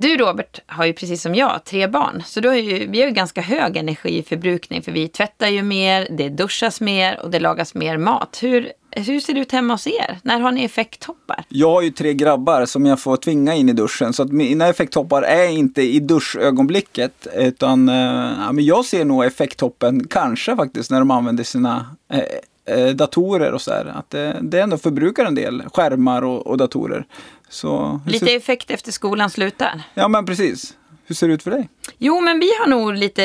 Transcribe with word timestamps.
Du 0.00 0.16
Robert 0.16 0.60
har 0.66 0.86
ju 0.86 0.92
precis 0.92 1.22
som 1.22 1.34
jag 1.34 1.64
tre 1.64 1.86
barn, 1.86 2.22
så 2.26 2.40
du 2.40 2.48
har 2.48 2.54
ju, 2.54 2.86
vi 2.86 3.00
har 3.00 3.08
ju 3.08 3.14
ganska 3.14 3.40
hög 3.40 3.76
energiförbrukning 3.76 4.82
för 4.82 4.92
vi 4.92 5.08
tvättar 5.08 5.48
ju 5.48 5.62
mer, 5.62 6.08
det 6.10 6.28
duschas 6.28 6.80
mer 6.80 7.20
och 7.22 7.30
det 7.30 7.40
lagas 7.40 7.74
mer 7.74 7.96
mat. 7.96 8.38
Hur, 8.42 8.72
hur 8.90 9.20
ser 9.20 9.34
det 9.34 9.40
ut 9.40 9.52
hemma 9.52 9.74
hos 9.74 9.86
er? 9.86 10.18
När 10.22 10.40
har 10.40 10.52
ni 10.52 10.64
effekttoppar? 10.64 11.44
Jag 11.48 11.70
har 11.70 11.82
ju 11.82 11.90
tre 11.90 12.14
grabbar 12.14 12.66
som 12.66 12.86
jag 12.86 13.00
får 13.00 13.16
tvinga 13.16 13.54
in 13.54 13.68
i 13.68 13.72
duschen 13.72 14.12
så 14.12 14.22
att 14.22 14.32
mina 14.32 14.68
effekttoppar 14.68 15.22
är 15.22 15.48
inte 15.48 15.82
i 15.82 16.00
duschögonblicket 16.00 17.26
utan 17.34 17.88
eh, 17.88 17.94
ja, 18.38 18.52
men 18.52 18.64
jag 18.64 18.84
ser 18.84 19.04
nog 19.04 19.24
effekttoppen 19.24 20.06
kanske 20.08 20.56
faktiskt 20.56 20.90
när 20.90 20.98
de 20.98 21.10
använder 21.10 21.44
sina 21.44 21.96
eh, 22.12 22.22
eh, 22.68 22.88
datorer 22.88 23.52
och 23.52 23.62
så 23.62 23.70
här. 23.72 23.84
Att 23.84 24.10
det, 24.10 24.38
det 24.42 24.60
ändå 24.60 24.78
förbrukar 24.78 25.24
en 25.24 25.34
del 25.34 25.62
skärmar 25.74 26.22
och, 26.22 26.46
och 26.46 26.56
datorer. 26.56 27.06
Så, 27.48 28.00
Lite 28.06 28.26
ser, 28.26 28.36
effekt 28.36 28.70
efter 28.70 28.92
skolan 28.92 29.30
slutar. 29.30 29.82
ja 29.94 30.08
men 30.08 30.26
precis. 30.26 30.74
Hur 31.08 31.14
ser 31.14 31.28
det 31.28 31.34
ut 31.34 31.42
för 31.42 31.50
dig? 31.50 31.68
Jo, 31.98 32.20
men 32.20 32.40
vi 32.40 32.50
har 32.60 32.66
nog 32.66 32.94
lite... 32.94 33.22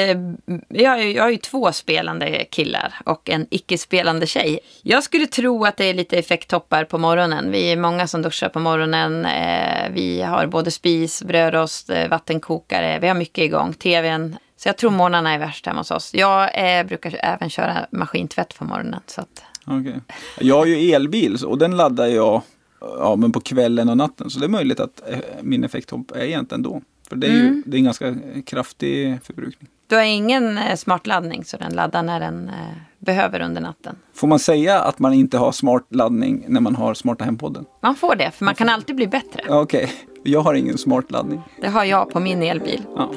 Jag 0.68 0.90
har, 0.90 0.98
ju, 0.98 1.14
jag 1.14 1.24
har 1.24 1.30
ju 1.30 1.38
två 1.38 1.72
spelande 1.72 2.46
killar 2.50 2.94
och 3.06 3.30
en 3.30 3.48
icke-spelande 3.50 4.28
tjej. 4.28 4.60
Jag 4.82 5.04
skulle 5.04 5.28
tro 5.28 5.66
att 5.66 5.78
det 5.78 5.86
är 5.86 5.94
lite 5.94 6.18
effekttoppar 6.18 6.86
på 6.86 6.98
morgonen. 6.98 7.52
Vi 7.52 7.72
är 7.72 7.78
många 7.78 8.08
som 8.08 8.22
duschar 8.22 8.50
på 8.50 8.60
morgonen. 8.60 9.26
Eh, 9.26 9.92
vi 9.94 10.22
har 10.22 10.48
både 10.48 10.72
spis, 10.72 11.24
brödrost, 11.24 11.90
eh, 11.90 12.08
vattenkokare. 12.08 13.00
Vi 13.00 13.08
har 13.08 13.16
mycket 13.16 13.44
igång. 13.44 13.74
TVn. 13.74 14.38
Så 14.64 14.70
jag 14.70 14.78
tror 14.78 14.92
morgnarna 14.92 15.34
är 15.34 15.40
värst 15.40 15.66
hemma 15.66 15.80
hos 15.80 15.92
oss. 15.92 16.14
Jag 16.14 16.80
eh, 16.80 16.86
brukar 16.86 17.20
även 17.24 17.50
köra 17.50 17.86
maskintvätt 17.92 18.58
på 18.58 18.66
morgonen. 18.66 19.00
Så 19.06 19.22
att, 19.22 19.44
Okej. 19.66 20.02
Jag 20.40 20.58
har 20.58 20.66
ju 20.66 20.92
elbil 20.92 21.38
och 21.46 21.58
den 21.58 21.78
laddar 21.78 22.08
jag 22.08 22.42
ja, 22.80 23.16
men 23.16 23.32
på 23.32 23.40
kvällen 23.40 23.90
och 23.90 23.98
natten. 23.98 24.30
Så 24.30 24.40
det 24.40 24.46
är 24.46 24.50
möjligt 24.50 24.80
att 24.80 25.10
eh, 25.10 25.18
min 25.42 25.64
effekttopp 25.64 26.12
är 26.12 26.24
egentligen 26.24 26.62
då. 26.62 26.82
För 27.10 27.16
det 27.16 27.28
är 27.28 27.32
ju 27.32 27.64
det 27.66 27.78
är 27.78 27.80
en 27.80 27.84
ganska 27.84 28.16
kraftig 28.46 29.20
förbrukning. 29.24 29.70
du 29.88 29.96
har 29.96 30.04
ingen 30.04 30.58
eh, 30.58 30.76
smartladdning 30.76 31.46
så 31.46 31.58
den 31.58 31.74
laddar 31.74 32.04
när 32.04 32.20
den 32.20 32.50
eh, 32.50 32.54
behöver 33.00 33.42
under 33.42 33.62
natten. 33.62 33.96
Får 34.14 34.28
man 34.28 34.40
säga 34.40 34.80
att 34.82 35.00
man 35.00 35.14
inte 35.14 35.38
har 35.38 35.52
smart 35.52 35.86
laddning 35.90 36.46
när 36.48 36.62
man 36.62 36.76
har 36.76 36.94
Smarta 36.94 37.26
Hem-podden? 37.26 37.66
Man 37.82 37.96
får 37.96 38.16
det, 38.16 38.32
för 38.32 38.46
man 38.46 38.56
kan 38.56 38.70
alltid 38.70 38.96
bli 38.96 39.08
bättre. 39.08 39.44
Okej, 39.50 39.94
jag 40.24 40.42
har 40.42 40.54
ingen 40.54 40.78
smart 40.78 41.12
laddning. 41.12 41.42
Det 41.62 41.68
har 41.68 41.84
jag 41.84 42.10
på 42.10 42.20
min 42.20 42.44
elbil. 42.44 42.82
Ja. 42.96 43.12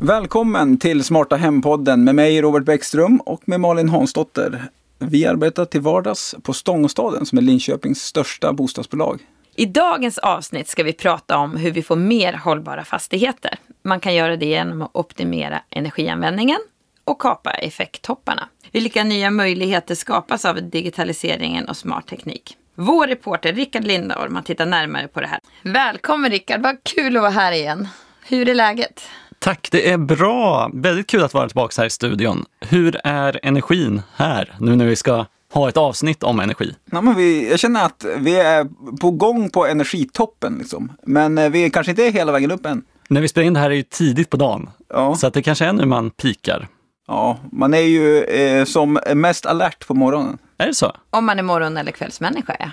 Välkommen 0.00 0.78
till 0.78 1.04
Smarta 1.04 1.36
Hem-podden 1.36 2.04
med 2.04 2.14
mig 2.14 2.42
Robert 2.42 2.64
Bäckström 2.64 3.20
och 3.20 3.48
med 3.48 3.60
Malin 3.60 3.88
Hansdotter. 3.88 4.68
Vi 4.98 5.26
arbetar 5.26 5.64
till 5.64 5.80
vardags 5.80 6.34
på 6.42 6.52
Stångåstaden 6.52 7.26
som 7.26 7.38
är 7.38 7.42
Linköpings 7.42 8.02
största 8.02 8.52
bostadsbolag. 8.52 9.20
I 9.54 9.66
dagens 9.66 10.18
avsnitt 10.18 10.68
ska 10.68 10.82
vi 10.82 10.92
prata 10.92 11.36
om 11.36 11.56
hur 11.56 11.70
vi 11.70 11.82
får 11.82 11.96
mer 11.96 12.32
hållbara 12.32 12.84
fastigheter. 12.84 13.58
Man 13.82 14.00
kan 14.00 14.14
göra 14.14 14.36
det 14.36 14.46
genom 14.46 14.82
att 14.82 14.90
optimera 14.96 15.62
energianvändningen 15.70 16.58
och 17.04 17.20
kapa 17.20 17.50
effekttopparna. 17.50 18.48
Vilka 18.72 19.04
nya 19.04 19.30
möjligheter 19.30 19.94
skapas 19.94 20.44
av 20.44 20.70
digitaliseringen 20.70 21.68
och 21.68 21.76
smart 21.76 22.06
teknik? 22.06 22.56
Vår 22.74 23.06
reporter 23.06 23.52
Rickard 23.52 23.84
Lindahl 23.84 24.34
har 24.34 24.42
tittat 24.42 24.68
närmare 24.68 25.08
på 25.08 25.20
det 25.20 25.26
här. 25.26 25.40
Välkommen 25.62 26.30
Rickard, 26.30 26.62
vad 26.62 26.76
kul 26.82 27.16
att 27.16 27.22
vara 27.22 27.32
här 27.32 27.52
igen. 27.52 27.88
Hur 28.28 28.48
är 28.48 28.54
läget? 28.54 29.08
Tack, 29.38 29.68
det 29.72 29.90
är 29.90 29.98
bra. 29.98 30.70
Väldigt 30.74 31.06
kul 31.06 31.22
att 31.24 31.34
vara 31.34 31.48
tillbaka 31.48 31.74
här 31.82 31.86
i 31.86 31.90
studion. 31.90 32.44
Hur 32.60 33.00
är 33.04 33.40
energin 33.42 34.02
här, 34.16 34.54
nu 34.60 34.76
när 34.76 34.86
vi 34.86 34.96
ska 34.96 35.24
ha 35.52 35.68
ett 35.68 35.76
avsnitt 35.76 36.22
om 36.22 36.40
energi? 36.40 36.74
Ja, 36.90 37.00
men 37.00 37.14
vi, 37.14 37.50
jag 37.50 37.58
känner 37.58 37.84
att 37.84 38.04
vi 38.18 38.36
är 38.40 38.66
på 39.00 39.10
gång 39.10 39.50
på 39.50 39.66
energitoppen. 39.66 40.56
Liksom. 40.58 40.92
Men 41.02 41.38
eh, 41.38 41.48
vi 41.50 41.64
är 41.64 41.68
kanske 41.70 41.90
inte 41.90 42.06
är 42.06 42.10
hela 42.12 42.32
vägen 42.32 42.50
upp 42.50 42.66
än. 42.66 42.82
När 43.08 43.20
vi 43.20 43.28
spelar 43.28 43.46
in 43.46 43.54
det 43.54 43.60
här 43.60 43.70
är 43.70 43.74
ju 43.74 43.82
tidigt 43.82 44.30
på 44.30 44.36
dagen, 44.36 44.70
Ja, 44.88 45.14
så 45.14 45.26
att 45.26 45.34
det 45.34 45.42
kanske 45.42 45.64
är 45.64 45.72
nu 45.72 45.86
man 45.86 46.10
pikar. 46.10 46.68
ja 47.06 47.38
man 47.52 47.74
är 47.74 47.78
ju 47.78 48.22
eh, 48.24 48.64
som 48.64 48.98
mest 49.14 49.46
alert 49.46 49.86
på 49.86 49.94
morgonen. 49.94 50.38
Är 50.58 50.66
det 50.66 50.74
så? 50.74 50.92
Om 51.10 51.24
man 51.26 51.38
är 51.38 51.42
morgon 51.42 51.76
eller 51.76 51.92
kvällsmänniska, 51.92 52.56
ja. 52.60 52.66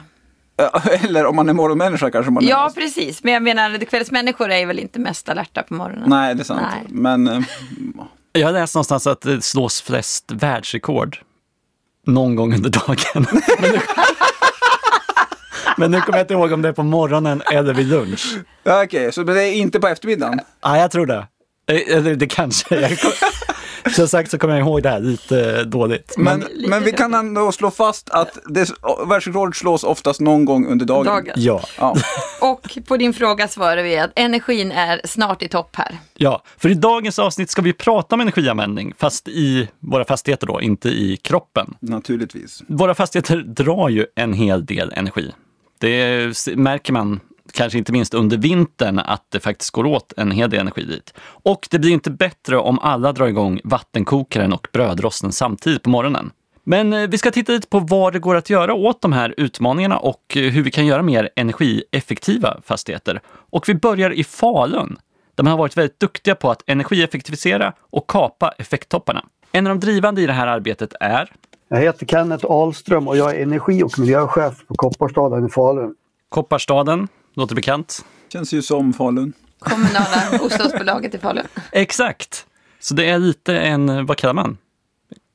Eller 1.03 1.25
om 1.25 1.36
man 1.36 1.50
är 1.50 1.53
morgonmänniska 1.53 2.12
kanske 2.12 2.31
man 2.31 2.46
Ja, 2.47 2.66
är. 2.69 2.81
precis. 2.81 3.24
Men 3.24 3.34
jag 3.34 3.44
menar, 3.44 3.86
kvällsmänniskor 3.86 4.52
är 4.52 4.66
väl 4.66 4.80
inte 4.80 5.00
mest 5.00 5.30
alerta 5.30 5.64
på 5.64 5.74
morgonen? 5.74 6.09
Nej, 6.09 6.36
det 6.36 6.41
är 6.41 6.44
sant. 6.46 6.62
Nej. 6.72 6.86
Men 6.90 7.28
eh, 7.28 7.40
Jag 8.31 8.47
har 8.47 8.53
läst 8.53 8.75
någonstans 8.75 9.08
att 9.08 9.22
det 9.22 9.41
slås 9.44 9.81
flest 9.81 10.31
världsrekord 10.31 11.18
någon 12.08 12.36
gång 12.36 12.53
under 12.56 12.69
dagen. 12.69 13.25
Men 13.62 13.72
nu, 13.72 13.80
men 15.78 15.91
nu 15.91 16.02
kommer 16.02 16.18
jag 16.18 16.24
inte 16.24 16.34
ihåg 16.34 16.52
om 16.52 16.62
det 16.62 16.70
är 16.70 16.74
på 16.74 16.84
morgonen 16.84 17.41
eller 17.52 17.74
vid 17.74 17.88
lunch. 17.88 18.38
okej, 18.84 19.12
så 19.12 19.24
det 19.24 19.44
är 19.44 19.52
inte 19.53 19.80
på 19.80 19.88
eftermiddagen? 19.88 20.40
Ja, 20.62 20.78
jag 20.78 20.91
tror 20.91 21.06
det. 21.06 21.28
Eh, 21.72 21.97
Eller 21.97 22.16
det 22.16 22.28
kanske 22.28 22.75
jag, 22.80 22.91
Som 23.95 24.07
sagt 24.07 24.31
så 24.31 24.38
kommer 24.38 24.53
jag 24.53 24.67
ihåg 24.67 24.83
det 24.83 24.89
här 24.89 24.99
lite 24.99 25.63
dåligt. 25.63 26.13
Men, 26.17 26.39
Lite 26.39 26.69
men 26.69 26.83
vi 26.83 26.91
kan 26.91 27.13
ändå 27.13 27.51
slå 27.51 27.71
fast 27.71 28.09
att 28.09 28.38
det, 28.49 28.71
världsrekord 29.07 29.59
slås 29.59 29.83
oftast 29.83 30.21
någon 30.21 30.45
gång 30.45 30.67
under 30.67 30.85
dagen. 30.85 31.05
Dagen. 31.05 31.33
Ja, 31.35 31.61
Ja. 31.77 31.95
Och 32.41 32.77
på 32.88 32.97
din 32.97 33.13
fråga 33.13 33.47
svarar 33.47 33.83
vi 33.83 33.97
att 33.97 34.11
energin 34.16 34.72
är 34.72 35.01
snart 35.05 35.41
i 35.41 35.47
topp 35.47 35.75
här. 35.75 35.97
ja, 36.13 36.43
för 36.57 36.69
i 36.69 36.73
dagens 36.73 37.19
avsnitt 37.19 37.49
ska 37.49 37.61
vi 37.61 37.73
prata 37.73 38.16
om 38.16 38.22
energianvändning, 38.22 38.93
fast 38.97 39.27
i 39.27 39.69
våra 39.79 40.05
fastigheter 40.05 40.47
då, 40.47 40.61
inte 40.61 40.89
i 40.89 41.17
kroppen. 41.17 41.73
Naturligtvis. 41.79 42.63
Våra 42.67 42.95
fastigheter 42.95 43.38
drar 43.38 43.89
ju 43.89 44.05
en 44.16 44.33
hel 44.33 44.66
del 44.66 44.93
energi. 44.95 45.31
Det 45.79 46.27
märker 46.55 46.93
man 46.93 47.19
kanske 47.51 47.77
inte 47.77 47.91
minst 47.91 48.13
under 48.13 48.37
vintern 48.37 48.99
att 48.99 49.25
det 49.29 49.39
faktiskt 49.39 49.71
går 49.71 49.85
åt 49.85 50.13
en 50.17 50.31
hel 50.31 50.49
del 50.49 50.59
energi 50.59 50.83
dit. 50.83 51.13
Och 51.21 51.67
det 51.71 51.79
blir 51.79 51.91
inte 51.91 52.11
bättre 52.11 52.57
om 52.57 52.79
alla 52.79 53.11
drar 53.11 53.27
igång 53.27 53.59
vattenkokaren 53.63 54.53
och 54.53 54.67
brödrosten 54.73 55.31
samtidigt 55.31 55.83
på 55.83 55.89
morgonen. 55.89 56.31
Men 56.63 56.93
eh, 56.93 57.09
vi 57.09 57.17
ska 57.17 57.31
titta 57.31 57.51
lite 57.51 57.67
på 57.67 57.79
vad 57.79 58.13
det 58.13 58.19
går 58.19 58.35
att 58.35 58.49
göra 58.49 58.73
åt 58.73 59.01
de 59.01 59.13
här 59.13 59.33
utmaningarna 59.37 59.97
och 59.97 60.37
eh, 60.37 60.51
hur 60.51 60.63
vi 60.63 60.71
kan 60.71 60.85
göra 60.85 61.01
mer 61.01 61.29
energieffektiva 61.35 62.57
fastigheter. 62.65 63.21
Och 63.27 63.69
vi 63.69 63.75
börjar 63.75 64.11
i 64.11 64.23
Falun, 64.23 64.97
där 65.35 65.43
man 65.43 65.51
har 65.51 65.57
varit 65.57 65.77
väldigt 65.77 65.99
duktiga 65.99 66.35
på 66.35 66.51
att 66.51 66.63
energieffektivisera 66.67 67.73
och 67.89 68.09
kapa 68.09 68.53
effekttopparna. 68.57 69.25
En 69.51 69.67
av 69.67 69.75
de 69.75 69.85
drivande 69.85 70.21
i 70.21 70.25
det 70.25 70.33
här 70.33 70.47
arbetet 70.47 70.93
är 70.99 71.31
Jag 71.67 71.77
heter 71.77 72.05
Kenneth 72.05 72.45
Ahlström 72.45 73.07
och 73.07 73.17
jag 73.17 73.35
är 73.35 73.43
energi 73.43 73.83
och 73.83 73.99
miljöchef 73.99 74.67
på 74.67 74.73
Kopparstaden 74.75 75.45
i 75.45 75.49
Falun. 75.49 75.95
Kopparstaden, 76.29 77.07
låter 77.33 77.55
bekant. 77.55 78.05
Känns 78.33 78.53
ju 78.53 78.61
som 78.61 78.94
Falun. 78.94 79.33
Kommunala 79.59 80.38
bostadsbolaget 80.39 81.16
i 81.16 81.17
Falun. 81.17 81.45
Exakt! 81.71 82.45
Så 82.79 82.94
det 82.94 83.09
är 83.09 83.19
lite 83.19 83.57
en, 83.57 84.05
vad 84.05 84.17
kallar 84.17 84.33
man? 84.33 84.57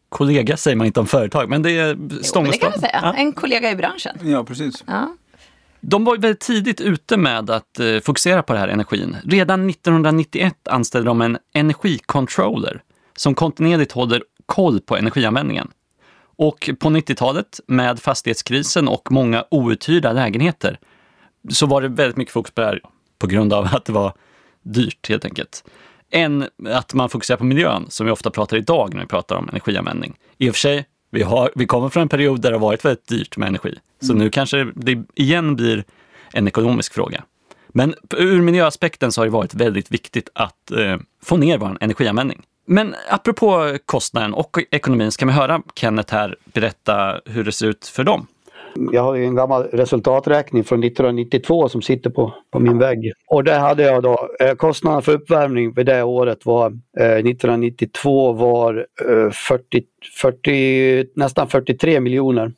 Kollega 0.08 0.56
säger 0.56 0.76
man 0.76 0.86
inte 0.86 1.00
om 1.00 1.06
företag, 1.06 1.48
men 1.48 1.62
det 1.62 1.70
är 1.70 1.88
Jo, 1.88 1.96
men 2.34 2.50
det 2.50 2.58
kan 2.58 2.70
man 2.70 2.80
säga. 2.80 3.00
Ja. 3.02 3.14
En 3.14 3.32
kollega 3.32 3.70
i 3.70 3.76
branschen. 3.76 4.16
Ja, 4.22 4.44
precis. 4.44 4.84
Ja. 4.86 5.16
De 5.80 6.04
var 6.04 6.16
väldigt 6.16 6.40
tidigt 6.40 6.80
ute 6.80 7.16
med 7.16 7.50
att 7.50 7.80
eh, 7.80 8.00
fokusera 8.00 8.42
på 8.42 8.52
det 8.52 8.58
här 8.58 8.68
energin. 8.68 9.16
Redan 9.24 9.70
1991 9.70 10.54
anställde 10.68 11.10
de 11.10 11.20
en 11.22 11.38
energicontroller 11.54 12.82
som 13.16 13.34
kontinuerligt 13.34 13.92
håller 13.92 14.22
koll 14.46 14.80
på 14.80 14.96
energianvändningen. 14.96 15.68
Och 16.36 16.70
på 16.78 16.88
90-talet 16.88 17.60
med 17.66 18.00
fastighetskrisen 18.00 18.88
och 18.88 19.12
många 19.12 19.44
outhyrda 19.50 20.12
lägenheter 20.12 20.78
så 21.48 21.66
var 21.66 21.82
det 21.82 21.88
väldigt 21.88 22.16
mycket 22.16 22.32
fokus 22.32 22.54
på 22.54 22.60
det 22.60 22.66
här 22.66 22.80
på 23.18 23.26
grund 23.26 23.52
av 23.52 23.68
att 23.72 23.84
det 23.84 23.92
var 23.92 24.12
dyrt 24.62 25.08
helt 25.08 25.24
enkelt. 25.24 25.64
Än 26.10 26.48
att 26.68 26.94
man 26.94 27.08
fokuserar 27.08 27.38
på 27.38 27.44
miljön 27.44 27.86
som 27.88 28.06
vi 28.06 28.12
ofta 28.12 28.30
pratar 28.30 28.56
idag 28.56 28.94
när 28.94 29.00
vi 29.00 29.06
pratar 29.06 29.36
om 29.36 29.48
energianvändning. 29.48 30.16
I 30.38 30.50
och 30.50 30.54
för 30.54 30.60
sig, 30.60 30.86
vi, 31.10 31.22
har, 31.22 31.50
vi 31.54 31.66
kommer 31.66 31.88
från 31.88 32.02
en 32.02 32.08
period 32.08 32.40
där 32.40 32.50
det 32.50 32.56
har 32.56 32.60
varit 32.60 32.84
väldigt 32.84 33.08
dyrt 33.08 33.36
med 33.36 33.48
energi. 33.48 33.78
Så 34.00 34.14
nu 34.14 34.30
kanske 34.30 34.64
det 34.74 35.04
igen 35.14 35.56
blir 35.56 35.84
en 36.32 36.48
ekonomisk 36.48 36.94
fråga. 36.94 37.24
Men 37.68 37.94
ur 38.16 38.42
miljöaspekten 38.42 39.12
så 39.12 39.20
har 39.20 39.26
det 39.26 39.32
varit 39.32 39.54
väldigt 39.54 39.90
viktigt 39.90 40.28
att 40.34 40.70
eh, 40.70 40.96
få 41.22 41.36
ner 41.36 41.58
vår 41.58 41.78
energianvändning. 41.80 42.42
Men 42.66 42.94
apropå 43.10 43.78
kostnaden 43.86 44.34
och 44.34 44.58
ekonomin 44.70 45.12
ska 45.12 45.26
vi 45.26 45.32
höra 45.32 45.62
Kenneth 45.74 46.14
här 46.14 46.36
berätta 46.44 47.20
hur 47.24 47.44
det 47.44 47.52
ser 47.52 47.66
ut 47.66 47.86
för 47.86 48.04
dem. 48.04 48.26
Jag 48.92 49.02
har 49.02 49.14
ju 49.14 49.24
en 49.24 49.34
gammal 49.34 49.62
resultaträkning 49.62 50.64
från 50.64 50.84
1992 50.84 51.68
som 51.68 51.82
sitter 51.82 52.10
på, 52.10 52.34
på 52.50 52.60
min 52.60 52.78
vägg. 52.78 53.12
Och 53.26 53.44
där 53.44 53.58
hade 53.58 53.82
jag 53.82 54.02
då 54.02 54.28
eh, 54.40 54.54
kostnaden 54.54 55.02
för 55.02 55.12
uppvärmning 55.12 55.72
vid 55.72 55.86
det 55.86 56.02
året 56.02 56.46
var 56.46 56.66
eh, 56.98 57.06
1992 57.06 58.32
var 58.32 58.86
eh, 59.08 59.30
40, 59.30 59.82
40, 60.20 61.06
nästan 61.14 61.48
43 61.48 62.00
miljoner. 62.00 62.52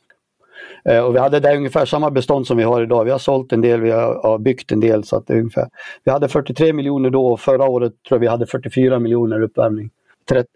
Eh, 0.85 0.99
och 0.99 1.15
vi 1.15 1.19
hade 1.19 1.39
där 1.39 1.55
ungefär 1.55 1.85
samma 1.85 2.11
bestånd 2.11 2.47
som 2.47 2.57
vi 2.57 2.63
har 2.63 2.81
idag. 2.81 3.05
Vi 3.05 3.11
har 3.11 3.19
sålt 3.19 3.53
en 3.53 3.61
del, 3.61 3.81
vi 3.81 3.91
har, 3.91 4.21
har 4.23 4.37
byggt 4.39 4.71
en 4.71 4.79
del. 4.79 5.03
Så 5.03 5.15
att 5.15 5.27
det 5.27 5.33
är 5.33 5.37
ungefär. 5.37 5.67
Vi 6.03 6.11
hade 6.11 6.27
43 6.27 6.73
miljoner 6.73 7.09
då 7.09 7.27
och 7.27 7.39
förra 7.39 7.65
året 7.65 7.93
tror 8.07 8.15
jag 8.15 8.19
vi 8.19 8.27
hade 8.27 8.45
44 8.45 8.99
miljoner 8.99 9.41
uppvärmning. 9.41 9.89
30, 10.29 10.49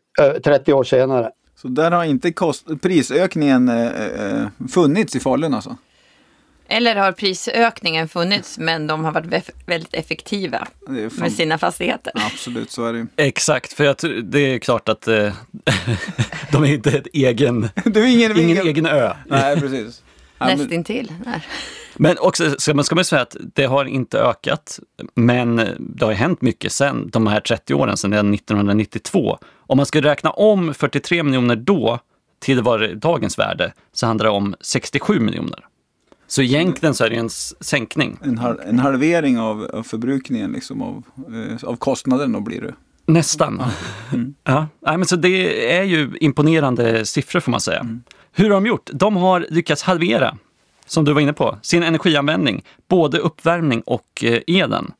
30 0.44 0.72
eh, 0.72 0.78
år 0.78 0.84
senare. 0.84 1.32
Så 1.66 1.70
där 1.70 1.92
har 1.92 2.04
inte 2.06 2.32
kost- 2.32 2.82
prisökningen 2.82 3.70
eh, 3.70 3.86
eh, 4.06 4.48
funnits 4.70 5.16
i 5.16 5.20
Falun 5.20 5.54
alltså? 5.54 5.78
Eller 6.68 6.96
har 6.96 7.12
prisökningen 7.12 8.08
funnits 8.08 8.58
men 8.58 8.88
de 8.88 9.06
har 9.06 9.12
varit 9.12 9.26
vä- 9.26 9.50
väldigt 9.66 9.94
effektiva 9.94 10.68
med 11.20 11.32
sina 11.34 11.58
fastigheter? 11.58 12.14
Absolut, 12.16 12.72
så 12.72 12.86
är 12.86 12.94
det 12.94 13.00
ju. 13.00 13.08
Exakt, 13.16 13.74
för 13.74 13.84
jag, 13.84 13.98
tror- 13.98 14.14
det 14.22 14.40
är 14.40 14.60
klart 14.60 14.90
att 14.90 15.08
eh, 15.08 15.34
de 16.52 16.64
är 16.64 16.74
inte 16.74 16.92
ett 16.92 17.08
egen, 17.14 17.62
Det 17.86 18.00
är 18.00 18.06
ingen, 18.06 18.38
ingen 18.40 18.68
egen 18.68 18.86
ö. 18.86 19.14
Nej, 19.28 19.60
precis. 19.60 20.02
Ja, 20.50 20.56
men- 20.56 20.58
Nästintill. 20.58 21.12
Men 21.98 22.16
också 22.20 22.56
ska 22.58 22.74
man, 22.74 22.86
ska 22.86 22.96
man 22.96 23.06
säga 23.06 23.22
att 23.22 23.36
det 23.54 23.66
har 23.66 23.86
inte 23.86 24.20
ökat, 24.20 24.80
men 25.16 25.56
det 25.80 26.06
har 26.06 26.12
ju 26.12 26.18
hänt 26.18 26.42
mycket 26.42 26.72
sen 26.72 27.10
de 27.10 27.28
här 27.28 27.40
30 27.40 27.74
åren, 27.74 27.98
sedan 27.98 28.34
1992. 28.34 29.38
Om 29.58 29.78
man 29.78 29.86
ska 29.86 30.02
räkna 30.02 30.30
om 30.30 30.74
43 30.74 31.24
miljoner 31.24 31.56
då 31.56 32.00
till 32.40 32.62
vad 32.62 32.98
dagens 32.98 33.40
värde 33.40 33.74
så 33.94 34.06
handlar 34.08 34.24
det 34.26 34.30
om 34.32 34.56
67 34.62 35.20
miljoner. 35.20 35.60
Så 36.28 36.42
egentligen 36.42 36.94
så 36.96 37.04
är 37.06 37.10
det 37.10 37.16
en 37.16 37.30
sänkning. 37.60 38.18
en, 38.24 38.38
hal- 38.38 38.60
en 38.66 38.80
halvering 38.80 39.40
av, 39.40 39.64
av 39.74 39.84
förbrukningen 39.84 40.52
liksom, 40.52 40.82
av, 40.82 41.04
eh, 41.62 41.70
av 41.70 41.76
kostnaden 41.76 42.32
då 42.32 42.40
blir 42.40 42.62
det. 42.62 42.74
Nästan. 43.08 43.64
Ja. 44.44 44.68
Nej, 44.86 44.98
men 44.98 45.06
så 45.06 45.16
det 45.16 45.74
är 45.78 45.84
ju 45.84 46.12
imponerande 46.22 47.06
siffror 47.06 47.40
får 47.40 47.52
man 47.52 47.62
säga. 47.62 47.88
Hur 48.38 48.50
har 48.50 48.56
de 48.56 48.66
gjort? 48.66 48.90
De 48.94 49.16
har 49.16 49.48
lyckats 49.50 49.84
halvera, 49.84 50.38
som 50.86 51.06
du 51.06 51.14
var 51.14 51.22
inne 51.22 51.34
på, 51.34 51.58
sin 51.62 51.84
energianvändning, 51.84 52.64
både 52.88 53.18
uppvärmning 53.18 53.82
och 53.82 54.24
eh, 54.24 54.42
elen. 54.48 54.92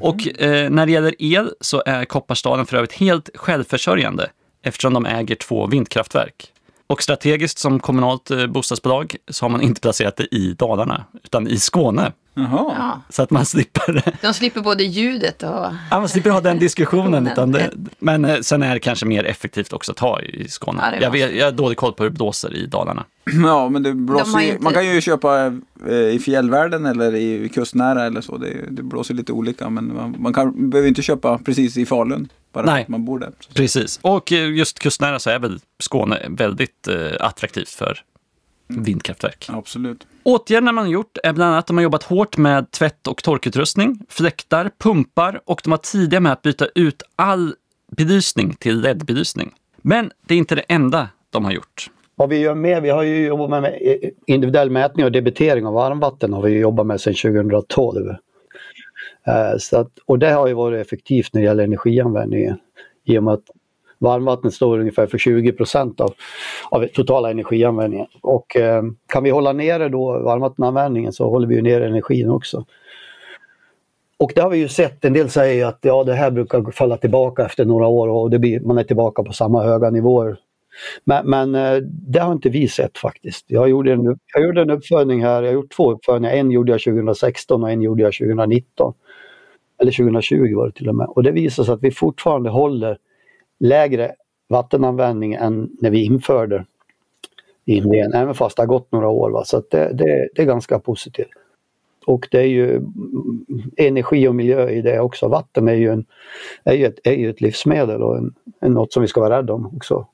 Och 0.00 0.40
eh, 0.40 0.70
när 0.70 0.86
det 0.86 0.92
gäller 0.92 1.14
el 1.18 1.50
så 1.60 1.82
är 1.86 2.04
Kopparstaden 2.04 2.66
för 2.66 2.76
övrigt 2.76 2.92
helt 2.92 3.30
självförsörjande 3.34 4.30
eftersom 4.62 4.94
de 4.94 5.06
äger 5.06 5.34
två 5.34 5.66
vindkraftverk. 5.66 6.46
Och 6.86 7.02
strategiskt 7.02 7.58
som 7.58 7.80
kommunalt 7.80 8.30
eh, 8.30 8.46
bostadsbolag 8.46 9.16
så 9.28 9.44
har 9.44 9.50
man 9.50 9.60
inte 9.60 9.80
placerat 9.80 10.16
det 10.16 10.34
i 10.34 10.54
Dalarna, 10.58 11.04
utan 11.24 11.48
i 11.48 11.58
Skåne. 11.58 12.12
Jaha. 12.34 12.74
Ja. 12.78 13.00
Så 13.08 13.22
att 13.22 13.30
man 13.30 13.46
slipper 13.46 14.02
De 14.22 14.34
slipper 14.34 14.60
både 14.60 14.84
ljudet 14.84 15.42
och... 15.42 15.48
Ja, 15.48 15.72
man 15.90 16.08
slipper 16.08 16.30
ha 16.30 16.40
den 16.40 16.58
diskussionen. 16.58 17.26
Utan 17.32 17.52
det, 17.52 17.70
men 17.98 18.24
eh, 18.24 18.40
sen 18.40 18.62
är 18.62 18.74
det 18.74 18.80
kanske 18.80 19.06
mer 19.06 19.24
effektivt 19.24 19.72
också 19.72 19.92
att 19.92 19.98
ta 19.98 20.20
i 20.20 20.48
Skåne. 20.48 20.90
Ja, 20.92 20.98
jag, 21.02 21.10
vet, 21.10 21.34
jag 21.34 21.44
har 21.44 21.52
dålig 21.52 21.78
koll 21.78 21.92
på 21.92 22.02
hur 22.02 22.10
det 22.10 22.16
blåser 22.16 22.54
i 22.54 22.66
Dalarna. 22.66 23.04
Ja, 23.44 23.68
men 23.68 23.82
det 23.82 23.94
blåser 23.94 24.40
ju, 24.40 24.48
inte- 24.48 24.62
man 24.62 24.72
kan 24.72 24.86
ju 24.86 25.00
köpa 25.00 25.52
eh, 25.88 25.94
i 25.94 26.18
fjällvärlden 26.24 26.86
eller 26.86 27.14
i 27.14 27.48
kustnära 27.48 28.04
eller 28.06 28.20
så. 28.20 28.36
Det, 28.36 28.54
det 28.70 28.82
blåser 28.82 29.14
lite 29.14 29.32
olika, 29.32 29.70
men 29.70 29.94
man, 29.94 30.16
man 30.18 30.32
kan, 30.32 30.70
behöver 30.70 30.88
inte 30.88 31.02
köpa 31.02 31.38
precis 31.38 31.76
i 31.76 31.86
Falun. 31.86 32.28
Bara 32.52 32.66
Nej. 32.66 32.82
att 32.82 32.88
man 32.88 33.04
bor 33.04 33.18
där. 33.18 33.32
Precis. 33.54 33.98
Och 34.02 34.32
eh, 34.32 34.50
just 34.50 34.78
kustnära 34.78 35.18
så 35.18 35.30
är 35.30 35.38
väl 35.38 35.60
Skåne 35.78 36.26
väldigt 36.28 36.88
eh, 36.88 36.96
attraktivt 37.20 37.68
för 37.70 37.98
vindkraftverk. 38.68 39.46
Absolut. 39.52 40.06
Åtgärderna 40.24 40.72
man 40.72 40.84
har 40.84 40.92
gjort 40.92 41.18
är 41.22 41.32
bland 41.32 41.50
annat 41.50 41.58
att 41.58 41.66
de 41.66 41.76
har 41.76 41.82
jobbat 41.82 42.02
hårt 42.02 42.36
med 42.36 42.70
tvätt 42.70 43.06
och 43.06 43.22
torkutrustning, 43.22 43.98
fläktar, 44.08 44.70
pumpar 44.78 45.40
och 45.44 45.60
de 45.64 45.70
var 45.70 45.76
tidiga 45.76 46.20
med 46.20 46.32
att 46.32 46.42
byta 46.42 46.66
ut 46.74 47.02
all 47.16 47.54
belysning 47.96 48.54
till 48.54 48.80
LED-belysning. 48.80 49.50
Men 49.82 50.10
det 50.26 50.34
är 50.34 50.38
inte 50.38 50.54
det 50.54 50.64
enda 50.68 51.08
de 51.30 51.44
har 51.44 51.52
gjort. 51.52 51.90
Vad 52.16 52.28
vi 52.28 52.38
gör 52.38 52.54
med, 52.54 52.82
vi 52.82 52.90
har 52.90 53.02
ju 53.02 53.26
jobbat 53.26 53.50
med- 53.50 53.78
individuell 54.26 54.70
mätning 54.70 55.06
och 55.06 55.12
debitering 55.12 55.66
av 55.66 55.74
varmvatten 55.74 56.32
har 56.32 56.42
vi 56.42 56.58
jobbat 56.58 56.86
med 56.86 57.00
sedan 57.00 57.14
2012. 57.14 58.08
Eh, 59.26 59.58
så 59.58 59.78
att, 59.78 59.98
och 60.06 60.18
det 60.18 60.30
har 60.30 60.46
ju 60.48 60.54
varit 60.54 60.86
effektivt 60.86 61.34
när 61.34 61.40
det 61.40 61.46
gäller 61.46 61.64
energianvändningen. 61.64 62.56
I 63.04 63.18
och 63.18 63.22
med 63.22 63.34
att 63.34 63.44
varmvattnet 63.98 64.54
står 64.54 64.78
ungefär 64.78 65.06
för 65.06 65.18
20 65.18 65.52
procent 65.52 66.00
av, 66.00 66.14
av 66.70 66.86
totala 66.86 67.30
energianvändningen. 67.30 68.06
Och 68.20 68.56
eh, 68.56 68.82
kan 69.06 69.24
vi 69.24 69.30
hålla 69.30 69.52
nere 69.52 69.88
då 69.88 70.18
varmvattenanvändningen 70.18 71.12
så 71.12 71.30
håller 71.30 71.46
vi 71.46 71.54
ju 71.54 71.62
ner 71.62 71.80
energin 71.80 72.30
också. 72.30 72.64
Och 74.18 74.32
det 74.34 74.40
har 74.40 74.50
vi 74.50 74.58
ju 74.58 74.68
sett, 74.68 75.04
en 75.04 75.12
del 75.12 75.30
säger 75.30 75.66
att 75.66 75.78
ja, 75.82 76.04
det 76.04 76.14
här 76.14 76.30
brukar 76.30 76.70
falla 76.70 76.96
tillbaka 76.96 77.44
efter 77.44 77.64
några 77.64 77.86
år 77.86 78.08
och 78.08 78.30
det 78.30 78.38
blir, 78.38 78.60
man 78.60 78.78
är 78.78 78.84
tillbaka 78.84 79.22
på 79.22 79.32
samma 79.32 79.62
höga 79.62 79.90
nivåer 79.90 80.36
men, 81.04 81.30
men 81.30 81.54
eh, 81.54 81.82
det 81.82 82.18
har 82.18 82.32
inte 82.32 82.48
vi 82.48 82.68
sett 82.68 82.98
faktiskt. 82.98 83.44
Jag 83.48 83.68
gjorde, 83.68 83.92
en, 83.92 84.18
jag 84.34 84.44
gjorde 84.44 84.62
en 84.62 84.70
uppföljning 84.70 85.22
här, 85.22 85.42
jag 85.42 85.48
har 85.48 85.54
gjort 85.54 85.72
två 85.76 85.92
uppföljningar. 85.92 86.36
En 86.36 86.50
gjorde 86.50 86.72
jag 86.72 86.80
2016 86.80 87.62
och 87.62 87.70
en 87.70 87.82
gjorde 87.82 88.02
jag 88.02 88.12
2019. 88.12 88.94
Eller 89.80 89.92
2020 89.92 90.56
var 90.56 90.66
det 90.66 90.72
till 90.72 90.88
och 90.88 90.94
med. 90.94 91.06
Och 91.06 91.22
det 91.22 91.30
visar 91.30 91.64
sig 91.64 91.74
att 91.74 91.82
vi 91.82 91.90
fortfarande 91.90 92.50
håller 92.50 92.98
lägre 93.60 94.14
vattenanvändning 94.48 95.34
än 95.34 95.70
när 95.80 95.90
vi 95.90 96.04
införde 96.04 96.64
Indien, 97.64 98.12
även 98.12 98.34
fast 98.34 98.56
det 98.56 98.62
har 98.62 98.66
gått 98.66 98.92
några 98.92 99.08
år. 99.08 99.30
Va? 99.30 99.44
Så 99.44 99.56
att 99.56 99.70
det, 99.70 99.92
det, 99.92 100.28
det 100.34 100.42
är 100.42 100.46
ganska 100.46 100.78
positivt. 100.78 101.28
Och 102.06 102.28
det 102.30 102.38
är 102.38 102.46
ju 102.46 102.76
mm, 102.76 103.44
energi 103.76 104.28
och 104.28 104.34
miljö 104.34 104.68
i 104.68 104.82
det 104.82 105.00
också. 105.00 105.28
Vatten 105.28 105.68
är 105.68 105.74
ju, 105.74 105.92
en, 105.92 106.04
är 106.64 106.74
ju, 106.74 106.86
ett, 106.86 106.98
är 107.04 107.12
ju 107.12 107.30
ett 107.30 107.40
livsmedel 107.40 108.02
och 108.02 108.16
en, 108.16 108.34
en, 108.60 108.72
något 108.72 108.92
som 108.92 109.02
vi 109.02 109.08
ska 109.08 109.20
vara 109.20 109.38
rädda 109.38 109.52
om 109.52 109.76
också. 109.76 110.06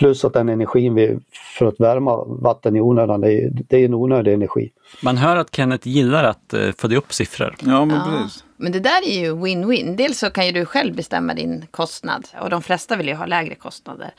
Plus 0.00 0.24
att 0.24 0.32
den 0.32 0.48
energin 0.48 0.94
vi, 0.94 1.18
för 1.58 1.66
att 1.66 1.80
värma 1.80 2.24
vatten 2.24 2.76
i 2.76 2.80
onödan, 2.80 3.20
det 3.20 3.32
är, 3.32 3.50
det 3.68 3.76
är 3.76 3.84
en 3.84 3.94
onödig 3.94 4.32
energi. 4.34 4.70
Man 5.02 5.16
hör 5.16 5.36
att 5.36 5.56
Kenneth 5.56 5.88
gillar 5.88 6.24
att 6.24 6.52
eh, 6.54 6.70
följa 6.78 6.98
upp 6.98 7.12
siffror. 7.12 7.54
Ja, 7.60 7.84
men 7.84 7.96
Ja. 7.96 8.06
precis. 8.22 8.44
Men 8.56 8.72
det 8.72 8.80
där 8.80 9.08
är 9.08 9.20
ju 9.20 9.34
win-win. 9.34 9.96
Dels 9.96 10.18
så 10.18 10.30
kan 10.30 10.46
ju 10.46 10.52
du 10.52 10.64
själv 10.64 10.94
bestämma 10.96 11.34
din 11.34 11.66
kostnad 11.70 12.26
och 12.42 12.50
de 12.50 12.62
flesta 12.62 12.96
vill 12.96 13.08
ju 13.08 13.14
ha 13.14 13.26
lägre 13.26 13.54
kostnader. 13.54 14.10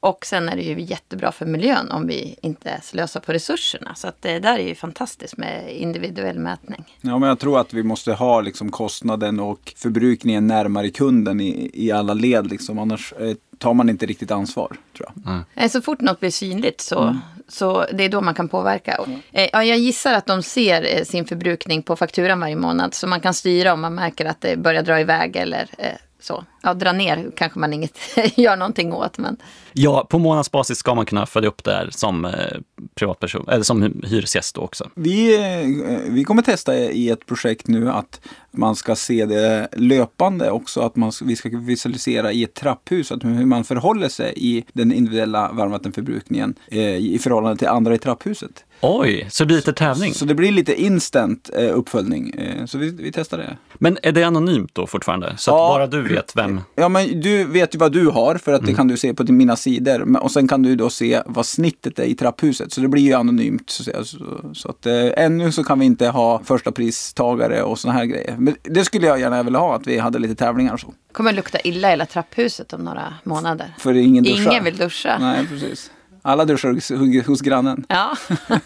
Och 0.00 0.26
sen 0.26 0.48
är 0.48 0.56
det 0.56 0.62
ju 0.62 0.80
jättebra 0.80 1.32
för 1.32 1.46
miljön 1.46 1.90
om 1.90 2.06
vi 2.06 2.36
inte 2.42 2.80
slösar 2.82 3.20
på 3.20 3.32
resurserna. 3.32 3.94
Så 3.94 4.08
att 4.08 4.22
det 4.22 4.38
där 4.38 4.58
är 4.58 4.68
ju 4.68 4.74
fantastiskt 4.74 5.36
med 5.36 5.76
individuell 5.76 6.38
mätning. 6.38 6.84
Ja, 7.00 7.18
men 7.18 7.28
jag 7.28 7.38
tror 7.38 7.60
att 7.60 7.74
vi 7.74 7.82
måste 7.82 8.12
ha 8.12 8.40
liksom, 8.40 8.70
kostnaden 8.70 9.40
och 9.40 9.72
förbrukningen 9.76 10.46
närmare 10.46 10.90
kunden 10.90 11.40
i, 11.40 11.70
i 11.74 11.90
alla 11.90 12.14
led. 12.14 12.46
Liksom. 12.50 12.78
Annars 12.78 13.12
eh, 13.20 13.34
tar 13.58 13.74
man 13.74 13.88
inte 13.88 14.06
riktigt 14.06 14.30
ansvar, 14.30 14.76
tror 14.96 15.08
jag. 15.24 15.42
Eh, 15.64 15.68
Så 15.70 15.80
fort 15.80 16.00
något 16.00 16.20
blir 16.20 16.30
synligt 16.30 16.80
så, 16.80 17.16
så 17.48 17.86
det 17.92 18.04
är 18.04 18.08
då 18.08 18.20
man 18.20 18.34
kan 18.34 18.48
påverka. 18.48 19.00
Eh, 19.32 19.48
Ja, 19.52 19.64
jag 19.64 19.78
gissar 19.78 20.12
att 20.14 20.26
de 20.26 20.42
ser 20.42 20.96
eh, 20.98 21.04
sin 21.04 21.24
förbrukning 21.24 21.82
på 21.82 21.96
fakturan 21.96 22.40
varje 22.40 22.56
månad. 22.56 22.94
Så 22.94 23.06
man 23.06 23.20
kan 23.20 23.34
styra 23.34 23.72
om 23.72 23.80
man 23.80 23.94
märker 23.94 24.24
att 24.26 24.40
det 24.40 24.56
börjar 24.56 24.82
dra 24.82 25.00
iväg 25.00 25.36
eller 25.36 25.66
eh, 25.78 25.86
så. 26.20 26.44
Ja, 26.62 26.74
dra 26.74 26.92
ner 26.92 27.30
kanske 27.36 27.58
man 27.58 27.72
inget 27.72 27.98
gör 28.36 28.56
någonting 28.56 28.92
åt. 28.92 29.18
Men 29.18 29.36
Ja, 29.72 30.06
på 30.10 30.18
månadsbasis 30.18 30.78
ska 30.78 30.94
man 30.94 31.06
kunna 31.06 31.26
följa 31.26 31.48
upp 31.48 31.64
det 31.64 31.72
här 31.72 31.88
som 31.92 32.24
eh, 32.24 32.32
privatperson, 32.94 33.48
eller 33.48 33.62
som 33.62 33.82
hy- 33.84 34.06
hyresgäst 34.06 34.54
då 34.54 34.60
också. 34.60 34.88
Vi, 34.94 35.34
eh, 35.36 35.98
vi 36.12 36.24
kommer 36.24 36.42
testa 36.42 36.76
i 36.76 37.10
ett 37.10 37.26
projekt 37.26 37.68
nu 37.68 37.90
att 37.90 38.20
man 38.50 38.76
ska 38.76 38.96
se 38.96 39.26
det 39.26 39.68
löpande 39.76 40.50
också. 40.50 40.80
Att 40.80 40.96
man, 40.96 41.12
vi 41.24 41.36
ska 41.36 41.48
visualisera 41.52 42.32
i 42.32 42.44
ett 42.44 42.54
trapphus 42.54 43.12
att 43.12 43.24
hur 43.24 43.46
man 43.46 43.64
förhåller 43.64 44.08
sig 44.08 44.32
i 44.36 44.64
den 44.72 44.92
individuella 44.92 45.50
varmvattenförbrukningen 45.52 46.54
eh, 46.68 46.96
i 46.96 47.18
förhållande 47.22 47.56
till 47.58 47.68
andra 47.68 47.94
i 47.94 47.98
trapphuset. 47.98 48.64
Oj, 48.82 49.26
så 49.30 49.42
det 49.44 49.46
blir 49.46 49.56
lite 49.56 49.72
tävling. 49.72 50.14
Så 50.14 50.24
det 50.24 50.34
blir 50.34 50.52
lite 50.52 50.82
instant 50.82 51.50
uppföljning. 51.74 52.34
Så 52.66 52.78
vi, 52.78 52.90
vi 52.90 53.12
testar 53.12 53.38
det. 53.38 53.56
Men 53.74 53.98
är 54.02 54.12
det 54.12 54.22
anonymt 54.24 54.74
då 54.74 54.86
fortfarande? 54.86 55.34
Så 55.38 55.50
att 55.50 55.54
Ja. 55.58 55.68
bara 55.68 55.86
du 55.86 56.02
vet 56.02 56.36
vem? 56.36 56.49
Ja, 56.74 56.88
men 56.88 57.20
du 57.20 57.44
vet 57.44 57.74
ju 57.74 57.78
vad 57.78 57.92
du 57.92 58.06
har 58.08 58.34
för 58.34 58.52
att 58.52 58.66
det 58.66 58.74
kan 58.74 58.88
du 58.88 58.96
se 58.96 59.14
på 59.14 59.32
mina 59.32 59.56
sidor. 59.56 60.16
Och 60.22 60.30
sen 60.30 60.48
kan 60.48 60.62
du 60.62 60.76
då 60.76 60.90
se 60.90 61.22
vad 61.26 61.46
snittet 61.46 61.98
är 61.98 62.04
i 62.04 62.14
trapphuset. 62.14 62.72
Så 62.72 62.80
det 62.80 62.88
blir 62.88 63.02
ju 63.02 63.12
anonymt. 63.14 63.70
Så, 63.70 63.90
att 63.96 64.06
så, 64.06 64.18
så 64.54 64.68
att 64.68 64.86
eh, 64.86 64.94
ännu 65.16 65.52
så 65.52 65.64
kan 65.64 65.78
vi 65.78 65.86
inte 65.86 66.08
ha 66.08 66.40
första 66.44 66.72
pristagare 66.72 67.62
och 67.62 67.78
såna 67.78 67.94
här 67.94 68.04
grejer. 68.04 68.34
Men 68.38 68.56
det 68.62 68.84
skulle 68.84 69.06
jag 69.06 69.20
gärna 69.20 69.42
vilja 69.42 69.58
ha, 69.58 69.76
att 69.76 69.86
vi 69.86 69.98
hade 69.98 70.18
lite 70.18 70.34
tävlingar 70.34 70.72
och 70.74 70.80
så. 70.80 70.94
kommer 71.12 71.32
lukta 71.32 71.60
illa 71.60 71.88
i 71.88 71.90
hela 71.90 72.06
trapphuset 72.06 72.72
om 72.72 72.84
några 72.84 73.14
månader. 73.24 73.74
För 73.78 73.94
ingen 73.94 74.24
duschar. 74.24 74.50
Ingen 74.50 74.64
vill 74.64 74.76
duscha. 74.76 75.18
Nej, 75.20 75.46
precis. 75.46 75.90
Alla 76.22 76.44
duschar 76.44 76.72
hos, 76.72 77.26
hos 77.26 77.40
grannen. 77.40 77.84
Ja. 77.88 78.16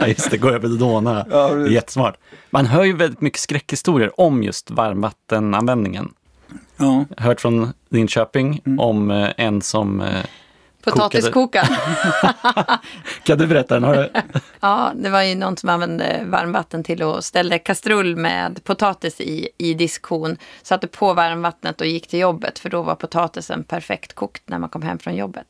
Ja, 0.00 0.06
just 0.06 0.30
det, 0.30 0.36
går 0.38 0.52
över 0.54 0.68
låna. 0.68 1.26
Ja, 1.30 1.36
Det 1.36 1.52
är 1.54 1.58
precis. 1.58 1.74
jättesmart. 1.74 2.16
Man 2.50 2.66
hör 2.66 2.84
ju 2.84 2.92
väldigt 2.96 3.20
mycket 3.20 3.40
skräckhistorier 3.40 4.20
om 4.20 4.42
just 4.42 4.70
varmvattenanvändningen. 4.70 6.08
Ja. 6.76 7.04
Hört 7.16 7.40
från 7.40 7.72
Linköping 7.88 8.60
om 8.78 9.10
eh, 9.10 9.30
en 9.36 9.62
som... 9.62 10.02
Potatiskokaren. 10.90 11.76
Kan 13.22 13.38
du 13.38 13.46
berätta 13.46 13.74
den? 13.74 13.84
Har 13.84 13.94
du... 13.94 14.10
Ja, 14.60 14.92
det 14.94 15.10
var 15.10 15.22
ju 15.22 15.34
någon 15.34 15.56
som 15.56 15.68
använde 15.68 16.22
varmvatten 16.26 16.84
till 16.84 17.02
att 17.02 17.24
ställa 17.24 17.58
kastrull 17.58 18.16
med 18.16 18.64
potatis 18.64 19.20
i, 19.20 19.48
i 19.58 19.74
diskhon. 19.74 20.36
Satte 20.62 20.86
på 20.86 21.14
varmvattnet 21.14 21.80
och 21.80 21.86
gick 21.86 22.06
till 22.08 22.18
jobbet 22.20 22.58
för 22.58 22.70
då 22.70 22.82
var 22.82 22.94
potatisen 22.94 23.64
perfekt 23.64 24.12
kokt 24.14 24.42
när 24.46 24.58
man 24.58 24.68
kom 24.68 24.82
hem 24.82 24.98
från 24.98 25.16
jobbet. 25.16 25.46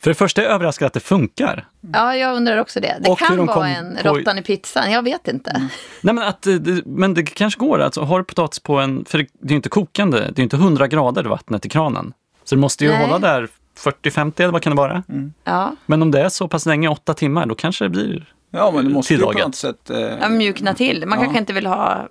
För 0.00 0.10
det 0.10 0.14
första 0.14 0.40
är 0.40 0.44
jag 0.46 0.54
överraskad 0.54 0.86
att 0.86 0.92
det 0.92 1.00
funkar. 1.00 1.66
Ja, 1.92 2.16
jag 2.16 2.36
undrar 2.36 2.56
också 2.58 2.80
det. 2.80 2.96
Det 3.00 3.10
Och 3.10 3.18
kan 3.18 3.36
de 3.36 3.46
vara 3.46 3.68
en 3.68 3.98
på- 4.02 4.08
råttan 4.08 4.38
i 4.38 4.42
pizzan, 4.42 4.92
jag 4.92 5.02
vet 5.02 5.28
inte. 5.28 5.68
Nej, 6.00 6.14
men, 6.14 6.18
att, 6.24 6.46
eh, 6.46 6.54
det, 6.54 6.82
men 6.86 7.14
det 7.14 7.22
kanske 7.22 7.60
går. 7.60 7.78
Alltså, 7.78 8.00
har 8.00 8.18
du 8.18 8.24
potatis 8.24 8.60
på 8.60 8.78
en... 8.78 9.04
För 9.04 9.18
det, 9.18 9.26
det 9.40 9.46
är 9.48 9.50
ju 9.50 9.56
inte 9.56 9.68
kokande, 9.68 10.18
det 10.18 10.24
är 10.24 10.38
ju 10.38 10.42
inte 10.42 10.56
100 10.56 10.86
grader 10.86 11.24
vattnet 11.24 11.66
i 11.66 11.68
kranen. 11.68 12.12
Så 12.44 12.54
det 12.54 12.60
måste 12.60 12.84
ju 12.84 12.90
Nej. 12.90 13.00
hålla 13.06 13.18
där 13.18 13.48
40-50 13.78 14.32
eller 14.42 14.52
vad 14.52 14.62
kan 14.62 14.70
det 14.70 14.76
vara? 14.76 15.02
Ja. 15.44 15.76
Men 15.86 16.02
om 16.02 16.10
det 16.10 16.20
är 16.20 16.28
så 16.28 16.48
pass 16.48 16.66
länge, 16.66 16.88
åtta 16.88 17.14
timmar, 17.14 17.46
då 17.46 17.54
kanske 17.54 17.84
det 17.84 17.88
blir 17.88 18.32
Ja, 18.50 18.70
men 18.74 18.84
det 18.84 18.90
måste 18.90 19.14
ju 19.14 19.20
på 19.20 19.32
något 19.32 19.54
sätt... 19.54 19.90
Eh, 19.90 19.98
ja, 20.00 20.28
mjukna 20.28 20.74
till. 20.74 21.06
Man 21.06 21.18
Ja. 21.18 21.24
kanske 21.24 21.38
inte 21.40 21.52
vill 21.52 21.66
ha... 21.66 22.08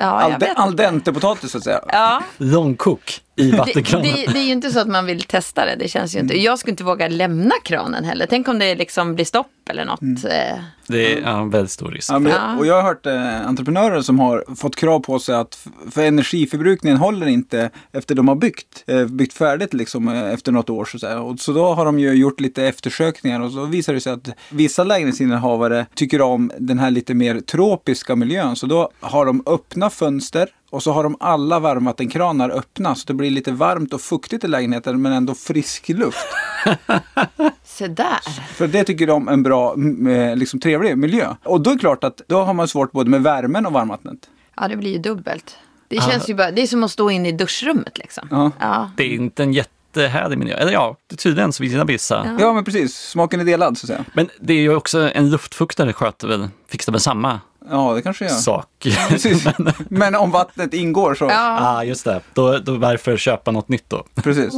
Ja, 0.00 0.06
al, 0.06 0.34
de, 0.40 0.46
al 0.56 0.76
dente 0.76 1.12
potatis 1.12 1.50
så 1.52 1.58
att 1.58 1.64
säga. 1.64 1.80
Ja, 1.88 2.22
långkok 2.36 3.20
i 3.36 3.50
det, 3.50 3.56
vattenkranen. 3.58 4.06
det, 4.14 4.32
det 4.32 4.38
är 4.38 4.42
ju 4.44 4.52
inte 4.52 4.70
så 4.70 4.80
att 4.80 4.88
man 4.88 5.06
vill 5.06 5.22
testa 5.22 5.64
det. 5.66 5.76
Det 5.78 5.88
känns 5.88 6.14
ju 6.16 6.18
inte. 6.20 6.40
Jag 6.40 6.58
skulle 6.58 6.70
inte 6.70 6.84
våga 6.84 7.08
lämna 7.08 7.54
kranen 7.64 8.04
heller. 8.04 8.26
Tänk 8.30 8.48
om 8.48 8.58
det 8.58 8.74
liksom 8.74 9.14
blir 9.14 9.24
stopp 9.24 9.46
eller 9.68 9.84
något. 9.84 10.00
eh. 10.02 10.58
Det 10.88 11.12
är 11.12 11.20
ja, 11.20 11.40
en 11.40 11.50
väldigt 11.50 11.70
stor 11.70 11.90
risk. 11.90 12.10
Ja, 12.10 12.18
men. 12.18 12.58
Och 12.58 12.66
jag 12.66 12.74
har 12.74 12.82
hört 12.82 13.06
eh, 13.06 13.46
entreprenörer 13.48 14.02
som 14.02 14.18
har 14.18 14.44
fått 14.56 14.76
krav 14.76 15.00
på 15.00 15.18
sig 15.18 15.34
att 15.34 15.66
för 15.90 16.02
energiförbrukningen 16.02 16.98
håller 16.98 17.26
inte 17.26 17.70
efter 17.92 18.14
de 18.14 18.28
har 18.28 18.34
byggt, 18.34 18.84
eh, 18.86 19.04
byggt 19.04 19.32
färdigt 19.32 19.74
liksom 19.74 20.08
eh, 20.08 20.32
efter 20.32 20.52
något 20.52 20.70
år. 20.70 20.84
Så, 20.84 20.98
säga. 20.98 21.20
och 21.20 21.40
så 21.40 21.52
då 21.52 21.74
har 21.74 21.84
de 21.84 21.98
ju 21.98 22.12
gjort 22.12 22.40
lite 22.40 22.66
eftersökningar 22.66 23.40
och 23.40 23.52
så 23.52 23.64
visar 23.64 23.94
det 23.94 24.00
sig 24.00 24.12
att 24.12 24.28
vissa 24.50 24.84
lägenhetsinnehavare 24.84 25.86
tycker 25.94 26.20
om 26.20 26.50
den 26.58 26.78
här 26.78 26.90
lite 26.90 27.14
mer 27.14 27.40
tropiska 27.40 28.16
miljön. 28.16 28.56
Så 28.56 28.66
då 28.66 28.90
har 29.00 29.26
de 29.26 29.42
öppna 29.46 29.90
fönster 29.90 30.48
och 30.70 30.82
så 30.82 30.92
har 30.92 31.02
de 31.02 31.16
alla 31.20 31.58
varmvattenkranar 31.58 32.50
öppna 32.50 32.94
så 32.94 33.04
det 33.06 33.14
blir 33.14 33.30
lite 33.30 33.52
varmt 33.52 33.94
och 33.94 34.00
fuktigt 34.00 34.44
i 34.44 34.48
lägenheten 34.48 35.02
men 35.02 35.12
ändå 35.12 35.34
frisk 35.34 35.88
luft. 35.88 36.26
Se 37.64 37.88
där. 37.88 38.18
För 38.54 38.66
det 38.66 38.84
tycker 38.84 39.06
de 39.06 39.28
är 39.28 39.32
en 39.32 39.42
bra, 39.42 39.74
eh, 40.10 40.36
liksom 40.36 40.60
trevlig 40.60 40.98
miljö. 40.98 41.34
Och 41.44 41.60
då 41.60 41.70
är 41.70 41.74
det 41.74 41.80
klart 41.80 42.04
att 42.04 42.20
då 42.26 42.40
har 42.40 42.54
man 42.54 42.68
svårt 42.68 42.92
både 42.92 43.10
med 43.10 43.22
värmen 43.22 43.66
och 43.66 43.72
varmvattnet. 43.72 44.18
Ja, 44.56 44.68
det 44.68 44.76
blir 44.76 44.92
ju 44.92 44.98
dubbelt. 44.98 45.56
Det 45.88 46.02
känns 46.02 46.28
ju 46.28 46.34
bara, 46.34 46.50
det 46.50 46.62
är 46.62 46.66
som 46.66 46.84
att 46.84 46.90
stå 46.90 47.10
in 47.10 47.26
i 47.26 47.32
duschrummet 47.32 47.98
liksom. 47.98 48.28
Ja. 48.30 48.50
Ja. 48.60 48.90
Det 48.96 49.04
är 49.04 49.14
inte 49.14 49.42
en 49.42 49.52
jättehärlig 49.52 50.38
miljö. 50.38 50.56
Eller 50.56 50.72
ja, 50.72 50.96
tydligen 51.16 51.52
så 51.52 51.64
gillar 51.64 51.84
vissa. 51.84 52.36
Ja, 52.40 52.52
men 52.52 52.64
precis. 52.64 52.96
Smaken 52.96 53.40
är 53.40 53.44
delad 53.44 53.78
så 53.78 53.84
att 53.84 53.88
säga. 53.88 54.04
Men 54.12 54.28
det 54.40 54.52
är 54.52 54.58
ju 54.58 54.74
också 54.74 55.10
en 55.14 55.30
luftfuktare 55.30 55.92
sköter 55.92 56.28
väl, 56.28 56.48
fixar 56.68 56.92
väl 56.92 57.00
samma 57.00 57.40
Ja, 57.70 57.94
det 57.94 58.02
kanske 58.02 58.24
gör. 58.24 58.34
sak. 58.34 58.86
Precis. 59.08 59.44
Men 59.88 60.14
om 60.14 60.30
vattnet 60.30 60.74
ingår 60.74 61.14
så. 61.14 61.24
Ja. 61.24 61.30
Ja, 61.30 61.76
ah, 61.76 61.84
just 61.84 62.04
det. 62.04 62.20
Då, 62.34 62.58
då 62.58 62.76
varför 62.76 63.16
köpa 63.16 63.50
något 63.50 63.68
nytt 63.68 63.90
då? 63.90 64.04
Precis. 64.14 64.54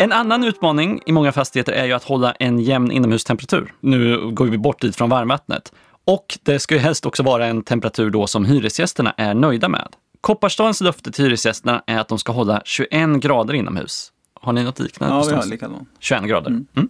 En 0.00 0.12
annan 0.12 0.44
utmaning 0.44 1.00
i 1.06 1.12
många 1.12 1.32
fastigheter 1.32 1.72
är 1.72 1.84
ju 1.84 1.92
att 1.92 2.04
hålla 2.04 2.32
en 2.32 2.58
jämn 2.58 2.90
inomhustemperatur. 2.90 3.74
Nu 3.80 4.30
går 4.30 4.46
vi 4.46 4.58
bort 4.58 4.80
dit 4.80 4.96
från 4.96 5.10
varmvattnet. 5.10 5.72
Och 6.04 6.38
det 6.42 6.58
ska 6.58 6.74
ju 6.74 6.80
helst 6.80 7.06
också 7.06 7.22
vara 7.22 7.46
en 7.46 7.62
temperatur 7.62 8.10
då 8.10 8.26
som 8.26 8.44
hyresgästerna 8.44 9.14
är 9.16 9.34
nöjda 9.34 9.68
med. 9.68 9.88
Kopparstadens 10.20 10.80
löfte 10.80 11.12
till 11.12 11.24
hyresgästerna 11.24 11.82
är 11.86 11.98
att 11.98 12.08
de 12.08 12.18
ska 12.18 12.32
hålla 12.32 12.62
21 12.64 13.20
grader 13.20 13.54
inomhus. 13.54 14.12
Har 14.34 14.52
ni 14.52 14.64
något 14.64 14.80
liknande? 14.80 15.16
Ja, 15.16 15.24
vi 15.28 15.34
har 15.34 15.46
likadant. 15.46 15.88
21 15.98 16.22
grader. 16.22 16.50
Mm. 16.50 16.88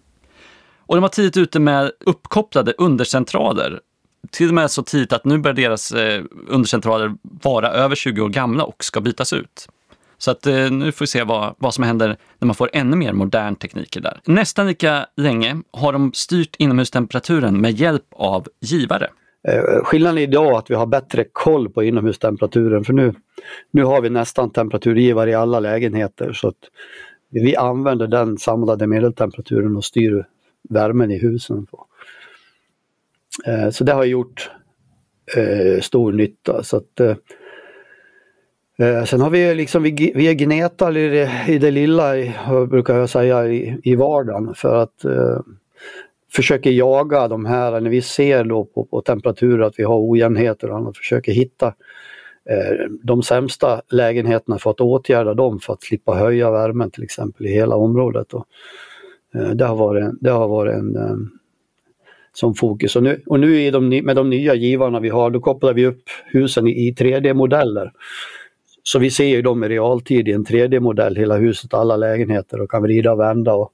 Och 0.87 0.97
de 0.97 1.01
var 1.03 1.09
tidigt 1.09 1.37
ute 1.37 1.61
med 1.61 1.91
uppkopplade 2.07 2.73
undercentraler. 2.79 3.81
Till 4.31 4.49
och 4.49 4.55
med 4.55 4.71
så 4.71 4.83
tidigt 4.83 5.13
att 5.13 5.25
nu 5.25 5.39
börjar 5.39 5.55
deras 5.55 5.93
eh, 5.93 6.25
undercentraler 6.49 7.15
vara 7.23 7.71
över 7.71 7.97
20 7.97 8.21
år 8.21 8.29
gamla 8.29 8.65
och 8.65 8.85
ska 8.85 9.01
bytas 9.01 9.33
ut. 9.33 9.69
Så 10.19 10.31
att 10.31 10.47
eh, 10.47 10.71
nu 10.71 10.93
får 10.93 11.03
vi 11.03 11.07
se 11.07 11.25
vad, 11.25 11.55
vad 11.59 11.75
som 11.75 11.85
händer 11.85 12.17
när 12.39 12.47
man 12.47 12.55
får 12.55 12.71
ännu 12.73 12.97
mer 12.97 13.13
modern 13.13 13.57
teknik. 13.57 13.99
där. 14.03 14.21
Nästan 14.25 14.67
lika 14.67 15.07
länge 15.17 15.63
har 15.71 15.93
de 15.93 16.13
styrt 16.15 16.57
inomhustemperaturen 16.59 17.61
med 17.61 17.73
hjälp 17.73 18.05
av 18.11 18.49
givare. 18.61 19.09
Eh, 19.49 19.85
skillnaden 19.85 20.19
idag 20.19 20.55
är 20.55 20.59
att 20.59 20.71
vi 20.71 20.75
har 20.75 20.87
bättre 20.87 21.25
koll 21.33 21.69
på 21.69 21.83
inomhustemperaturen 21.83 22.85
för 22.85 22.93
nu, 22.93 23.15
nu 23.71 23.85
har 23.85 24.01
vi 24.01 24.11
nästan 24.11 24.51
temperaturgivare 24.51 25.31
i 25.31 25.35
alla 25.35 25.61
lägenheter 25.61 26.33
så 26.33 26.49
att 26.49 26.59
vi 27.31 27.57
använder 27.57 28.07
den 28.07 28.39
samlade 28.39 28.87
medeltemperaturen 28.87 29.77
och 29.77 29.85
styr 29.85 30.25
värmen 30.69 31.11
i 31.11 31.19
husen. 31.19 31.67
På. 31.67 31.87
Eh, 33.47 33.71
så 33.71 33.85
det 33.85 33.93
har 33.93 34.05
gjort 34.05 34.51
stor 35.81 36.13
nytta. 36.13 36.63
Så 36.63 36.77
att, 36.77 37.01
eh, 37.01 37.17
Eh, 38.83 39.05
sen 39.05 39.21
har 39.21 39.31
vi 39.31 39.55
liksom, 39.55 39.83
vi, 39.83 40.13
vi 40.15 40.29
är 40.29 40.35
gnetar 40.35 40.97
i 40.97 41.09
det, 41.09 41.31
i 41.49 41.59
det 41.59 41.71
lilla, 41.71 42.19
i- 42.19 42.35
brukar 42.71 42.97
jag 42.99 43.09
säga, 43.11 43.47
i, 43.47 43.81
i 43.85 43.95
vardagen 43.95 44.55
för 44.55 44.83
att 44.83 45.05
eh, 45.05 45.41
försöker 46.33 46.71
jaga 46.71 47.29
de 47.29 47.45
här, 47.47 47.81
när 47.81 47.91
vi 47.91 48.03
ser 48.03 48.45
då 48.45 48.65
på, 48.65 48.85
på 48.85 49.01
temperaturer 49.01 49.65
att 49.67 49.79
vi 49.79 49.83
har 49.85 50.11
ojämnheter 50.11 50.71
och 50.71 50.77
annat, 50.77 50.97
försöker 50.97 51.33
hitta 51.33 51.67
eh, 52.51 52.87
de 53.03 53.23
sämsta 53.23 53.83
lägenheterna 53.91 54.59
för 54.59 54.71
att 54.71 54.81
åtgärda 54.81 55.35
dem 55.35 55.59
för 55.61 55.73
att 55.73 55.83
slippa 55.83 56.15
höja 56.15 56.51
värmen 56.51 56.91
till 56.91 57.03
exempel 57.03 57.47
i 57.47 57.51
hela 57.53 57.77
området. 57.77 58.35
Och, 58.35 58.47
eh, 59.35 59.51
det 59.51 59.65
har 59.65 59.77
varit, 59.77 60.05
det 60.21 60.31
har 60.31 60.49
varit 60.49 60.75
en 60.75 60.97
eh, 60.97 61.17
som 62.33 62.55
fokus. 62.55 62.97
Och 62.97 63.03
nu, 63.03 63.23
och 63.27 63.41
nu 63.41 63.61
i 63.61 63.71
de, 63.71 63.89
med 63.89 64.17
de 64.17 64.31
nya 64.31 64.55
givarna 64.55 65.01
vi 65.01 65.09
har, 65.09 65.31
då 65.31 65.41
kopplar 65.41 65.75
vi 65.75 65.87
upp 65.87 66.03
husen 66.27 66.67
i, 66.67 66.71
i 66.89 66.93
3D-modeller. 66.95 67.93
Så 68.89 68.99
vi 68.99 69.11
ser 69.11 69.25
ju 69.25 69.43
dem 69.43 69.65
i 69.65 69.69
realtid 69.69 70.29
i 70.29 70.33
en 70.33 70.45
3D-modell, 70.45 71.17
hela 71.17 71.37
huset, 71.37 71.75
alla 71.75 71.97
lägenheter 71.97 72.61
och 72.61 72.71
kan 72.71 72.83
vrida 72.83 73.13
och 73.13 73.21
vända 73.21 73.55
och, 73.55 73.71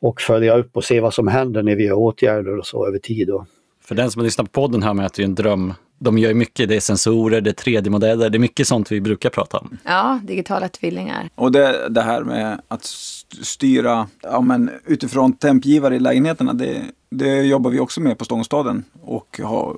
och 0.00 0.20
följa 0.20 0.56
upp 0.58 0.76
och 0.76 0.84
se 0.84 1.00
vad 1.00 1.14
som 1.14 1.28
händer 1.28 1.62
när 1.62 1.76
vi 1.76 1.84
gör 1.84 1.94
åtgärder 1.94 2.58
och 2.58 2.66
så 2.66 2.86
över 2.86 2.98
tid. 2.98 3.30
Och, 3.30 3.46
För 3.84 3.94
den 3.94 4.10
som 4.10 4.20
har 4.20 4.24
lyssnat 4.24 4.52
på 4.52 4.60
podden 4.60 4.82
hör 4.82 4.94
man 4.94 5.04
att 5.04 5.14
det 5.14 5.22
är 5.22 5.24
en 5.24 5.34
dröm. 5.34 5.74
De 5.98 6.18
gör 6.18 6.28
ju 6.28 6.34
mycket, 6.34 6.68
det 6.68 6.76
är 6.76 6.80
sensorer, 6.80 7.40
det 7.40 7.50
är 7.50 7.54
3D-modeller, 7.54 8.30
det 8.30 8.36
är 8.36 8.40
mycket 8.40 8.66
sånt 8.66 8.92
vi 8.92 9.00
brukar 9.00 9.30
prata 9.30 9.58
om. 9.58 9.78
ja, 9.84 10.20
digitala 10.24 10.68
tvillingar. 10.68 11.28
Och 11.34 11.52
det, 11.52 11.88
det 11.88 12.02
här 12.02 12.22
med 12.22 12.60
att 12.68 12.84
st- 12.84 13.44
styra 13.44 14.06
ja, 14.22 14.40
men 14.40 14.70
utifrån 14.86 15.32
tempgivare 15.32 15.96
i 15.96 15.98
lägenheterna, 16.00 16.52
det, 16.52 16.82
det 17.12 17.42
jobbar 17.42 17.70
vi 17.70 17.80
också 17.80 18.00
med 18.00 18.18
på 18.18 18.24
Stångstaden. 18.24 18.84
Och 19.02 19.40
har 19.42 19.76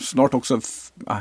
snart 0.00 0.34
också 0.34 0.60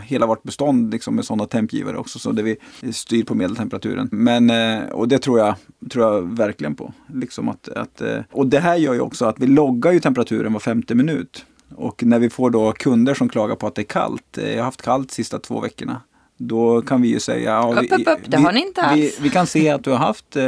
hela 0.04 0.26
vårt 0.26 0.44
bestånd 0.44 0.92
liksom 0.92 1.16
med 1.16 1.26
sådana 1.26 1.46
tempgivare 1.46 1.98
också, 1.98 2.20
så 2.20 2.32
där 2.32 2.44
vi 2.44 2.58
styr 2.94 3.24
på 3.24 3.36
medeltemperaturen. 3.36 4.10
Men, 4.12 4.50
eh, 4.50 4.90
och 4.90 5.08
det 5.08 5.20
tror 5.20 5.40
jag, 5.40 5.56
tror 5.92 6.14
jag 6.14 6.22
verkligen 6.22 6.76
på. 6.76 6.94
Liksom 7.14 7.50
att, 7.50 7.70
att, 7.70 8.02
eh, 8.02 8.20
och 8.32 8.48
det 8.48 8.60
här 8.60 8.76
gör 8.76 8.94
ju 8.94 9.00
också 9.00 9.26
att 9.26 9.40
vi 9.40 9.48
loggar 9.48 9.92
ju 9.92 10.00
temperaturen 10.00 10.54
var 10.54 10.60
femte 10.60 10.96
minut. 10.96 11.46
Och 11.76 12.04
när 12.04 12.20
vi 12.20 12.30
får 12.30 12.50
då 12.50 12.72
kunder 12.72 13.14
som 13.14 13.30
klagar 13.30 13.56
på 13.56 13.68
att 13.68 13.76
det 13.76 13.82
är 13.82 13.84
kallt, 13.84 14.38
eh, 14.38 14.50
jag 14.50 14.58
har 14.58 14.64
haft 14.64 14.82
kallt 14.82 15.12
sista 15.12 15.40
två 15.40 15.60
veckorna. 15.60 16.02
Då 16.38 16.82
kan 16.82 17.02
vi 17.02 17.08
ju 17.08 17.20
säga... 17.20 17.52
Ja, 17.52 17.74
Upp, 17.74 17.92
vi, 17.92 18.06
upp, 18.06 18.20
det 18.26 18.38
vi, 18.38 18.44
har 18.44 18.52
ni 18.52 18.60
inte 18.62 18.90
vi, 18.96 19.04
alls. 19.06 19.20
vi 19.22 19.30
kan 19.30 19.48
se 19.48 19.70
att 19.70 19.84
du 19.84 19.90
har 19.90 19.98
haft 19.98 20.36
eh, 20.36 20.46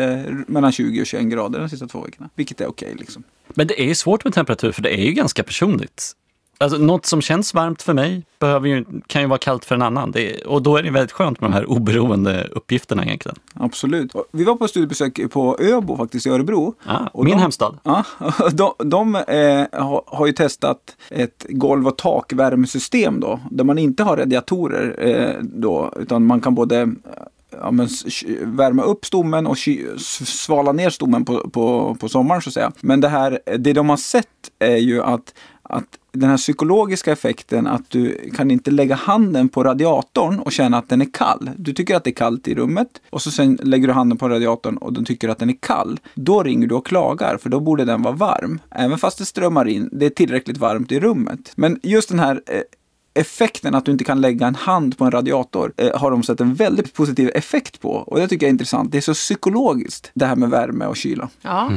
mellan 0.48 0.72
20 0.72 1.02
och 1.02 1.08
21 1.08 1.26
grader 1.26 1.60
de 1.60 1.70
sista 1.70 1.88
två 1.88 2.02
veckorna. 2.02 2.30
Vilket 2.36 2.62
är 2.62 2.68
okej 2.68 2.96
liksom. 3.00 3.24
Men 3.48 3.68
det 3.68 3.82
är 3.82 3.86
ju 3.86 3.96
svårt 3.96 4.24
med 4.24 4.34
temperatur 4.34 4.72
för 4.72 4.82
det 4.82 5.00
är 5.00 5.04
ju 5.06 5.12
ganska 5.12 5.44
personligt. 5.44 6.16
Alltså, 6.58 6.78
något 6.78 7.06
som 7.06 7.22
känns 7.22 7.54
varmt 7.54 7.82
för 7.82 7.94
mig 7.94 8.24
behöver 8.40 8.68
ju, 8.70 8.86
kan 9.08 9.22
ju 9.22 9.28
vara 9.28 9.40
kallt 9.40 9.66
för 9.66 9.76
en 9.76 9.82
annan. 9.82 10.18
Är, 10.18 10.48
och 10.48 10.62
då 10.62 10.78
är 10.78 10.84
det 10.84 10.92
väldigt 10.92 11.12
skönt 11.12 11.42
med 11.42 11.50
de 11.50 11.54
här 11.54 11.70
oberoende 11.70 12.48
uppgifterna 12.52 13.06
egentligen. 13.06 13.36
Absolut. 13.54 14.14
Vi 14.32 14.44
var 14.44 14.56
på 14.56 14.68
studiebesök 14.68 15.32
på 15.32 15.58
Öbo 15.60 15.98
faktiskt 15.98 16.26
i 16.26 16.30
Örebro. 16.30 16.76
Ah, 16.86 17.08
min 17.14 17.26
de- 17.26 17.42
hemstad. 17.42 17.78
Ja, 17.84 18.04
de, 18.52 18.74
de 18.78 19.16
eh, 19.16 19.82
har, 19.82 20.04
har 20.08 20.28
ju 20.28 20.34
testat 20.34 20.96
ett 21.10 21.46
golv 21.50 21.88
och 21.88 21.98
takvärmesystem 21.98 23.20
då. 23.20 23.40
Där 23.52 23.64
man 23.64 23.78
inte 23.78 24.04
har 24.04 24.18
radiatorer 24.18 24.96
eh, 25.00 25.36
då. 25.42 25.94
Utan 26.00 26.26
man 26.26 26.42
kan 26.42 26.56
både 26.56 26.92
ja, 27.62 27.72
men, 27.72 27.88
värma 28.42 28.84
upp 28.84 29.06
stommen 29.06 29.48
och 29.48 29.58
svala 30.26 30.72
ner 30.72 30.90
stommen 30.90 31.26
på, 31.26 31.50
på, 31.50 31.96
på 32.00 32.10
sommaren 32.10 32.42
så 32.42 32.50
att 32.50 32.54
säga. 32.54 32.72
Men 32.82 33.02
det 33.02 33.08
här, 33.08 33.40
det 33.58 33.74
de 33.74 33.90
har 33.90 33.98
sett 33.98 34.28
är 34.60 34.78
ju 34.78 35.04
att, 35.04 35.34
att 35.64 36.00
den 36.12 36.30
här 36.30 36.38
psykologiska 36.38 37.12
effekten 37.12 37.68
att 37.68 37.90
du 37.90 38.30
kan 38.36 38.52
inte 38.52 38.72
lägga 38.72 38.96
handen 38.96 39.50
på 39.50 39.64
radiatorn 39.64 40.40
och 40.40 40.52
känna 40.52 40.78
att 40.78 40.90
den 40.90 41.02
är 41.02 41.14
kall. 41.14 41.50
Du 41.58 41.74
tycker 41.74 41.96
att 41.96 42.04
det 42.04 42.10
är 42.10 42.16
kallt 42.16 42.48
i 42.48 42.56
rummet 42.56 43.02
och 43.10 43.22
så 43.22 43.32
sen 43.32 43.60
lägger 43.64 43.88
du 43.88 43.94
handen 43.94 44.18
på 44.18 44.30
radiatorn 44.30 44.78
och 44.78 44.94
den 44.94 45.06
tycker 45.06 45.30
att 45.30 45.40
den 45.40 45.50
är 45.50 45.58
kall. 45.60 46.00
Då 46.14 46.44
ringer 46.44 46.68
du 46.68 46.76
och 46.76 46.86
klagar 46.86 47.38
för 47.38 47.50
då 47.50 47.60
borde 47.60 47.86
den 47.86 48.02
vara 48.02 48.16
varm. 48.16 48.60
Även 48.72 48.98
fast 48.98 49.18
det 49.18 49.26
strömmar 49.26 49.68
in, 49.68 49.90
det 49.92 50.06
är 50.06 50.10
tillräckligt 50.10 50.58
varmt 50.58 50.92
i 50.92 51.00
rummet. 51.00 51.52
Men 51.56 51.80
just 51.84 52.10
den 52.10 52.20
här 52.20 52.42
eh, 52.46 52.62
effekten 53.14 53.76
att 53.76 53.86
du 53.86 53.92
inte 53.92 54.04
kan 54.04 54.22
lägga 54.22 54.48
en 54.48 54.56
hand 54.56 54.98
på 54.98 55.06
en 55.06 55.12
radiator 55.12 55.74
eh, 55.78 56.00
har 56.00 56.12
de 56.12 56.24
sett 56.24 56.42
en 56.42 56.54
väldigt 56.54 56.94
positiv 56.94 57.32
effekt 57.36 57.82
på. 57.82 57.90
Och 57.90 58.20
det 58.20 58.28
tycker 58.28 58.46
jag 58.46 58.50
är 58.50 58.54
intressant. 58.54 58.92
Det 58.92 58.98
är 58.98 59.02
så 59.02 59.14
psykologiskt 59.14 60.12
det 60.14 60.26
här 60.26 60.36
med 60.36 60.50
värme 60.50 60.86
och 60.86 60.98
kyla. 60.98 61.30
Ja, 61.42 61.68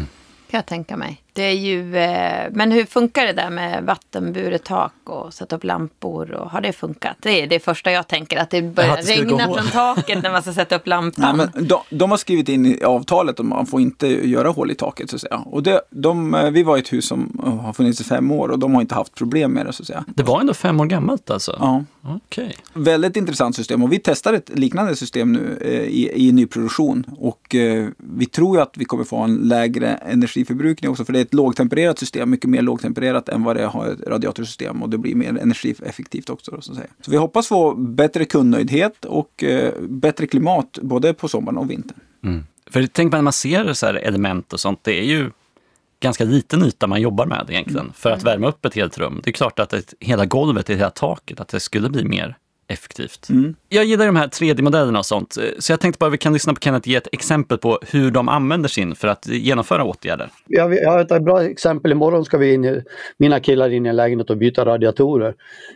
kan 0.50 0.58
jag 0.58 0.66
tänka 0.66 0.96
mig. 0.96 1.22
Det 1.36 1.42
är 1.42 1.52
ju, 1.52 1.96
eh, 1.96 2.50
men 2.52 2.72
hur 2.72 2.84
funkar 2.84 3.26
det 3.26 3.32
där 3.32 3.50
med 3.50 3.84
vattenburet 3.84 4.64
tak 4.64 4.92
och 5.04 5.34
sätta 5.34 5.56
upp 5.56 5.64
lampor? 5.64 6.30
Och 6.30 6.50
har 6.50 6.60
det 6.60 6.72
funkat? 6.72 7.16
Det 7.20 7.42
är 7.42 7.46
det 7.46 7.60
första 7.60 7.90
jag 7.90 8.08
tänker, 8.08 8.36
att 8.36 8.50
det 8.50 8.62
börjar 8.62 8.88
Jaha, 8.88 8.96
det 8.96 9.12
regna 9.12 9.44
från 9.44 9.70
taket 9.72 10.22
när 10.22 10.30
man 10.30 10.42
ska 10.42 10.52
sätta 10.52 10.76
upp 10.76 10.86
lampan. 10.86 11.36
Nej, 11.36 11.48
men 11.54 11.66
de, 11.68 11.80
de 11.90 12.10
har 12.10 12.18
skrivit 12.18 12.48
in 12.48 12.66
i 12.66 12.82
avtalet 12.84 13.40
att 13.40 13.46
man 13.46 13.66
får 13.66 13.80
inte 13.80 14.28
göra 14.28 14.48
hål 14.48 14.70
i 14.70 14.74
taket 14.74 15.10
så 15.10 15.16
att 15.16 15.22
säga. 15.22 15.42
Och 15.46 15.62
det, 15.62 15.80
de, 15.90 16.34
eh, 16.34 16.50
vi 16.50 16.62
var 16.62 16.76
i 16.76 16.80
ett 16.80 16.92
hus 16.92 17.06
som 17.06 17.40
eh, 17.46 17.56
har 17.56 17.72
funnits 17.72 18.00
i 18.00 18.04
fem 18.04 18.30
år 18.30 18.48
och 18.48 18.58
de 18.58 18.74
har 18.74 18.80
inte 18.80 18.94
haft 18.94 19.14
problem 19.14 19.52
med 19.52 19.66
det 19.66 19.72
så 19.72 19.82
att 19.82 19.86
säga. 19.86 20.04
Det 20.06 20.22
var 20.22 20.40
ändå 20.40 20.54
fem 20.54 20.80
år 20.80 20.86
gammalt 20.86 21.30
alltså? 21.30 21.56
Ja. 21.60 21.84
Okej. 22.08 22.56
Väldigt 22.74 23.16
intressant 23.16 23.56
system 23.56 23.82
och 23.82 23.92
vi 23.92 23.98
testar 23.98 24.32
ett 24.32 24.50
liknande 24.58 24.96
system 24.96 25.32
nu 25.32 25.58
eh, 25.60 25.70
i, 25.70 26.28
i 26.28 26.32
nyproduktion. 26.32 27.04
Och 27.18 27.54
eh, 27.54 27.88
vi 27.96 28.26
tror 28.26 28.56
ju 28.56 28.62
att 28.62 28.72
vi 28.76 28.84
kommer 28.84 29.04
få 29.04 29.16
en 29.16 29.36
lägre 29.36 29.88
energiförbrukning 29.88 30.90
också 30.90 31.04
för 31.04 31.12
det 31.12 31.20
är 31.20 31.24
ett 31.26 31.34
lågtempererat 31.34 31.98
system, 31.98 32.30
mycket 32.30 32.50
mer 32.50 32.62
lågtempererat 32.62 33.28
än 33.28 33.44
vad 33.44 33.56
det 33.56 33.66
har 33.66 33.86
ett 33.86 34.00
radiatorsystem 34.00 34.82
och 34.82 34.90
det 34.90 34.98
blir 34.98 35.14
mer 35.14 35.28
energieffektivt 35.28 36.30
också. 36.30 36.50
Då, 36.50 36.60
så, 36.60 36.72
att 36.72 36.78
säga. 36.78 36.88
så 37.00 37.10
vi 37.10 37.16
hoppas 37.16 37.48
få 37.48 37.74
bättre 37.74 38.24
kundnöjdhet 38.24 39.04
och 39.04 39.44
eh, 39.44 39.72
bättre 39.80 40.26
klimat 40.26 40.78
både 40.82 41.14
på 41.14 41.28
sommaren 41.28 41.58
och 41.58 41.70
vintern. 41.70 41.98
Mm. 42.24 42.44
För 42.70 42.86
tänk 42.86 43.12
när 43.12 43.22
man 43.22 43.32
ser 43.32 43.72
så 43.72 43.86
här 43.86 43.94
element 43.94 44.52
och 44.52 44.60
sånt, 44.60 44.84
det 44.84 45.00
är 45.00 45.04
ju 45.04 45.30
ganska 46.00 46.24
liten 46.24 46.64
yta 46.64 46.86
man 46.86 47.00
jobbar 47.00 47.26
med 47.26 47.46
egentligen 47.48 47.92
för 47.94 48.10
att 48.10 48.22
värma 48.22 48.48
upp 48.48 48.64
ett 48.64 48.74
helt 48.74 48.98
rum. 48.98 49.20
Det 49.24 49.30
är 49.30 49.32
klart 49.32 49.58
att 49.58 49.72
ett, 49.72 49.94
hela 50.00 50.26
golvet, 50.26 50.70
hela 50.70 50.90
taket, 50.90 51.40
att 51.40 51.48
det 51.48 51.60
skulle 51.60 51.90
bli 51.90 52.04
mer 52.04 52.36
effektivt. 52.68 53.28
Jag 53.68 53.84
gillar 53.84 54.06
de 54.06 54.16
här 54.16 54.28
3D-modellerna 54.28 54.98
och 54.98 55.06
sånt, 55.06 55.36
så 55.58 55.72
jag 55.72 55.80
tänkte 55.80 55.98
bara 55.98 56.10
vi 56.10 56.18
kan 56.18 56.32
lyssna 56.32 56.54
på 56.54 56.60
Kenneth 56.60 56.88
ge 56.88 56.96
ett 56.96 57.08
exempel 57.12 57.58
på 57.58 57.78
hur 57.90 58.10
de 58.10 58.28
använder 58.28 58.68
sin 58.68 58.94
för 58.94 59.08
att 59.08 59.26
genomföra 59.26 59.84
åtgärder. 59.84 60.30
Jag, 60.46 60.74
jag 60.74 60.90
har 60.90 61.00
ett 61.00 61.22
bra 61.22 61.42
exempel. 61.42 61.92
Imorgon 61.92 62.24
ska 62.24 62.38
vi 62.38 62.52
in 62.52 62.64
i, 62.64 62.82
mina 63.16 63.40
killar 63.40 63.70
in 63.70 63.86
i 63.86 63.88
en 63.88 63.96
lägenhet 63.96 64.30
och 64.30 64.36
byta 64.36 64.64
radiatorer 64.64 65.34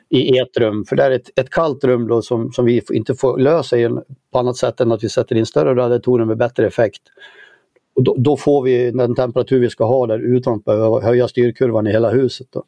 i 0.08 0.38
ett 0.38 0.56
rum. 0.56 0.84
För 0.84 0.96
det 0.96 1.04
är 1.04 1.10
ett, 1.10 1.38
ett 1.38 1.50
kallt 1.50 1.84
rum 1.84 2.08
då 2.08 2.22
som, 2.22 2.52
som 2.52 2.64
vi 2.64 2.82
inte 2.90 3.14
får 3.14 3.38
lösa 3.38 3.76
på 4.32 4.38
annat 4.38 4.56
sätt 4.56 4.80
än 4.80 4.92
att 4.92 5.04
vi 5.04 5.08
sätter 5.08 5.36
in 5.36 5.46
större 5.46 5.74
radiatorer 5.74 6.24
med 6.24 6.36
bättre 6.36 6.66
effekt. 6.66 7.02
Och 7.96 8.04
då, 8.04 8.16
då 8.18 8.36
får 8.36 8.62
vi 8.62 8.90
den 8.90 9.14
temperatur 9.14 9.60
vi 9.60 9.70
ska 9.70 9.84
ha 9.84 10.06
där 10.06 10.18
utan 10.18 10.54
att 10.54 10.64
behöva 10.64 11.00
höja 11.00 11.28
styrkurvan 11.28 11.86
i 11.86 11.92
hela 11.92 12.10
huset. 12.10 12.46
Då. 12.50 12.64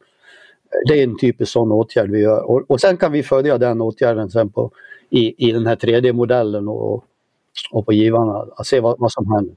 Det 0.88 1.00
är 1.00 1.04
en 1.04 1.18
typisk 1.18 1.52
sån 1.52 1.72
åtgärd 1.72 2.10
vi 2.10 2.20
gör. 2.20 2.50
Och, 2.50 2.70
och 2.70 2.80
sen 2.80 2.96
kan 2.96 3.12
vi 3.12 3.22
följa 3.22 3.58
den 3.58 3.80
åtgärden 3.80 4.30
sen 4.30 4.50
på, 4.50 4.70
i, 5.10 5.48
i 5.48 5.52
den 5.52 5.66
här 5.66 5.76
3D-modellen 5.76 6.68
och, 6.68 7.04
och 7.70 7.86
på 7.86 7.92
givarna. 7.92 8.46
Att 8.56 8.66
se 8.66 8.80
vad, 8.80 8.98
vad 8.98 9.12
som 9.12 9.32
händer. 9.32 9.56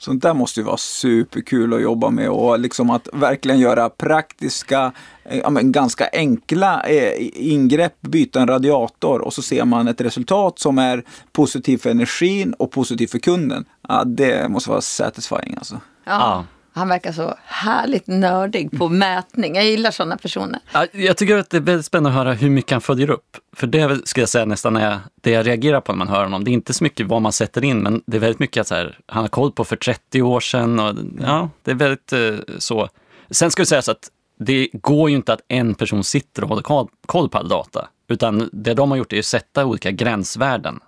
Sånt 0.00 0.22
där 0.22 0.34
måste 0.34 0.60
ju 0.60 0.66
vara 0.66 0.76
superkul 0.76 1.74
att 1.74 1.82
jobba 1.82 2.10
med 2.10 2.30
och 2.30 2.58
liksom 2.58 2.90
att 2.90 3.08
verkligen 3.12 3.58
göra 3.58 3.88
praktiska, 3.88 4.92
eh, 5.24 5.38
ja, 5.38 5.50
men 5.50 5.72
ganska 5.72 6.08
enkla 6.12 6.82
eh, 6.82 7.12
ingrepp, 7.34 8.00
byta 8.00 8.40
en 8.40 8.48
radiator 8.48 9.20
och 9.20 9.32
så 9.32 9.42
ser 9.42 9.64
man 9.64 9.88
ett 9.88 10.00
resultat 10.00 10.58
som 10.58 10.78
är 10.78 11.04
positivt 11.32 11.82
för 11.82 11.90
energin 11.90 12.52
och 12.52 12.70
positivt 12.70 13.10
för 13.10 13.18
kunden. 13.18 13.64
Ja, 13.88 14.04
det 14.04 14.48
måste 14.48 14.70
vara 14.70 14.80
satisfying 14.80 15.54
alltså. 15.56 15.80
Ja. 16.04 16.44
Han 16.72 16.88
verkar 16.88 17.12
så 17.12 17.34
härligt 17.44 18.06
nördig 18.06 18.78
på 18.78 18.88
mätning. 18.88 19.54
Jag 19.54 19.64
gillar 19.64 19.90
sådana 19.90 20.16
personer. 20.16 20.60
Ja, 20.72 20.86
Jag 20.92 21.16
tycker 21.16 21.36
att 21.36 21.50
det 21.50 21.56
är 21.56 21.60
väldigt 21.60 21.86
spännande 21.86 22.10
att 22.20 22.24
höra 22.26 22.34
hur 22.34 22.50
mycket 22.50 22.70
han 22.72 22.80
följer 22.80 23.10
upp. 23.10 23.36
För 23.52 23.66
det 23.66 24.08
ska 24.08 24.20
jag 24.20 24.28
säga 24.28 24.44
nästan 24.44 24.76
är 24.76 24.98
det 25.20 25.30
jag 25.30 25.46
reagerar 25.46 25.80
på 25.80 25.92
när 25.92 25.98
man 25.98 26.08
hör 26.08 26.22
honom. 26.22 26.44
Det 26.44 26.50
är 26.50 26.52
inte 26.52 26.74
så 26.74 26.84
mycket 26.84 27.06
vad 27.06 27.22
man 27.22 27.32
sätter 27.32 27.64
in, 27.64 27.78
men 27.82 28.02
det 28.06 28.16
är 28.16 28.20
väldigt 28.20 28.38
mycket 28.38 28.60
att 28.60 28.66
så 28.68 28.74
här, 28.74 28.98
han 29.06 29.22
har 29.22 29.28
koll 29.28 29.52
på 29.52 29.64
för 29.64 29.76
30 29.76 30.22
år 30.22 30.40
sedan. 30.40 30.80
Och, 30.80 30.94
ja, 31.20 31.50
det 31.62 31.70
är 31.70 31.74
väldigt 31.74 32.12
eh, 32.12 32.34
så. 32.58 32.88
Sen 33.30 33.50
ska 33.50 33.62
det 33.62 33.66
sägas 33.66 33.88
att 33.88 34.10
det 34.38 34.68
går 34.72 35.10
ju 35.10 35.16
inte 35.16 35.32
att 35.32 35.40
en 35.48 35.74
person 35.74 36.04
sitter 36.04 36.42
och 36.42 36.48
håller 36.48 36.62
koll- 36.62 36.88
koll 37.06 37.28
på 37.28 37.38
all 37.38 37.48
data. 37.48 37.88
Utan 38.08 38.50
det 38.52 38.74
de 38.74 38.90
har 38.90 38.98
gjort 38.98 39.12
är 39.12 39.18
att 39.18 39.24
sätta 39.24 39.64
olika 39.66 39.90
gränsvärden 39.90 40.80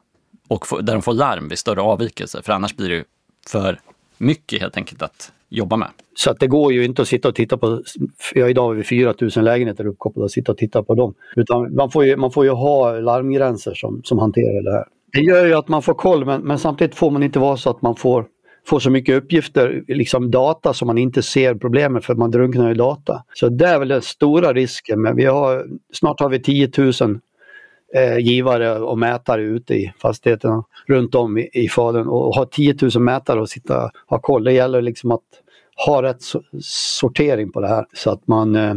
och 0.49 0.67
få, 0.67 0.81
där 0.81 0.93
de 0.93 1.03
får 1.03 1.13
larm 1.15 1.49
vid 1.49 1.59
större 1.59 1.81
avvikelser. 1.81 2.43
För 2.43 2.53
annars 2.53 2.77
blir 2.77 2.89
det 2.89 2.95
ju 2.95 3.05
för 3.49 3.81
mycket 4.19 4.61
helt 4.61 4.77
enkelt 4.77 5.03
att 5.03 5.33
jobba 5.53 5.77
med. 5.77 5.89
Så 6.15 6.31
att 6.31 6.41
det 6.41 6.47
går 6.47 6.73
ju 6.73 6.85
inte 6.85 7.03
att 7.03 7.09
sitta 7.09 7.29
och 7.29 7.35
titta 7.35 7.57
på, 7.57 7.83
ja, 8.35 8.49
idag 8.49 8.63
har 8.63 8.75
vi 8.75 8.83
4000 8.85 9.45
lägenheter 9.45 9.87
uppkopplade, 9.87 10.25
och 10.25 10.31
sitta 10.31 10.53
och 10.53 10.59
titta 10.59 10.83
på 10.83 10.95
dem. 10.95 11.15
Utan 11.37 11.75
man 11.75 11.91
får 11.91 12.05
ju, 12.05 12.17
man 12.17 12.31
får 12.31 12.45
ju 12.45 12.51
ha 12.51 12.93
larmgränser 12.93 13.75
som, 13.75 14.01
som 14.05 14.19
hanterar 14.19 14.63
det 14.65 14.73
här. 14.73 14.85
Det 15.13 15.21
gör 15.21 15.47
ju 15.47 15.55
att 15.55 15.69
man 15.69 15.83
får 15.83 15.95
koll 15.95 16.25
men, 16.25 16.41
men 16.41 16.59
samtidigt 16.59 16.95
får 16.95 17.11
man 17.11 17.23
inte 17.23 17.39
vara 17.39 17.57
så 17.57 17.71
att 17.71 17.83
man 17.83 17.97
får, 17.97 18.27
får 18.67 18.81
så 18.81 18.91
mycket 18.91 19.23
uppgifter, 19.23 19.85
liksom 19.89 20.31
data 20.31 20.75
som 20.75 20.87
man 20.87 20.99
inte 20.99 21.23
ser 21.23 21.55
problemet 21.55 22.05
för 22.05 22.15
man 22.15 22.31
drunknar 22.31 22.71
i 22.71 22.75
data. 22.75 23.25
Så 23.35 23.49
det 23.49 23.67
är 23.67 23.79
väl 23.79 23.89
den 23.89 24.03
stora 24.03 24.53
risken 24.53 25.03
men 25.03 25.17
vi 25.17 25.25
har, 25.25 25.67
snart 25.93 26.21
har 26.21 26.29
vi 26.29 26.43
10 26.43 26.71
000 26.79 26.93
eh, 27.95 28.19
givare 28.19 28.79
och 28.79 28.99
mätare 28.99 29.43
ute 29.43 29.75
i 29.75 29.93
fastigheterna 29.99 30.65
runt 30.87 31.15
om 31.15 31.39
i, 31.39 31.51
i 31.53 31.69
Falun 31.69 32.09
och 32.09 32.35
ha 32.35 32.47
10 32.47 32.75
000 32.95 33.03
mätare 33.03 33.41
och 33.41 33.49
sitta 33.49 33.91
ha 34.07 34.19
koll. 34.19 34.45
Det 34.45 34.53
gäller 34.53 34.83
liksom 34.83 35.11
att 35.11 35.23
ha 35.87 36.03
rätt 36.03 36.23
sortering 36.63 37.53
på 37.53 37.61
det 37.61 37.69
här 37.69 37.87
så 37.93 38.11
att 38.11 38.29
man 38.29 38.57
eh, 38.57 38.75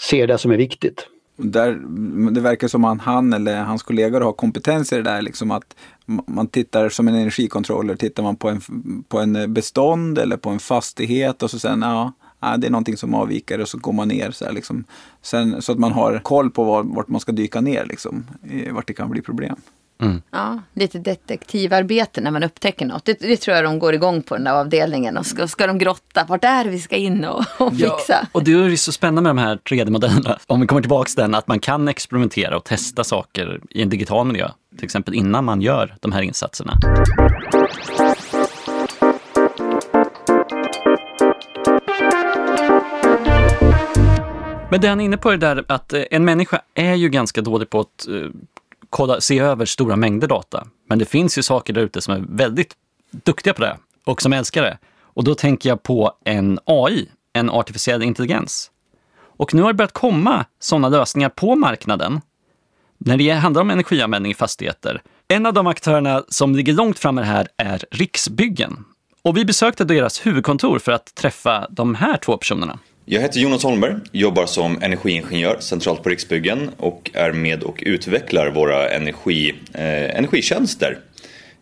ser 0.00 0.26
det 0.26 0.38
som 0.38 0.50
är 0.50 0.56
viktigt. 0.56 1.08
Där, 1.36 1.80
det 2.30 2.40
verkar 2.40 2.68
som 2.68 2.84
att 2.84 3.00
han 3.00 3.32
eller 3.32 3.62
hans 3.62 3.82
kollegor 3.82 4.20
har 4.20 4.32
kompetens 4.32 4.92
i 4.92 4.96
det 4.96 5.02
där. 5.02 5.22
Liksom 5.22 5.50
att 5.50 5.76
man 6.26 6.46
tittar 6.46 6.88
som 6.88 7.08
en 7.08 7.14
energikontroller, 7.14 7.96
tittar 7.96 8.22
man 8.22 8.36
på 8.36 8.48
en, 8.48 8.60
på 9.08 9.18
en 9.20 9.54
bestånd 9.54 10.18
eller 10.18 10.36
på 10.36 10.50
en 10.50 10.58
fastighet 10.58 11.42
och 11.42 11.50
så 11.50 11.58
sen, 11.58 11.82
ja, 11.82 12.12
det 12.58 12.66
är 12.66 12.70
någonting 12.70 12.96
som 12.96 13.14
avviker 13.14 13.60
och 13.60 13.68
så 13.68 13.78
går 13.78 13.92
man 13.92 14.08
ner 14.08 14.30
så, 14.30 14.44
här, 14.44 14.52
liksom. 14.52 14.84
sen, 15.22 15.62
så 15.62 15.72
att 15.72 15.78
man 15.78 15.92
har 15.92 16.18
koll 16.18 16.50
på 16.50 16.64
var, 16.64 16.82
vart 16.82 17.08
man 17.08 17.20
ska 17.20 17.32
dyka 17.32 17.60
ner, 17.60 17.86
liksom, 17.86 18.26
vart 18.72 18.86
det 18.86 18.94
kan 18.94 19.10
bli 19.10 19.22
problem. 19.22 19.56
Ja, 20.30 20.62
lite 20.74 20.98
detektivarbete 20.98 22.20
när 22.20 22.30
man 22.30 22.42
upptäcker 22.42 22.86
något. 22.86 23.04
Det, 23.04 23.20
det 23.20 23.36
tror 23.36 23.56
jag 23.56 23.64
de 23.64 23.78
går 23.78 23.94
igång 23.94 24.22
på 24.22 24.34
den 24.34 24.44
där 24.44 24.52
avdelningen. 24.52 25.16
Och 25.16 25.26
ska, 25.26 25.48
ska 25.48 25.66
de 25.66 25.78
grotta, 25.78 26.24
vart 26.28 26.44
är 26.44 26.64
det 26.64 26.70
vi 26.70 26.80
ska 26.80 26.96
in 26.96 27.24
och, 27.24 27.44
och 27.58 27.76
fixa? 27.76 28.26
och 28.32 28.44
det 28.44 28.52
är 28.52 28.68
ju 28.68 28.76
så 28.76 28.92
spännande 28.92 29.32
med 29.32 29.44
de 29.44 29.48
här 29.48 29.56
3D-modellerna. 29.56 30.38
Om 30.46 30.60
vi 30.60 30.66
kommer 30.66 30.82
tillbaka 30.82 31.08
till 31.08 31.16
den, 31.16 31.34
att 31.34 31.48
man 31.48 31.60
kan 31.60 31.88
experimentera 31.88 32.56
och 32.56 32.64
testa 32.64 33.04
saker 33.04 33.60
i 33.70 33.82
en 33.82 33.88
digital 33.88 34.26
miljö. 34.26 34.50
Till 34.76 34.84
exempel 34.84 35.14
innan 35.14 35.44
man 35.44 35.60
gör 35.60 35.96
de 36.00 36.12
här 36.12 36.22
insatserna. 36.22 36.78
Men 44.74 44.80
det 44.80 44.88
han 44.88 45.00
är 45.00 45.04
inne 45.04 45.16
på 45.16 45.30
är 45.30 45.36
det 45.36 45.46
där 45.46 45.64
att 45.68 45.92
eh, 45.92 46.02
en 46.10 46.24
människa 46.24 46.60
är 46.74 46.94
ju 46.94 47.08
ganska 47.08 47.40
dålig 47.40 47.70
på 47.70 47.80
att 47.80 48.08
eh, 48.08 48.30
kolla, 48.94 49.20
se 49.20 49.38
över 49.38 49.66
stora 49.66 49.96
mängder 49.96 50.28
data. 50.28 50.66
Men 50.88 50.98
det 50.98 51.04
finns 51.04 51.38
ju 51.38 51.42
saker 51.42 51.72
där 51.72 51.80
ute 51.80 52.00
som 52.00 52.14
är 52.14 52.24
väldigt 52.28 52.74
duktiga 53.10 53.54
på 53.54 53.62
det 53.62 53.76
och 54.04 54.22
som 54.22 54.32
älskar 54.32 54.62
det. 54.62 54.78
Och 55.00 55.24
då 55.24 55.34
tänker 55.34 55.68
jag 55.68 55.82
på 55.82 56.12
en 56.24 56.58
AI, 56.64 57.08
en 57.32 57.50
artificiell 57.50 58.02
intelligens. 58.02 58.70
Och 59.36 59.54
nu 59.54 59.62
har 59.62 59.68
det 59.68 59.76
börjat 59.76 59.92
komma 59.92 60.44
sådana 60.60 60.88
lösningar 60.88 61.28
på 61.28 61.56
marknaden 61.56 62.20
när 62.98 63.16
det 63.16 63.30
handlar 63.30 63.62
om 63.62 63.70
energianvändning 63.70 64.32
i 64.32 64.34
fastigheter. 64.34 65.02
En 65.28 65.46
av 65.46 65.52
de 65.52 65.66
aktörerna 65.66 66.24
som 66.28 66.56
ligger 66.56 66.72
långt 66.72 66.98
framme 66.98 67.22
här 67.22 67.48
är 67.56 67.84
Riksbyggen. 67.90 68.84
Och 69.22 69.36
vi 69.36 69.44
besökte 69.44 69.84
deras 69.84 70.26
huvudkontor 70.26 70.78
för 70.78 70.92
att 70.92 71.14
träffa 71.14 71.66
de 71.70 71.94
här 71.94 72.16
två 72.16 72.36
personerna. 72.36 72.78
Jag 73.06 73.20
heter 73.20 73.40
Jonas 73.40 73.62
Holmberg, 73.62 73.94
jobbar 74.12 74.46
som 74.46 74.82
energiingenjör 74.82 75.56
centralt 75.60 76.02
på 76.02 76.08
Riksbyggen 76.08 76.70
och 76.76 77.10
är 77.14 77.32
med 77.32 77.62
och 77.62 77.82
utvecklar 77.86 78.50
våra 78.50 78.88
energi, 78.88 79.54
eh, 79.74 80.18
energitjänster. 80.18 80.98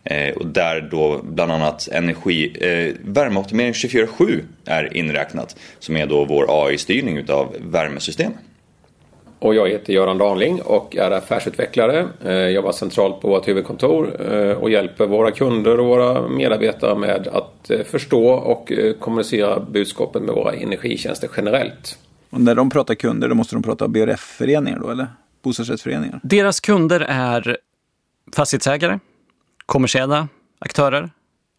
Eh, 0.05 0.35
och 0.35 0.46
där 0.46 0.88
då 0.90 1.20
bland 1.22 1.52
annat 1.52 1.88
energi, 1.88 2.57
eh, 2.61 2.94
värmeoptimering 3.05 3.72
24-7 3.72 4.40
är 4.64 4.96
inräknat 4.96 5.57
som 5.78 5.96
är 5.96 6.07
då 6.07 6.24
vår 6.24 6.46
AI-styrning 6.48 7.16
utav 7.16 7.57
värmesystem. 7.61 8.33
Och 9.42 9.55
jag 9.55 9.68
heter 9.68 9.92
Göran 9.92 10.18
Danling 10.18 10.62
och 10.62 10.96
är 10.96 11.11
affärsutvecklare. 11.11 12.09
Eh, 12.24 12.48
Jobbar 12.48 12.72
centralt 12.72 13.20
på 13.20 13.28
vårt 13.28 13.48
huvudkontor 13.48 14.33
eh, 14.33 14.57
och 14.57 14.70
hjälper 14.70 15.07
våra 15.07 15.31
kunder 15.31 15.81
och 15.81 15.87
våra 15.87 16.28
medarbetare 16.28 16.94
med 16.98 17.28
att 17.28 17.70
eh, 17.70 17.81
förstå 17.83 18.28
och 18.28 18.72
kommunicera 19.00 19.61
budskapen 19.61 20.22
med 20.22 20.35
våra 20.35 20.52
energitjänster 20.52 21.31
generellt. 21.37 21.98
Och 22.31 22.40
när 22.40 22.55
de 22.55 22.70
pratar 22.70 22.94
kunder, 22.94 23.28
då 23.28 23.35
måste 23.35 23.57
de 23.57 23.62
prata 23.62 23.88
BRF-föreningar 23.88 24.78
då, 24.78 24.90
eller? 24.90 25.07
Bostadsrättsföreningar. 25.42 26.20
Deras 26.22 26.61
kunder 26.61 27.00
är 27.09 27.57
fastighetsägare, 28.37 28.98
kommersiella 29.66 30.28
aktörer 30.59 31.11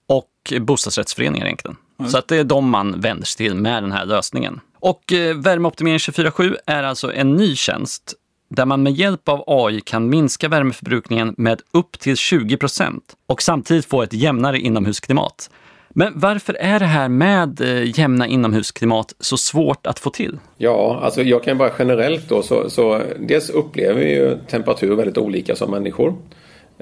och 0.08 0.54
bostadsrättsföreningar 0.62 1.46
egentligen. 1.46 1.78
Så 2.08 2.18
att 2.18 2.28
det 2.28 2.38
är 2.38 2.44
de 2.44 2.70
man 2.70 3.02
vänder 3.02 3.26
sig 3.26 3.38
till 3.38 3.56
med 3.56 3.84
den 3.84 3.92
här 3.92 4.06
lösningen. 4.06 4.60
Och 4.84 5.14
eh, 5.14 5.38
Värmeoptimering 5.38 5.98
24-7 5.98 6.56
är 6.66 6.84
alltså 6.84 7.14
en 7.14 7.36
ny 7.36 7.56
tjänst 7.56 8.14
där 8.50 8.66
man 8.66 8.84
med 8.84 8.94
hjälp 8.94 9.30
av 9.30 9.44
AI 9.48 9.82
kan 9.82 10.10
minska 10.10 10.48
värmeförbrukningen 10.48 11.36
med 11.38 11.62
upp 11.72 12.00
till 12.00 12.18
20 12.18 12.58
procent 12.58 13.04
och 13.28 13.42
samtidigt 13.42 13.86
få 13.86 14.02
ett 14.02 14.14
jämnare 14.14 14.60
inomhusklimat. 14.60 15.50
Men 15.90 16.20
varför 16.20 16.54
är 16.54 16.80
det 16.80 16.86
här 16.86 17.10
med 17.10 17.62
eh, 17.62 18.00
jämna 18.00 18.28
inomhusklimat 18.28 19.14
så 19.20 19.38
svårt 19.38 19.88
att 19.88 20.00
få 20.00 20.10
till? 20.10 20.40
Ja, 20.58 21.00
alltså 21.04 21.22
jag 21.22 21.44
kan 21.44 21.58
bara 21.58 21.72
generellt 21.80 22.30
då 22.30 22.42
så, 22.42 22.70
så 22.70 23.02
dels 23.20 23.50
upplever 23.50 24.00
vi 24.00 24.16
ju 24.16 24.38
temperatur 24.48 24.96
väldigt 24.96 25.18
olika 25.18 25.56
som 25.56 25.72
människor. 25.72 26.16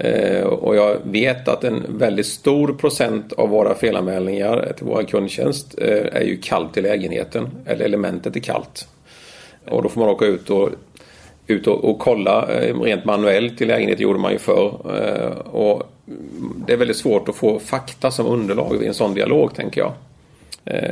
Eh, 0.04 0.44
och 0.44 0.76
jag 0.76 0.98
vet 1.04 1.48
att 1.48 1.64
en 1.64 1.84
väldigt 1.90 2.26
stor 2.26 2.74
procent 2.74 3.34
av 3.34 3.50
våra 3.50 3.76
felanmälningar 3.76 4.74
till 4.78 4.86
vår 4.86 5.04
kundtjänst 5.04 5.76
eh, 5.78 6.06
är 6.12 6.22
ju 6.22 6.38
kallt 6.38 6.78
i 6.78 6.82
lägenheten. 6.82 7.48
Eller 7.66 7.86
elementet 7.86 8.36
är 8.36 8.40
kallt. 8.40 8.88
Och 9.66 9.84
då 9.84 9.90
får 9.90 10.02
man 10.02 10.10
åka 10.10 10.26
ut 10.26 10.50
och, 10.50 10.70
ut 11.48 11.68
och, 11.68 11.84
och 11.84 12.00
kolla 12.00 12.48
eh, 12.48 12.82
rent 12.82 13.06
manuellt 13.06 13.62
i 13.62 13.66
lägenheten 13.66 14.04
gjorde 14.04 14.20
man 14.20 14.32
ju 14.32 14.38
förr. 14.38 14.74
Och 15.56 15.84
det 16.68 16.74
är 16.74 16.78
väldigt 16.78 16.98
svårt 16.98 17.30
att 17.30 17.36
få 17.36 17.60
fakta 17.60 18.12
som 18.12 18.26
underlag 18.26 18.84
i 18.84 18.88
en 18.88 18.94
sån 18.94 19.14
dialog 19.14 19.56
tänker 19.56 19.82
jag. 19.82 19.94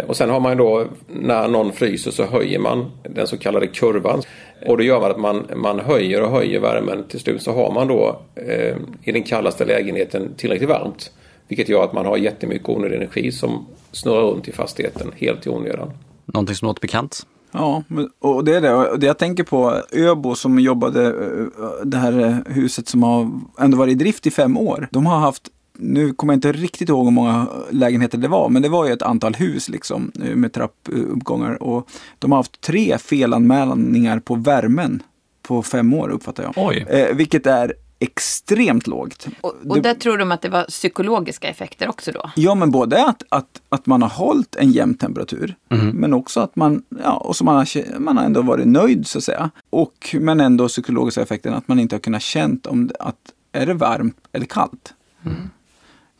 Och 0.08 0.18
sen 0.18 0.30
har 0.30 0.40
man 0.40 0.52
ju 0.52 0.58
då 0.58 0.86
när 1.08 1.48
någon 1.48 1.72
fryser 1.72 2.12
så 2.12 2.24
höjer 2.24 2.60
man 2.60 2.92
den 3.04 3.28
så 3.28 3.38
kallade 3.38 3.68
kurvan. 3.68 4.22
Och 4.68 4.78
det 4.78 4.84
gör 4.84 5.00
man 5.00 5.12
att 5.12 5.20
man, 5.20 5.48
man 5.56 5.80
höjer 5.80 6.22
och 6.22 6.32
höjer 6.32 6.60
värmen. 6.60 7.04
Till 7.10 7.20
slut 7.20 7.42
så 7.42 7.52
har 7.52 7.74
man 7.74 7.88
då 7.88 8.22
eh, 8.36 8.76
i 9.04 9.12
den 9.12 9.24
kallaste 9.24 9.66
lägenheten 9.66 10.34
tillräckligt 10.38 10.70
varmt. 10.70 11.12
Vilket 11.48 11.70
gör 11.70 11.84
att 11.84 11.94
man 11.94 12.06
har 12.06 12.18
jättemycket 12.18 12.70
onödig 12.70 12.96
energi 12.96 13.32
som 13.32 13.66
snurrar 13.92 14.22
runt 14.22 14.48
i 14.48 14.52
fastigheten 14.52 15.12
helt 15.18 15.46
i 15.48 15.50
onödan. 15.50 15.92
Någonting 16.26 16.56
som 16.56 16.68
låter 16.68 16.82
bekant? 16.82 17.26
Ja, 17.52 17.84
och 18.20 18.44
det 18.46 18.56
är 18.56 18.62
det. 18.62 18.74
Och 18.74 19.00
det 19.00 19.08
jag 19.08 19.18
tänker 19.18 19.44
på 19.44 19.82
Öbo 19.92 20.36
som 20.36 20.60
jobbade, 20.60 21.06
eh, 21.06 21.86
det 21.86 21.98
här 21.98 22.44
huset 22.48 22.88
som 22.88 23.04
har 23.04 23.32
ändå 23.60 23.78
varit 23.78 23.92
i 23.92 23.96
drift 23.96 24.28
i 24.28 24.32
fem 24.32 24.58
år. 24.58 24.88
De 24.92 25.06
har 25.06 25.20
haft 25.20 25.50
nu 25.80 26.14
kommer 26.14 26.34
jag 26.34 26.38
inte 26.38 26.52
riktigt 26.52 26.90
ihåg 26.90 27.06
hur 27.06 27.12
många 27.12 27.48
lägenheter 27.72 28.18
det 28.18 28.28
var, 28.28 28.50
men 28.50 28.62
det 28.62 28.70
var 28.70 28.86
ju 28.86 28.94
ett 28.94 29.02
antal 29.02 29.34
hus 29.36 29.70
liksom 29.70 30.12
eh, 30.24 30.36
med 30.36 30.54
trappuppgångar. 30.54 31.64
Och 31.64 31.90
de 32.20 32.32
har 32.32 32.40
haft 32.40 32.62
tre 32.62 32.98
felanmälningar 32.98 34.20
på 34.20 34.36
värmen 34.36 35.04
på 35.42 35.64
fem 35.64 35.94
år 35.94 36.10
uppfattar 36.10 36.44
jag. 36.44 36.54
Oj. 36.56 36.86
Eh, 36.90 37.16
vilket 37.16 37.48
är 37.48 37.74
extremt 38.00 38.88
lågt. 38.88 39.28
Och, 39.42 39.54
och 39.70 39.82
där 39.82 39.94
tror 39.94 40.18
de 40.18 40.32
att 40.32 40.42
det 40.42 40.50
var 40.50 40.64
psykologiska 40.64 41.48
effekter 41.48 41.90
också 41.90 42.12
då? 42.12 42.32
Ja, 42.36 42.56
men 42.56 42.72
både 42.72 43.06
att, 43.06 43.24
att, 43.30 43.62
att 43.70 43.86
man 43.86 44.02
har 44.02 44.10
hållit 44.10 44.56
en 44.56 44.72
jämn 44.72 44.94
temperatur, 44.96 45.56
Mm. 45.72 45.88
men 45.90 46.14
också 46.14 46.40
att 46.40 46.56
man, 46.56 46.84
ja, 47.04 47.18
och 47.18 47.36
så 47.36 47.44
man, 47.44 47.56
har, 47.56 48.00
man 48.00 48.18
har 48.18 48.26
ändå 48.26 48.42
varit 48.42 48.68
nöjd 48.68 49.08
så 49.08 49.18
att 49.18 49.24
säga. 49.24 49.50
Och, 49.70 50.16
men 50.20 50.40
ändå 50.40 50.68
psykologiska 50.68 51.22
effekten 51.22 51.54
att 51.54 51.68
man 51.68 51.80
inte 51.80 51.96
har 51.96 52.00
kunnat 52.00 52.22
känt 52.22 52.66
om 52.66 52.88
det, 52.88 52.96
att 53.00 53.16
är 53.52 53.66
det 53.66 53.74
varmt 53.74 54.18
eller 54.32 54.46
kallt. 54.46 54.94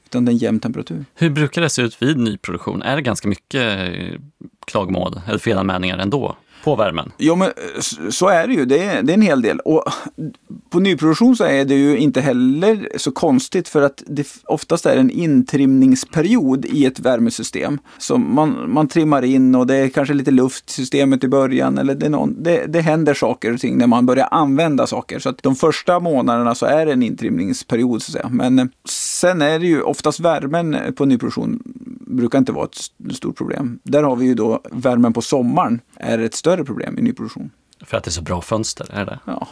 Utan 0.10 0.26
det 0.26 0.30
är 0.32 0.34
en 0.34 0.38
jämn 0.38 0.60
temperatur. 0.60 1.06
Hur 1.16 1.30
brukar 1.30 1.62
det 1.62 1.70
se 1.70 1.82
ut 1.82 2.02
vid 2.02 2.18
nyproduktion? 2.18 2.82
Är 2.82 2.96
det 2.96 3.02
ganska 3.02 3.28
mycket 3.28 3.90
eh, 3.90 4.20
klagomål 4.68 5.22
eller 5.28 5.38
felanmälningar 5.38 5.98
ändå 5.98 6.36
på 6.64 6.76
värmen? 6.76 7.12
Ja, 7.18 7.36
men 7.36 7.52
så 8.10 8.28
är 8.28 8.48
det 8.48 8.54
ju. 8.54 8.66
Det 8.66 8.84
är, 8.84 9.04
det 9.04 9.12
är 9.12 9.14
en 9.14 9.22
hel 9.22 9.42
del. 9.42 9.60
Och 9.60 9.84
på 10.70 10.80
nyproduktion 10.80 11.36
så 11.36 11.44
är 11.44 11.66
det 11.66 11.76
ju 11.76 11.98
inte 11.98 12.22
heller 12.22 12.90
så 12.96 13.12
konstigt 13.12 13.68
för 13.68 13.82
att 13.82 14.04
det 14.08 14.28
oftast 14.44 14.86
är 14.86 14.98
en 14.98 15.10
intrimningsperiod 15.10 16.66
i 16.66 16.86
ett 16.86 17.00
värmesystem. 17.00 17.80
Så 17.98 18.18
man, 18.18 18.72
man 18.72 18.88
trimmar 18.88 19.26
in 19.26 19.56
och 19.56 19.68
det 19.68 19.76
är 19.76 19.90
kanske 19.90 20.14
lite 20.14 20.32
luft 20.32 20.70
i 20.70 20.74
systemet 20.74 21.24
i 21.24 21.28
början. 21.28 21.78
Eller 21.78 21.96
det, 21.96 22.06
är 22.06 22.10
någon, 22.10 22.44
det, 22.44 22.66
det 22.66 22.82
händer 22.82 23.14
saker 23.14 23.54
och 23.54 23.60
ting 23.60 23.78
när 23.78 23.88
man 23.88 24.06
börjar 24.06 24.28
använda 24.32 24.88
saker. 24.88 25.20
Så 25.20 25.30
att 25.30 25.44
de 25.44 25.56
första 25.56 26.00
månaderna 26.00 26.56
så 26.56 26.66
är 26.66 26.86
det 26.86 26.92
en 26.92 27.04
intrimningsperiod. 27.04 28.02
Så 28.02 28.10
att 28.10 28.14
säga. 28.14 28.30
Men 28.30 28.60
eh, 28.60 28.66
sen 28.90 29.42
är 29.42 29.60
det 29.60 29.68
ju 29.68 29.82
oftast 29.82 30.20
värmen 30.20 30.78
på 30.96 31.06
nyproduktion 31.06 31.64
brukar 32.10 32.38
inte 32.40 32.52
vara 32.52 32.66
ett 32.66 33.14
stort 33.16 33.38
problem. 33.38 33.80
Där 33.84 34.04
har 34.04 34.16
vi 34.16 34.26
ju 34.26 34.34
då 34.34 34.62
värmen 34.72 35.14
på 35.14 35.22
sommaren 35.22 35.82
är 35.96 36.20
ett 36.20 36.34
större 36.36 36.66
problem 36.66 37.00
i 37.00 37.02
nyproduktion. 37.02 37.52
För 37.86 37.98
att 37.98 38.04
det 38.04 38.10
är 38.10 38.12
så 38.12 38.22
bra 38.22 38.42
fönster, 38.42 38.88
är 38.94 39.06
det? 39.06 39.20
Ja, 39.26 39.48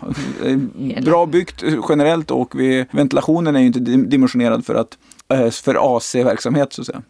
bra 1.06 1.26
byggt 1.26 1.63
generellt 1.89 2.32
och 2.32 2.60
vi, 2.60 2.86
ventilationen 2.91 3.56
är 3.56 3.60
ju 3.60 3.67
inte 3.67 3.80
dim- 3.80 4.10
dimensionerad 4.10 4.65
för, 4.65 4.76
att, 4.76 4.98
eh, 5.34 5.50
för 5.50 5.98
AC-verksamhet 5.98 6.74
så 6.74 6.82
att 6.82 6.88
säga. 6.88 7.02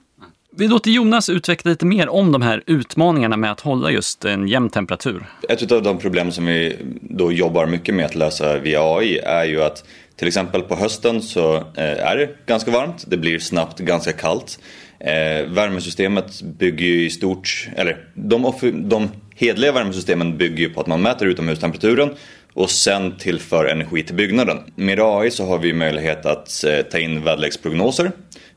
Vi 0.56 0.68
låter 0.68 0.92
Jonas 0.92 1.30
utveckla 1.30 1.72
lite 1.72 1.86
mer 1.86 2.10
om 2.10 2.32
de 2.32 2.42
här 2.42 2.64
utmaningarna 2.66 3.38
med 3.38 3.52
att 3.52 3.60
hålla 3.60 3.92
just 3.92 4.26
en 4.26 4.48
jämn 4.48 4.70
temperatur. 4.70 5.26
Ett 5.50 5.72
av 5.72 5.84
de 5.84 5.98
problem 5.98 6.32
som 6.32 6.46
vi 6.46 6.76
då 7.02 7.32
jobbar 7.32 7.66
mycket 7.66 7.96
med 7.96 8.06
att 8.06 8.16
lösa 8.16 8.60
via 8.60 8.82
AI 8.82 9.18
är 9.18 9.46
ju 9.46 9.62
att 9.62 9.84
till 10.18 10.28
exempel 10.28 10.62
på 10.62 10.76
hösten 10.76 11.22
så 11.22 11.56
eh, 11.56 12.08
är 12.08 12.18
det 12.18 12.30
ganska 12.46 12.72
varmt, 12.72 13.06
det 13.08 13.18
blir 13.18 13.40
snabbt 13.40 13.80
ganska 13.80 14.14
kallt. 14.14 14.60
Eh, 15.00 15.46
värmesystemet 15.48 16.42
bygger 16.42 16.86
ju 16.86 17.06
i 17.06 17.10
stort, 17.10 17.70
eller 17.76 18.06
de, 18.14 18.54
de 18.74 19.10
hedliga 19.36 19.72
värmesystemen 19.72 20.38
bygger 20.38 20.58
ju 20.58 20.70
på 20.70 20.82
att 20.82 20.88
man 20.88 21.02
mäter 21.02 21.28
utomhustemperaturen 21.28 22.10
och 22.54 22.70
sen 22.70 23.18
tillför 23.18 23.66
energi 23.66 24.04
till 24.04 24.16
byggnaden. 24.16 24.58
Med 24.76 25.00
AI 25.00 25.32
så 25.32 25.46
har 25.46 25.58
vi 25.58 25.74
möjlighet 25.74 26.26
att 26.26 26.64
eh, 26.64 26.82
ta 26.82 26.98
in 26.98 27.24
väderleksprognoser 27.24 28.12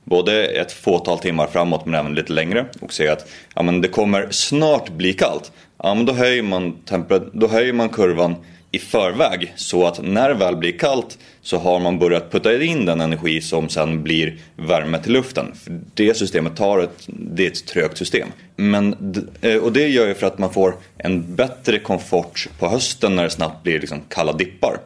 både 0.04 0.44
ett 0.44 0.72
fåtal 0.72 1.18
timmar 1.18 1.46
framåt 1.46 1.86
men 1.86 1.94
även 1.94 2.14
lite 2.14 2.32
längre 2.32 2.66
och 2.80 2.92
se 2.92 3.08
att 3.08 3.28
ja, 3.54 3.62
men 3.62 3.80
det 3.80 3.88
kommer 3.88 4.30
snart 4.30 4.90
bli 4.90 5.12
kallt. 5.12 5.52
Ja, 5.82 5.94
men 5.94 6.06
då, 6.06 6.12
höjer 6.12 6.42
man 6.42 6.76
temper- 6.88 7.30
då 7.32 7.48
höjer 7.48 7.72
man 7.72 7.88
kurvan 7.88 8.36
i 8.72 8.78
förväg 8.78 9.52
så 9.56 9.86
att 9.86 10.02
när 10.02 10.28
det 10.28 10.34
väl 10.34 10.56
blir 10.56 10.78
kallt 10.78 11.18
så 11.42 11.58
har 11.58 11.80
man 11.80 11.98
börjat 11.98 12.32
putta 12.32 12.62
in 12.62 12.84
den 12.84 13.00
energi 13.00 13.40
som 13.40 13.68
sen 13.68 14.02
blir 14.02 14.38
värme 14.56 15.02
till 15.02 15.12
luften. 15.12 15.46
För 15.64 15.80
det 15.94 16.16
systemet 16.16 16.56
tar 16.56 16.78
ett, 16.78 17.06
det 17.06 17.46
är 17.46 17.50
ett 17.50 17.66
trögt 17.66 17.98
system. 17.98 18.28
Men, 18.56 19.14
eh, 19.40 19.56
och 19.56 19.72
det 19.72 19.88
gör 19.88 20.08
ju 20.08 20.14
för 20.14 20.26
att 20.26 20.38
man 20.38 20.52
får 20.52 20.74
en 20.98 21.34
bättre 21.34 21.78
komfort 21.78 22.48
på 22.58 22.68
hösten 22.68 23.16
när 23.16 23.22
det 23.22 23.30
snabbt 23.30 23.62
blir 23.62 23.80
liksom 23.80 24.00
kalla 24.08 24.32
dippar. 24.32 24.76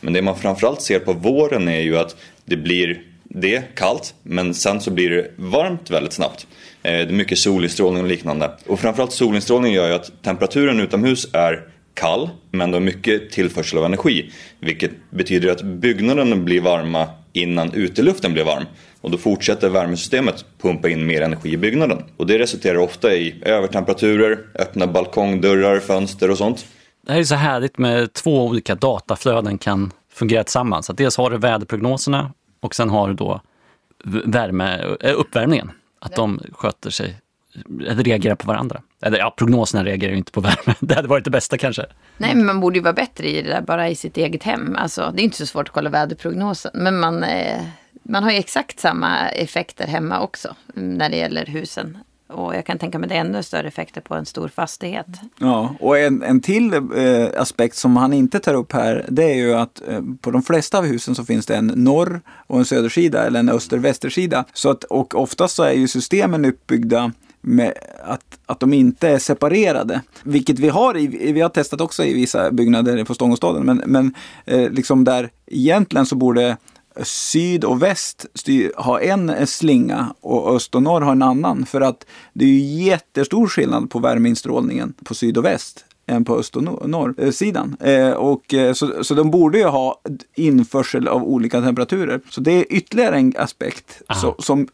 Men 0.00 0.12
det 0.12 0.22
man 0.22 0.38
framförallt 0.38 0.82
ser 0.82 0.98
på 0.98 1.12
våren 1.12 1.68
är 1.68 1.80
ju 1.80 1.98
att 1.98 2.16
det 2.44 2.56
blir 2.56 3.02
det 3.22 3.74
kallt 3.74 4.14
men 4.22 4.54
sen 4.54 4.80
så 4.80 4.90
blir 4.90 5.10
det 5.10 5.30
varmt 5.36 5.90
väldigt 5.90 6.12
snabbt. 6.12 6.46
Eh, 6.82 6.92
det 6.92 6.98
är 6.98 7.06
mycket 7.06 7.38
solinstrålning 7.38 8.02
och 8.02 8.08
liknande. 8.08 8.50
Och 8.66 8.80
framförallt 8.80 9.12
solinstrålning 9.12 9.72
gör 9.72 9.88
ju 9.88 9.94
att 9.94 10.22
temperaturen 10.22 10.80
utomhus 10.80 11.26
är 11.32 11.73
kall 11.94 12.30
men 12.50 12.70
det 12.70 12.76
har 12.76 12.82
mycket 12.82 13.30
tillförsel 13.30 13.78
av 13.78 13.84
energi. 13.84 14.32
Vilket 14.60 14.90
betyder 15.10 15.50
att 15.52 15.62
byggnaden 15.62 16.44
blir 16.44 16.60
varma 16.60 17.08
innan 17.32 17.72
uteluften 17.72 18.32
blir 18.32 18.44
varm. 18.44 18.64
Och 19.00 19.10
då 19.10 19.18
fortsätter 19.18 19.68
värmesystemet 19.68 20.44
pumpa 20.62 20.88
in 20.88 21.06
mer 21.06 21.22
energi 21.22 21.52
i 21.52 21.56
byggnaden. 21.56 22.04
Och 22.16 22.26
det 22.26 22.38
resulterar 22.38 22.78
ofta 22.78 23.14
i 23.14 23.42
övertemperaturer, 23.42 24.38
öppna 24.54 24.86
balkongdörrar, 24.86 25.80
fönster 25.80 26.30
och 26.30 26.38
sånt. 26.38 26.66
Det 27.06 27.12
här 27.12 27.20
är 27.20 27.24
så 27.24 27.34
härligt 27.34 27.78
med 27.78 28.12
två 28.12 28.46
olika 28.46 28.74
dataflöden 28.74 29.58
kan 29.58 29.92
fungera 30.12 30.44
tillsammans. 30.44 30.90
Att 30.90 30.96
dels 30.96 31.16
har 31.16 31.30
du 31.30 31.38
väderprognoserna 31.38 32.32
och 32.60 32.74
sen 32.74 32.90
har 32.90 33.08
du 33.08 33.14
då 33.14 33.40
värme, 34.24 34.96
äh, 35.00 35.12
uppvärmningen. 35.16 35.70
Att 35.98 36.16
de 36.16 36.40
sköter 36.52 36.90
sig, 36.90 37.16
eller 37.86 38.04
reagerar 38.04 38.34
på 38.34 38.46
varandra. 38.46 38.80
Eller 39.02 39.18
ja, 39.18 39.34
prognoserna 39.36 39.84
reagerar 39.84 40.12
ju 40.12 40.18
inte 40.18 40.32
på 40.32 40.40
värme. 40.40 40.74
Det 40.80 40.94
hade 40.94 41.08
varit 41.08 41.24
det 41.24 41.30
bästa 41.30 41.58
kanske. 41.58 41.86
Nej, 42.16 42.34
men 42.34 42.46
man 42.46 42.60
borde 42.60 42.76
ju 42.76 42.82
vara 42.82 42.92
bättre 42.92 43.28
i 43.28 43.42
det 43.42 43.48
där 43.48 43.62
bara 43.62 43.88
i 43.88 43.94
sitt 43.94 44.16
eget 44.16 44.42
hem. 44.42 44.76
Alltså, 44.76 45.12
det 45.14 45.22
är 45.22 45.24
inte 45.24 45.36
så 45.36 45.46
svårt 45.46 45.68
att 45.68 45.74
kolla 45.74 45.90
väderprognosen. 45.90 46.70
Men 46.74 47.00
man, 47.00 47.24
eh, 47.24 47.62
man 48.02 48.22
har 48.22 48.30
ju 48.30 48.36
exakt 48.36 48.80
samma 48.80 49.28
effekter 49.28 49.86
hemma 49.86 50.20
också 50.20 50.54
när 50.74 51.10
det 51.10 51.16
gäller 51.16 51.46
husen. 51.46 51.98
Och 52.26 52.54
jag 52.54 52.66
kan 52.66 52.78
tänka 52.78 52.98
mig 52.98 53.08
det 53.08 53.14
är 53.14 53.20
ännu 53.20 53.42
större 53.42 53.68
effekter 53.68 54.00
på 54.00 54.14
en 54.14 54.26
stor 54.26 54.48
fastighet. 54.48 55.06
Ja, 55.38 55.74
och 55.80 55.98
en, 55.98 56.22
en 56.22 56.40
till 56.40 56.74
eh, 56.74 56.80
aspekt 57.36 57.76
som 57.76 57.96
han 57.96 58.12
inte 58.12 58.40
tar 58.40 58.54
upp 58.54 58.72
här, 58.72 59.06
det 59.08 59.24
är 59.24 59.34
ju 59.34 59.54
att 59.54 59.82
eh, 59.88 60.00
på 60.20 60.30
de 60.30 60.42
flesta 60.42 60.78
av 60.78 60.84
husen 60.84 61.14
så 61.14 61.24
finns 61.24 61.46
det 61.46 61.56
en 61.56 61.66
norr 61.66 62.20
och 62.46 62.58
en 62.58 62.64
södersida 62.64 63.26
eller 63.26 63.40
en 63.40 63.48
öster-västersida. 63.48 64.44
Så 64.52 64.70
att, 64.70 64.84
och 64.84 65.14
oftast 65.14 65.54
så 65.54 65.62
är 65.62 65.72
ju 65.72 65.88
systemen 65.88 66.44
uppbyggda 66.44 67.12
att, 68.04 68.38
att 68.46 68.60
de 68.60 68.72
inte 68.72 69.08
är 69.08 69.18
separerade. 69.18 70.00
Vilket 70.22 70.58
vi 70.58 70.68
har, 70.68 70.96
i, 70.96 71.32
vi 71.32 71.40
har 71.40 71.48
testat 71.48 71.80
också 71.80 72.04
i 72.04 72.14
vissa 72.14 72.50
byggnader 72.50 73.04
på 73.04 73.14
Stångåstaden. 73.14 73.66
Men, 73.66 73.82
men 73.86 74.14
eh, 74.44 74.70
liksom 74.70 75.04
där 75.04 75.30
egentligen 75.46 76.06
så 76.06 76.16
borde 76.16 76.56
syd 77.02 77.64
och 77.64 77.82
väst 77.82 78.26
styr, 78.34 78.72
ha 78.76 79.00
en 79.00 79.46
slinga 79.46 80.14
och 80.20 80.56
öst 80.56 80.74
och 80.74 80.82
norr 80.82 81.00
har 81.00 81.12
en 81.12 81.22
annan. 81.22 81.66
För 81.66 81.80
att 81.80 82.06
det 82.32 82.44
är 82.44 82.48
ju 82.48 82.84
jättestor 82.84 83.46
skillnad 83.46 83.90
på 83.90 83.98
värmeinstrålningen 83.98 84.94
på 85.04 85.14
syd 85.14 85.38
och 85.38 85.44
väst 85.44 85.84
än 86.06 86.24
på 86.24 86.38
öst 86.38 86.56
och 86.56 86.62
nor- 86.62 86.86
norrsidan. 86.86 87.76
Eh, 87.80 88.10
och, 88.10 88.54
eh, 88.54 88.72
så, 88.72 89.04
så 89.04 89.14
de 89.14 89.30
borde 89.30 89.58
ju 89.58 89.64
ha 89.64 90.00
införsel 90.34 91.08
av 91.08 91.24
olika 91.24 91.60
temperaturer. 91.60 92.20
Så 92.30 92.40
det 92.40 92.52
är 92.52 92.72
ytterligare 92.72 93.16
en 93.16 93.34
aspekt 93.38 94.02
så, 94.20 94.34
som 94.38 94.68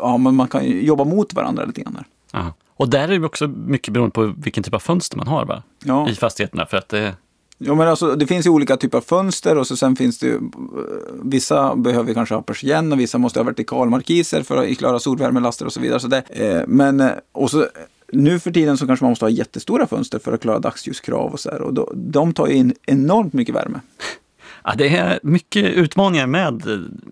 ja, 0.00 0.16
men 0.16 0.34
man 0.34 0.48
kan 0.48 0.66
jobba 0.66 1.04
mot 1.04 1.34
varandra 1.34 1.64
lite 1.64 1.80
grann. 1.80 1.94
Där. 2.32 2.52
Och 2.76 2.88
där 2.88 3.08
är 3.08 3.18
det 3.18 3.26
också 3.26 3.48
mycket 3.48 3.92
beroende 3.94 4.12
på 4.12 4.34
vilken 4.36 4.62
typ 4.62 4.74
av 4.74 4.78
fönster 4.78 5.16
man 5.16 5.26
har 5.26 5.44
va? 5.44 5.62
Ja. 5.84 6.08
i 6.08 6.14
fastigheterna. 6.14 6.66
För 6.66 6.76
att 6.76 6.88
det, 6.88 7.14
Ja, 7.58 7.74
men 7.74 7.88
alltså, 7.88 8.14
det 8.14 8.26
finns 8.26 8.46
ju 8.46 8.50
olika 8.50 8.76
typer 8.76 8.98
av 8.98 9.02
fönster 9.02 9.58
och 9.58 9.66
så 9.66 9.76
sen 9.76 9.96
finns 9.96 10.18
det 10.18 10.26
ju, 10.26 10.40
vissa 11.22 11.76
behöver 11.76 12.14
kanske 12.14 12.34
ha 12.34 12.42
persienn 12.42 12.92
och 12.92 13.00
vissa 13.00 13.18
måste 13.18 13.38
ha 13.38 13.44
vertikalmarkiser 13.44 14.42
för 14.42 14.56
att 14.56 14.78
klara 14.78 14.98
solvärmelaster 14.98 15.66
och 15.66 15.72
så 15.72 15.80
vidare. 15.80 16.00
Så 16.00 16.08
det, 16.08 16.22
eh, 16.30 16.62
men, 16.66 17.00
eh, 17.00 17.10
och 17.32 17.50
så, 17.50 17.66
nu 18.12 18.40
för 18.40 18.50
tiden 18.50 18.76
så 18.76 18.86
kanske 18.86 19.04
man 19.04 19.10
måste 19.10 19.24
ha 19.24 19.30
jättestora 19.30 19.86
fönster 19.86 20.18
för 20.18 20.32
att 20.32 20.40
klara 20.40 20.58
dagsljuskrav 20.58 21.32
och 21.32 21.40
så 21.40 21.50
här. 21.50 21.62
Och 21.62 21.74
då, 21.74 21.92
de 21.94 22.34
tar 22.34 22.46
ju 22.46 22.54
in 22.54 22.74
enormt 22.86 23.32
mycket 23.32 23.54
värme. 23.54 23.80
Ja, 24.66 24.74
det 24.78 24.96
är 24.96 25.20
mycket 25.22 25.64
utmaningar 25.64 26.26
med 26.26 26.62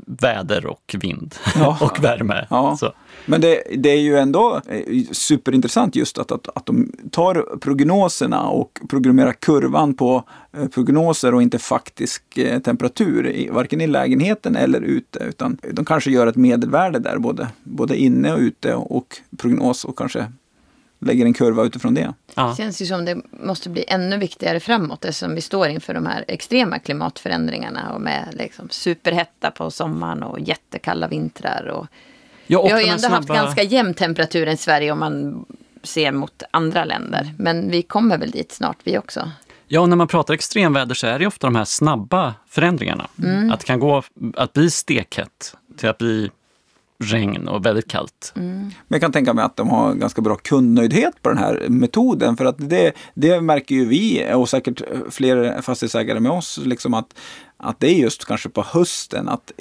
väder 0.07 0.67
och 0.67 0.95
vind 1.01 1.35
Ja. 1.55 1.79
och 1.85 2.05
värme. 2.05 2.47
Ja. 2.51 2.79
Men 3.27 3.41
det, 3.41 3.63
det 3.77 3.91
är 3.91 4.01
ju 4.01 4.19
ändå 4.19 4.61
eh, 4.69 5.05
superintressant 5.13 5.97
just 5.97 6.19
att, 6.19 6.33
att, 6.33 6.49
att 6.57 6.67
de 6.67 6.93
tar 7.11 7.59
prognoserna 7.59 8.49
och 8.49 8.81
programmerar 8.89 9.33
kurvan 9.33 9.95
på 9.95 10.25
eh, 10.53 10.69
prognoser 10.69 11.35
och 11.35 11.43
inte 11.43 11.59
faktisk 11.59 12.39
eh, 12.39 12.59
temperatur, 12.61 13.49
varken 13.53 13.81
i 13.81 13.87
lägenheten 13.87 14.57
eller 14.57 14.81
ute. 14.81 15.19
Utan 15.19 15.59
de 15.73 15.85
kanske 15.85 16.11
gör 16.11 16.27
ett 16.27 16.37
medelvärde 16.37 16.99
där, 16.99 17.19
både, 17.19 17.49
både 17.65 17.97
inne 17.97 18.33
och 18.33 18.39
ute 18.39 18.75
och 18.75 19.17
prognos 19.37 19.85
och 19.85 19.99
kanske 19.99 20.27
lägger 21.03 21.25
en 21.25 21.35
kurva 21.35 21.65
utifrån 21.65 21.95
det. 21.95 22.13
Ja. 22.35 22.49
Det 22.49 22.57
känns 22.57 22.83
ju 22.83 22.87
som 22.87 23.05
det 23.05 23.17
måste 23.31 23.71
bli 23.71 23.85
ännu 23.89 24.19
viktigare 24.19 24.61
framåt 24.61 25.05
eftersom 25.05 25.35
vi 25.35 25.41
står 25.41 25.69
inför 25.69 25.95
de 25.95 26.07
här 26.07 26.25
extrema 26.29 26.79
klimatförändringarna 26.79 27.93
och 27.93 28.01
med 28.01 28.29
liksom 28.33 28.69
superhetta 28.71 29.51
på 29.51 29.71
sommaren 29.71 30.23
och 30.23 30.41
jättekalla 30.41 31.09
vintrar. 31.09 31.67
Och 31.67 31.87
Ja, 32.47 32.59
och 32.59 32.67
vi 32.67 32.73
har 32.73 32.81
ju 32.81 32.87
ändå 32.87 33.09
haft 33.09 33.29
snabba- 33.29 33.35
ganska 33.35 33.63
jämn 33.63 33.95
temperatur 33.95 34.49
i 34.49 34.57
Sverige 34.57 34.93
om 34.93 34.99
man 34.99 35.45
ser 35.83 36.13
mot 36.13 36.43
andra 36.51 36.85
länder. 36.85 37.35
Men 37.39 37.71
vi 37.71 37.83
kommer 37.83 38.19
väl 38.19 38.31
dit 38.31 38.53
snart 38.53 38.77
vi 38.85 38.99
också. 38.99 39.31
Ja, 39.67 39.81
och 39.81 39.89
när 39.89 39.97
man 39.97 40.09
pratar 40.09 40.35
extremväder 40.35 40.95
så 40.95 41.07
är 41.07 41.19
det 41.19 41.27
ofta 41.27 41.47
de 41.47 41.57
här 41.57 41.65
snabba 41.65 42.35
förändringarna. 42.49 43.07
Att 43.53 43.61
det 43.61 43.67
kan 43.67 43.81
gå 43.81 44.03
att 44.37 44.53
bli 44.53 44.71
stekhett 44.71 45.57
till 45.77 45.89
att 45.89 45.99
bli 45.99 46.31
regn 47.03 47.49
och 47.49 47.67
väldigt 47.67 47.89
kallt. 47.89 48.33
Men 48.35 48.73
jag 48.89 49.01
kan 49.01 49.13
tänka 49.13 49.35
mig 49.35 49.45
att 49.45 49.57
de 49.57 49.69
har 49.69 49.95
ganska 49.95 50.23
bra 50.23 50.37
kundnöjdhet 50.37 51.23
på 51.23 51.29
den 51.29 51.39
här 51.39 51.67
metoden. 51.69 52.37
För 52.37 52.45
att 52.45 52.57
det, 52.59 52.93
det 53.15 53.41
märker 53.41 53.75
ju 53.75 53.85
vi 53.85 54.33
och 54.35 54.49
säkert 54.49 54.83
fler 55.11 55.63
fastighetsägare 55.63 56.21
med 56.21 56.33
oss. 56.33 56.61
Liksom 56.65 56.95
att, 56.95 57.15
att 57.57 57.81
det 57.81 57.87
är 57.87 57.95
just 57.95 58.25
kanske 58.25 58.49
på 58.49 58.63
hösten. 58.63 59.29
Att 59.29 59.53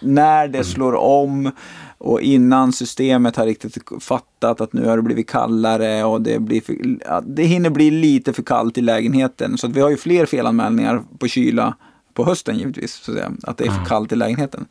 när, 0.00 0.48
det 0.48 0.64
slår 0.64 0.94
om 0.94 1.50
och 1.98 2.20
innan 2.20 2.72
systemet 2.72 3.36
har 3.36 3.46
riktigt 3.46 3.78
fattat 4.00 4.60
att 4.60 4.72
nu 4.72 4.86
har 4.86 4.96
det 4.96 5.02
blivit 5.02 5.30
kallare 5.30 6.04
och 6.04 6.22
det, 6.22 6.38
blir 6.38 6.60
för, 6.60 6.76
det 7.22 7.42
hinner 7.42 7.70
bli 7.70 7.90
lite 7.90 8.32
för 8.32 8.42
kallt 8.42 8.78
i 8.78 8.80
lägenheten. 8.80 9.58
Så 9.58 9.68
vi 9.68 9.80
har 9.80 9.90
ju 9.90 9.96
fler 9.96 10.26
felanmälningar 10.26 11.02
på 11.18 11.28
kyla 11.28 11.74
på 12.14 12.24
hösten 12.24 12.58
givetvis. 12.58 12.92
Så 12.92 13.10
att, 13.12 13.16
säga, 13.18 13.32
att 13.42 13.58
det 13.58 13.64
är 13.64 13.70
för 13.70 13.84
kallt 13.84 14.12
i 14.12 14.16
lägenheten. 14.16 14.66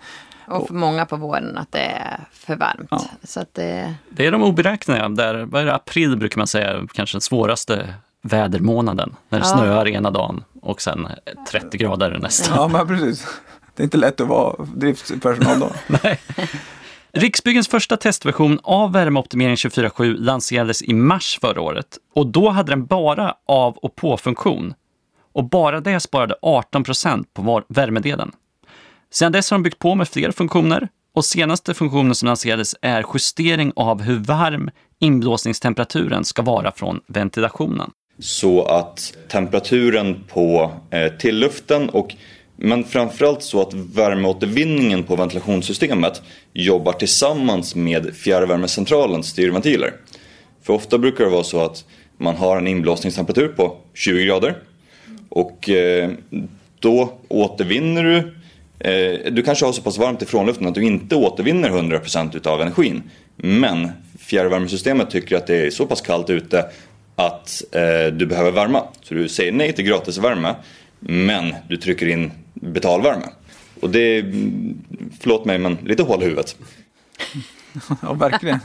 Och 0.49 0.67
för 0.67 0.73
många 0.73 1.05
på 1.05 1.15
våren 1.15 1.57
att 1.57 1.71
det 1.71 1.79
är 1.79 2.19
för 2.31 2.55
varmt. 2.55 2.87
Ja. 2.91 3.01
Så 3.23 3.39
att 3.39 3.53
det, 3.53 3.93
Det 4.09 4.25
är 4.25 4.31
de 4.31 4.43
oberäkneliga. 4.43 5.09
Där, 5.09 5.35
vad 5.45 5.61
är 5.61 5.65
det, 5.65 5.75
april 5.75 6.17
brukar 6.17 6.37
man 6.37 6.47
säga 6.47 6.87
kanske 6.93 7.15
den 7.15 7.21
svåraste 7.21 7.93
vädermånaden. 8.21 9.15
När 9.29 9.39
det 9.39 9.45
Ja. 9.45 9.57
snöar 9.57 9.87
ena 9.87 10.11
dagen 10.11 10.43
och 10.61 10.81
sen 10.81 11.07
30 11.51 11.77
grader 11.77 12.17
nästa. 12.21 12.55
Ja, 12.55 12.67
men 12.67 12.87
precis. 12.87 13.27
Det 13.75 13.81
är 13.81 13.85
inte 13.85 13.97
lätt 13.97 14.21
att 14.21 14.27
vara 14.27 14.65
driftspersonal 14.75 15.59
då. 15.59 15.69
Riksbyggens 17.11 17.67
första 17.67 17.97
testversion 17.97 18.59
av 18.63 18.91
värmeoptimering 18.93 19.55
24.7 19.55 20.15
lanserades 20.17 20.81
i 20.81 20.93
mars 20.93 21.37
förra 21.41 21.61
året 21.61 21.97
och 22.15 22.27
då 22.27 22.49
hade 22.49 22.71
den 22.71 22.85
bara 22.85 23.35
av 23.45 23.77
och 23.77 23.95
på-funktion. 23.95 24.73
Och 25.33 25.43
bara 25.49 25.81
det 25.81 25.99
sparade 25.99 26.35
18 26.41 26.83
procent 26.83 27.33
på 27.33 27.41
var- 27.41 27.63
värmedelen. 27.69 28.31
Sedan 29.11 29.31
dess 29.31 29.51
har 29.51 29.57
de 29.57 29.63
byggt 29.63 29.79
på 29.79 29.95
med 29.95 30.07
fler 30.07 30.31
funktioner 30.31 30.87
och 31.13 31.25
senaste 31.25 31.73
funktionen 31.73 32.15
som 32.15 32.25
lanserades 32.25 32.75
är 32.81 33.05
justering 33.13 33.71
av 33.75 34.01
hur 34.01 34.19
varm 34.19 34.69
inblåsningstemperaturen 34.99 36.25
ska 36.25 36.41
vara 36.41 36.71
från 36.71 37.01
ventilationen. 37.07 37.91
Så 38.19 38.63
att 38.63 39.13
temperaturen 39.27 40.23
på 40.27 40.71
eh, 40.91 41.17
tilluften 41.17 41.89
och 41.89 42.15
men 42.55 42.83
framförallt 42.83 43.43
så 43.43 43.61
att 43.61 43.73
värmeåtervinningen 43.73 45.03
på 45.03 45.15
ventilationssystemet 45.15 46.21
jobbar 46.53 46.93
tillsammans 46.93 47.75
med 47.75 48.15
fjärrvärmecentralens 48.15 49.27
styrventiler. 49.27 49.93
För 50.63 50.73
ofta 50.73 50.97
brukar 50.97 51.23
det 51.23 51.29
vara 51.29 51.43
så 51.43 51.65
att 51.65 51.85
man 52.17 52.35
har 52.35 52.57
en 52.57 52.67
inblåsningstemperatur 52.67 53.47
på 53.47 53.77
20 53.93 54.25
grader 54.25 54.57
och 55.29 55.69
eh, 55.69 56.11
då 56.79 57.13
återvinner 57.27 58.03
du 58.03 58.38
Eh, 58.79 59.31
du 59.31 59.43
kanske 59.43 59.65
har 59.65 59.73
så 59.73 59.81
pass 59.81 59.97
varmt 59.97 60.21
i 60.21 60.25
frånluften 60.25 60.67
att 60.67 60.75
du 60.75 60.83
inte 60.83 61.15
återvinner 61.15 61.69
100% 61.69 62.37
utav 62.37 62.61
energin. 62.61 63.03
Men 63.35 63.91
fjärrvärmesystemet 64.19 65.09
tycker 65.09 65.37
att 65.37 65.47
det 65.47 65.55
är 65.55 65.69
så 65.69 65.85
pass 65.85 66.01
kallt 66.01 66.29
ute 66.29 66.65
att 67.15 67.63
eh, 67.71 68.13
du 68.13 68.25
behöver 68.25 68.51
värma. 68.51 68.83
Så 69.01 69.13
du 69.13 69.29
säger 69.29 69.51
nej 69.51 69.73
till 69.73 69.85
gratisvärme 69.85 70.55
men 70.99 71.55
du 71.69 71.77
trycker 71.77 72.07
in 72.07 72.31
betalvärme. 72.53 73.25
Och 73.81 73.89
det 73.89 73.99
är, 73.99 74.33
förlåt 75.21 75.45
mig, 75.45 75.57
men 75.57 75.77
lite 75.85 76.03
hål 76.03 76.21
i 76.21 76.25
huvudet. 76.25 76.55
Ja, 78.01 78.13
verkligen. 78.13 78.59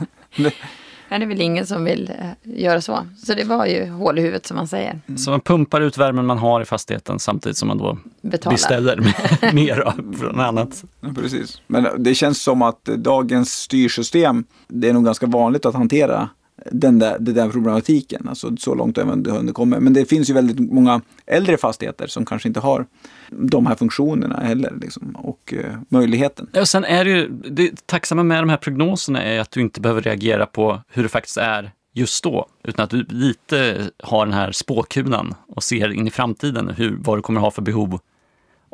Det- 1.09 1.15
är 1.15 1.25
väl 1.25 1.41
ingen 1.41 1.65
som 1.67 1.83
vill 1.83 2.11
eh, 2.19 2.25
göra 2.61 2.81
så. 2.81 3.07
Så 3.17 3.33
det 3.33 3.43
var 3.43 3.65
ju 3.65 3.89
hål 3.89 4.19
i 4.19 4.21
huvudet 4.21 4.45
som 4.45 4.57
man 4.57 4.67
säger. 4.67 4.99
Så 5.17 5.31
man 5.31 5.41
pumpar 5.41 5.81
ut 5.81 5.97
värmen 5.97 6.25
man 6.25 6.37
har 6.37 6.61
i 6.61 6.65
fastigheten 6.65 7.19
samtidigt 7.19 7.57
som 7.57 7.67
man 7.67 7.77
då 7.77 7.97
Betalar. 8.21 8.53
beställer 8.53 9.13
mer 9.53 9.79
av 9.79 10.15
från 10.19 10.39
annat. 10.39 10.83
Ja, 11.01 11.09
precis. 11.15 11.61
Men 11.67 11.87
det 11.97 12.15
känns 12.15 12.41
som 12.41 12.61
att 12.61 12.83
dagens 12.85 13.51
styrsystem, 13.53 14.43
det 14.67 14.89
är 14.89 14.93
nog 14.93 15.05
ganska 15.05 15.25
vanligt 15.25 15.65
att 15.65 15.73
hantera 15.75 16.29
den 16.71 16.99
där, 16.99 17.17
den 17.19 17.35
där 17.35 17.49
problematiken. 17.49 18.27
Alltså 18.27 18.57
så 18.57 18.75
långt 18.75 18.97
även 18.97 19.23
det 19.23 19.31
hunnit 19.31 19.55
komma. 19.55 19.79
Men 19.79 19.93
det 19.93 20.05
finns 20.05 20.29
ju 20.29 20.33
väldigt 20.33 20.59
många 20.59 21.01
äldre 21.25 21.57
fastigheter 21.57 22.07
som 22.07 22.25
kanske 22.25 22.47
inte 22.47 22.59
har 22.59 22.85
de 23.29 23.65
här 23.65 23.75
funktionerna 23.75 24.39
heller. 24.39 24.73
Liksom, 24.81 25.15
och 25.15 25.53
eh, 25.53 25.77
möjligheten. 25.89 26.49
Ja, 26.51 26.65
sen 26.65 26.83
är 26.83 27.05
det 27.05 27.11
ju, 27.11 27.29
det 27.29 27.85
tacksamma 27.85 28.23
med 28.23 28.41
de 28.41 28.49
här 28.49 28.57
prognoserna 28.57 29.23
är 29.23 29.39
att 29.39 29.51
du 29.51 29.61
inte 29.61 29.81
behöver 29.81 30.01
reagera 30.01 30.45
på 30.45 30.81
hur 30.87 31.03
det 31.03 31.09
faktiskt 31.09 31.37
är 31.37 31.71
just 31.93 32.23
då, 32.23 32.47
utan 32.63 32.83
att 32.83 32.89
du 32.89 33.05
lite 33.09 33.89
har 34.03 34.25
den 34.25 34.33
här 34.33 34.51
spåkulan 34.51 35.35
och 35.47 35.63
ser 35.63 35.91
in 35.91 36.07
i 36.07 36.11
framtiden 36.11 36.69
hur, 36.69 36.97
vad 36.99 37.17
du 37.17 37.21
kommer 37.21 37.41
ha 37.41 37.51
för 37.51 37.61
behov 37.61 37.99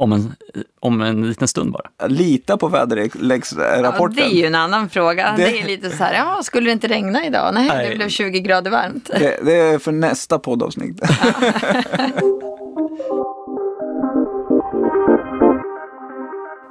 om 0.01 0.11
en, 0.11 0.35
om 0.79 1.01
en 1.01 1.27
liten 1.29 1.47
stund 1.47 1.71
bara. 1.71 2.07
Lita 2.07 2.57
på 2.57 2.65
Ja, 2.65 2.69
väderleksrapporten. 2.69 4.15
det 4.15 4.23
är 4.23 4.29
ju 4.41 4.45
en 4.45 4.55
annan 4.55 4.89
fråga. 4.89 5.33
Det- 5.37 5.43
Det, 5.43 5.59
är 5.61 5.67
lite 5.67 5.89
så 5.89 6.03
här, 6.03 6.13
ja, 6.13 6.39
skulle 6.43 6.65
det 6.65 6.71
inte 6.71 6.87
regna 6.87 7.25
idag? 7.25 7.53
Nej, 7.53 7.67
Nej. 7.67 7.89
det 7.89 7.95
blev 7.95 8.09
20 8.09 8.39
grader 8.39 8.71
varmt. 8.71 9.09
det, 9.19 9.39
det 9.45 9.55
är 9.55 9.79
för 9.79 9.91
nästa 9.91 10.39
poddavsnitt. 10.39 11.01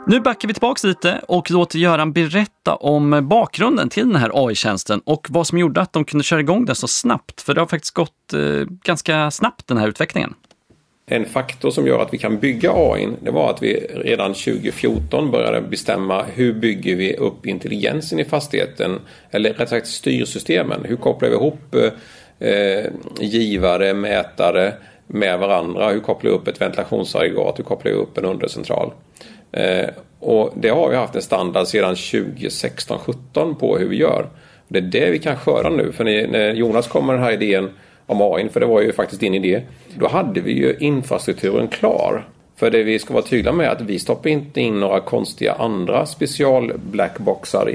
Nu 0.06 0.20
backar 0.20 0.48
vi 0.48 0.54
tillbaka 0.54 0.86
lite 0.86 1.20
och 1.28 1.50
låter 1.50 1.78
Göran 1.78 2.12
berätta 2.12 2.74
om 2.74 3.28
bakgrunden 3.28 3.88
till 3.88 4.06
den 4.08 4.16
här 4.16 4.30
AI-tjänsten 4.34 5.00
och 5.04 5.26
vad 5.30 5.46
som 5.46 5.58
gjorde 5.58 5.80
att 5.80 5.92
de 5.92 6.04
kunde 6.04 6.24
köra 6.24 6.40
igång 6.40 6.64
den 6.64 6.74
så 6.76 6.88
snabbt. 6.88 7.40
För 7.40 7.54
det 7.54 7.60
har 7.60 7.66
faktiskt 7.66 7.94
gått 7.94 8.32
eh, 8.34 8.40
ganska 8.84 9.30
snabbt 9.30 9.66
den 9.66 9.76
här 9.76 9.88
utvecklingen. 9.88 10.34
En 11.12 11.24
faktor 11.24 11.70
som 11.70 11.86
gör 11.86 12.02
att 12.02 12.14
vi 12.14 12.18
kan 12.18 12.38
bygga 12.38 12.72
AI 12.74 13.08
det 13.20 13.30
var 13.30 13.50
att 13.50 13.62
vi 13.62 13.86
redan 13.94 14.34
2014 14.34 15.30
började 15.30 15.60
bestämma 15.60 16.24
hur 16.34 16.52
bygger 16.52 16.96
vi 16.96 17.16
upp 17.16 17.46
intelligensen 17.46 18.20
i 18.20 18.24
fastigheten 18.24 19.00
eller 19.30 19.50
rättare 19.50 19.66
sagt 19.66 19.86
styrsystemen. 19.86 20.84
Hur 20.84 20.96
kopplar 20.96 21.28
vi 21.28 21.34
ihop 21.34 21.74
eh, 22.38 22.84
givare, 23.20 23.94
mätare 23.94 24.72
med 25.06 25.38
varandra? 25.38 25.90
Hur 25.90 26.00
kopplar 26.00 26.30
vi 26.30 26.36
upp 26.36 26.48
ett 26.48 26.60
ventilationsaggregat? 26.60 27.58
Hur 27.58 27.64
kopplar 27.64 27.92
vi 27.92 27.98
upp 27.98 28.18
en 28.18 28.24
undercentral? 28.24 28.92
Eh, 29.52 29.88
och 30.20 30.52
det 30.56 30.68
har 30.68 30.90
vi 30.90 30.96
haft 30.96 31.14
en 31.14 31.22
standard 31.22 31.66
sedan 31.66 31.94
2016-17 31.94 33.54
på 33.54 33.78
hur 33.78 33.88
vi 33.88 33.96
gör. 33.96 34.26
Det 34.68 34.78
är 34.78 34.82
det 34.82 35.10
vi 35.10 35.18
kan 35.18 35.36
skörda 35.36 35.68
nu. 35.68 35.92
För 35.92 36.04
när 36.04 36.26
när 36.26 36.54
Jonas 36.54 36.88
kom 36.88 37.06
med 37.06 37.14
den 37.14 37.22
här 37.22 37.32
idén 37.32 37.70
om 38.10 38.20
AI, 38.20 38.48
för 38.48 38.60
det 38.60 38.66
var 38.66 38.80
ju 38.80 38.92
faktiskt 38.92 39.20
din 39.20 39.34
idé. 39.34 39.62
Då 39.94 40.08
hade 40.08 40.40
vi 40.40 40.52
ju 40.52 40.76
infrastrukturen 40.80 41.68
klar. 41.68 42.28
För 42.56 42.70
det 42.70 42.82
vi 42.82 42.98
ska 42.98 43.14
vara 43.14 43.24
tydliga 43.24 43.52
med 43.52 43.66
är 43.66 43.70
att 43.70 43.80
vi 43.80 43.98
stoppar 43.98 44.30
inte 44.30 44.60
in 44.60 44.80
några 44.80 45.00
konstiga 45.00 45.52
andra 45.52 46.06
special 46.06 46.72
blackboxar 46.90 47.72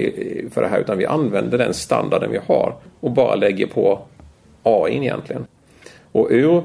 för 0.51 0.61
det 0.61 0.67
här 0.67 0.79
utan 0.79 0.97
vi 0.97 1.05
använder 1.05 1.57
den 1.57 1.73
standarden 1.73 2.31
vi 2.31 2.39
har 2.47 2.75
och 2.99 3.11
bara 3.11 3.35
lägger 3.35 3.67
på 3.67 3.99
AI 4.63 4.97
egentligen. 4.97 5.45
Och 6.11 6.27
ur 6.31 6.63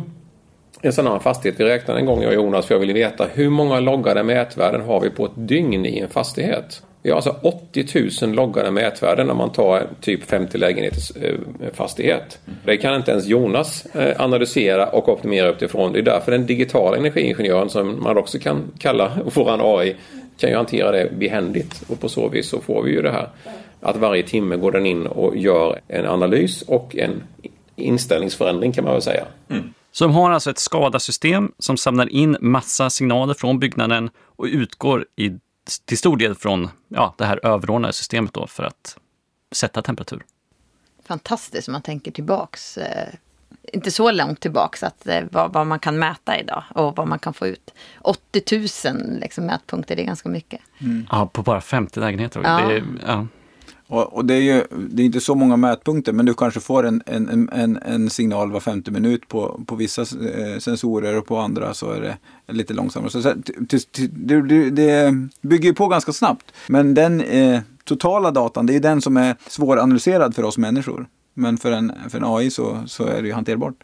en 0.82 0.92
sån 0.92 1.06
här 1.06 1.18
fastighet, 1.18 1.60
vi 1.60 1.64
räknade 1.64 2.00
en 2.00 2.06
gång 2.06 2.22
jag 2.22 2.28
och 2.28 2.34
Jonas 2.34 2.66
för 2.66 2.74
jag 2.74 2.80
ville 2.80 2.92
veta 2.92 3.26
hur 3.32 3.50
många 3.50 3.80
loggade 3.80 4.22
mätvärden 4.22 4.82
har 4.82 5.00
vi 5.00 5.10
på 5.10 5.24
ett 5.24 5.32
dygn 5.34 5.86
i 5.86 5.98
en 5.98 6.08
fastighet? 6.08 6.82
Vi 7.02 7.10
har 7.10 7.16
alltså 7.16 7.36
80 7.42 8.26
000 8.26 8.34
loggade 8.34 8.70
mätvärden 8.70 9.30
om 9.30 9.36
man 9.36 9.52
tar 9.52 9.86
typ 10.00 10.24
50 10.24 10.58
lägenheters 10.58 11.10
eh, 11.16 11.34
fastighet. 11.72 12.38
Det 12.64 12.76
kan 12.76 12.94
inte 12.94 13.10
ens 13.10 13.26
Jonas 13.26 13.86
eh, 13.86 14.20
analysera 14.20 14.86
och 14.86 15.08
optimera 15.08 15.48
utifrån. 15.48 15.92
Det 15.92 15.98
är 15.98 16.02
därför 16.02 16.32
den 16.32 16.46
digitala 16.46 16.96
energiingenjören 16.96 17.70
som 17.70 18.02
man 18.02 18.18
också 18.18 18.38
kan 18.38 18.72
kalla 18.78 19.12
våran 19.34 19.60
AI 19.62 19.96
kan 20.38 20.50
ju 20.50 20.56
hantera 20.56 20.92
det 20.92 21.12
behändigt 21.18 21.82
och 21.88 22.00
på 22.00 22.08
så 22.08 22.28
vis 22.28 22.48
så 22.48 22.60
får 22.60 22.82
vi 22.82 22.90
ju 22.90 23.02
det 23.02 23.10
här 23.10 23.28
att 23.80 23.96
varje 23.96 24.22
timme 24.22 24.56
går 24.56 24.72
den 24.72 24.86
in 24.86 25.06
och 25.06 25.36
gör 25.36 25.80
en 25.88 26.06
analys 26.06 26.62
och 26.62 26.96
en 26.96 27.22
inställningsförändring 27.76 28.72
kan 28.72 28.84
man 28.84 28.92
väl 28.92 29.02
säga. 29.02 29.24
Mm. 29.50 29.74
Så 29.92 30.04
de 30.04 30.14
har 30.14 30.30
alltså 30.30 30.50
ett 30.50 30.58
skadasystem 30.58 31.52
som 31.58 31.76
samlar 31.76 32.12
in 32.12 32.36
massa 32.40 32.90
signaler 32.90 33.34
från 33.34 33.58
byggnaden 33.58 34.10
och 34.36 34.44
utgår 34.44 35.06
i, 35.16 35.30
till 35.84 35.98
stor 35.98 36.16
del 36.16 36.34
från 36.34 36.70
ja, 36.88 37.14
det 37.18 37.24
här 37.24 37.46
överordnade 37.46 37.92
systemet 37.92 38.34
då 38.34 38.46
för 38.46 38.62
att 38.62 38.98
sätta 39.52 39.82
temperatur. 39.82 40.24
Fantastiskt 41.04 41.68
om 41.68 41.72
man 41.72 41.82
tänker 41.82 42.10
tillbaks. 42.10 42.78
Eh, 42.78 43.08
inte 43.72 43.90
så 43.90 44.10
långt 44.10 44.40
tillbaks 44.40 44.82
att 44.82 45.06
eh, 45.06 45.24
vad, 45.30 45.52
vad, 45.52 45.66
man 45.66 45.78
kan 45.78 45.98
mäta 45.98 46.40
idag 46.40 46.64
och 46.74 46.96
vad 46.96 47.08
man 47.08 47.18
kan 47.18 47.34
få 47.34 47.46
ut. 47.46 47.74
80 48.00 48.58
000 48.88 49.18
liksom, 49.20 49.46
mätpunkter, 49.46 49.96
det 49.96 50.02
är 50.02 50.06
ganska 50.06 50.28
mycket. 50.28 50.60
Mm. 50.78 51.06
Ja, 51.10 51.26
på 51.26 51.42
bara 51.42 51.60
50 51.60 52.00
lägenheter. 52.00 52.40
Ja. 52.44 52.68
Det, 52.68 52.84
ja. 53.06 53.26
Och, 53.90 54.12
och, 54.12 54.24
det 54.24 54.34
är 54.34 54.40
ju 54.40 54.64
det 54.70 55.02
är 55.02 55.06
inte 55.06 55.20
så 55.20 55.34
många 55.34 55.56
mätpunkter 55.56 56.12
men 56.12 56.26
du 56.26 56.34
kanske 56.34 56.60
får 56.60 56.86
en, 56.86 57.02
en, 57.06 57.48
en, 57.52 57.78
en 57.84 58.10
signal 58.10 58.52
var 58.52 58.60
femte 58.60 58.90
minut 58.90 59.28
på, 59.28 59.60
på 59.66 59.74
vissa 59.74 60.02
eh, 60.02 60.58
sensorer 60.58 61.18
och 61.18 61.26
på 61.26 61.38
andra 61.38 61.74
så 61.74 61.90
är 61.90 62.00
det 62.00 62.16
lite 62.52 62.74
långsammare. 62.74 63.10
Så, 63.10 63.34
det, 64.00 64.70
det 64.70 65.14
bygger 65.40 65.68
ju 65.68 65.74
på 65.74 65.88
ganska 65.88 66.12
snabbt. 66.12 66.52
Men 66.66 66.94
den 66.94 67.20
eh, 67.20 67.60
totala 67.84 68.30
datan 68.30 68.66
det 68.66 68.76
är 68.76 68.80
den 68.80 69.00
som 69.00 69.16
är 69.16 69.36
svåranalyserad 69.46 70.34
för 70.34 70.42
oss 70.42 70.58
människor. 70.58 71.06
Men 71.34 71.58
för 71.58 71.72
en, 71.72 71.92
för 72.08 72.18
en 72.18 72.24
AI 72.24 72.50
så, 72.50 72.82
så 72.86 73.06
är 73.06 73.22
det 73.22 73.28
ju 73.28 73.34
hanterbart, 73.34 73.74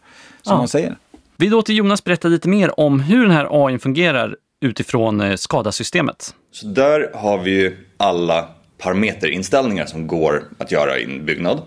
som 0.41 0.53
ja. 0.53 0.57
man 0.57 0.67
säger. 0.67 0.97
Vi 1.37 1.49
låter 1.49 1.73
Jonas 1.73 2.03
berätta 2.03 2.27
lite 2.27 2.49
mer 2.49 2.79
om 2.79 2.99
hur 2.99 3.21
den 3.21 3.31
här 3.31 3.47
AI 3.65 3.79
fungerar 3.79 4.35
utifrån 4.61 5.21
eh, 5.21 5.35
skadasystemet. 5.35 6.35
Så 6.51 6.67
där 6.67 7.11
har 7.13 7.37
vi 7.37 7.51
ju 7.51 7.77
alla 7.97 8.49
parameterinställningar 8.77 9.85
som 9.85 10.07
går 10.07 10.43
att 10.57 10.71
göra 10.71 10.97
i 10.97 11.03
en 11.03 11.25
byggnad. 11.25 11.61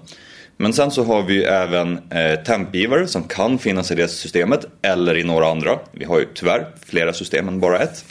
Men 0.57 0.73
sen 0.73 0.91
så 0.91 1.05
har 1.05 1.23
vi 1.23 1.35
ju 1.35 1.43
även 1.43 1.99
eh, 2.11 2.43
tempgivare 2.45 3.07
som 3.07 3.23
kan 3.23 3.59
finnas 3.59 3.91
i 3.91 3.95
det 3.95 4.09
systemet 4.09 4.67
eller 4.83 5.17
i 5.17 5.25
några 5.25 5.51
andra. 5.51 5.79
Vi 5.93 6.05
har 6.05 6.19
ju 6.19 6.27
tyvärr 6.35 6.67
flera 6.87 7.13
system 7.13 7.49
än 7.49 7.61
bara 7.61 7.79
ett. 7.79 8.05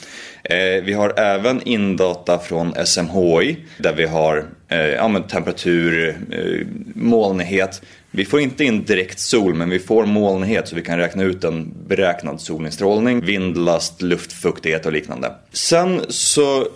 Eh, 0.44 0.84
vi 0.84 0.92
har 0.92 1.20
även 1.20 1.62
indata 1.62 2.38
från 2.38 2.74
SMHI 2.86 3.56
där 3.78 3.94
vi 3.94 4.06
har 4.06 4.44
eh, 4.68 5.22
temperatur, 5.26 6.16
eh, 6.30 6.66
molnighet. 6.94 7.82
Vi 8.10 8.24
får 8.24 8.40
inte 8.40 8.64
in 8.64 8.84
direkt 8.84 9.20
sol 9.20 9.54
men 9.54 9.70
vi 9.70 9.78
får 9.78 10.06
molnighet 10.06 10.68
så 10.68 10.76
vi 10.76 10.82
kan 10.82 10.98
räkna 10.98 11.22
ut 11.22 11.44
en 11.44 11.74
beräknad 11.88 12.40
solinstrålning, 12.40 13.20
vindlast, 13.20 14.02
luftfuktighet 14.02 14.86
och 14.86 14.92
liknande. 14.92 15.32
Sen 15.52 16.00
så 16.08 16.66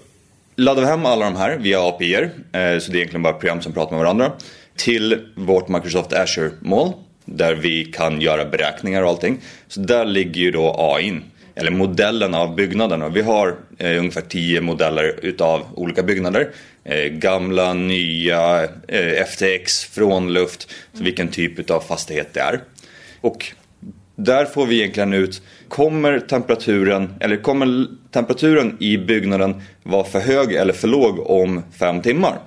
laddar 0.56 0.82
vi 0.82 0.88
hem 0.88 1.06
alla 1.06 1.24
de 1.24 1.36
här 1.36 1.58
via 1.58 1.88
API, 1.88 2.14
eh, 2.14 2.28
så 2.52 2.52
det 2.52 2.62
är 2.62 2.96
egentligen 2.96 3.22
bara 3.22 3.32
program 3.32 3.62
som 3.62 3.72
pratar 3.72 3.90
med 3.90 4.04
varandra, 4.04 4.32
till 4.76 5.20
vårt 5.34 5.68
Microsoft 5.68 6.12
Azure-mål 6.12 6.92
där 7.24 7.54
vi 7.54 7.84
kan 7.84 8.20
göra 8.20 8.44
beräkningar 8.44 9.02
och 9.02 9.08
allting. 9.08 9.38
Så 9.68 9.80
där 9.80 10.04
ligger 10.04 10.40
ju 10.40 10.50
då 10.50 10.74
AI, 10.78 11.20
eller 11.54 11.70
modellen 11.70 12.34
av 12.34 12.54
byggnaderna. 12.54 13.08
Vi 13.08 13.22
har 13.22 13.56
eh, 13.78 13.98
ungefär 13.98 14.20
10 14.20 14.60
modeller 14.60 15.18
utav 15.22 15.66
olika 15.74 16.02
byggnader. 16.02 16.50
Eh, 16.84 17.04
gamla, 17.04 17.74
nya, 17.74 18.68
eh, 18.88 19.26
FTX, 19.26 19.84
frånluft, 19.84 20.70
så 20.92 21.04
vilken 21.04 21.28
typ 21.28 21.70
av 21.70 21.80
fastighet 21.80 22.28
det 22.32 22.40
är. 22.40 22.60
Och 23.20 23.52
där 24.16 24.44
får 24.44 24.66
vi 24.66 24.78
egentligen 24.78 25.12
ut, 25.12 25.42
kommer 25.74 26.20
temperaturen, 26.20 27.14
eller 27.20 27.36
kommer 27.36 27.86
temperaturen 28.10 28.76
i 28.80 28.98
byggnaden 28.98 29.62
vara 29.82 30.04
för 30.04 30.20
hög 30.20 30.52
eller 30.52 30.72
för 30.72 30.88
låg 30.88 31.30
om 31.30 31.62
fem 31.78 32.02
timmar? 32.02 32.38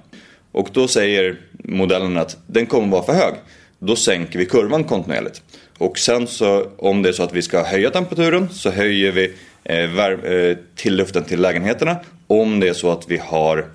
Och 0.52 0.70
då 0.74 0.88
säger 0.88 1.40
modellen 1.52 2.18
att 2.18 2.38
den 2.48 2.66
kommer 2.66 2.88
vara 2.88 3.04
för 3.04 3.14
hög. 3.14 3.34
Då 3.80 3.96
sänker 3.96 4.40
vi 4.40 4.46
kurvan 4.46 4.84
kontinuerligt. 4.84 5.42
Och 5.78 6.00
sen 6.00 6.28
så 6.28 6.68
om 6.78 7.02
det 7.02 7.10
är 7.10 7.14
så 7.14 7.24
att 7.24 7.34
vi 7.34 7.42
ska 7.42 7.64
höja 7.64 7.90
temperaturen 7.90 8.50
så 8.50 8.70
höjer 8.70 9.12
vi 9.12 9.34
eh, 9.64 10.06
eh, 10.06 10.58
till 10.76 10.96
luften 10.96 11.24
till 11.24 11.42
lägenheterna. 11.42 11.96
Om 12.28 12.60
det 12.60 12.68
är 12.68 12.74
så 12.74 12.92
att 12.92 13.06
vi 13.08 13.18
har 13.18 13.66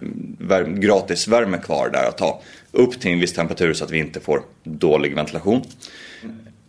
gratis 0.80 1.28
värme 1.28 1.58
kvar 1.58 1.90
där 1.92 2.08
att 2.08 2.18
ta. 2.18 2.42
Upp 2.70 3.00
till 3.00 3.12
en 3.12 3.20
viss 3.20 3.32
temperatur 3.32 3.72
så 3.74 3.84
att 3.84 3.90
vi 3.90 3.98
inte 3.98 4.20
får 4.20 4.42
dålig 4.64 5.14
ventilation. 5.14 5.62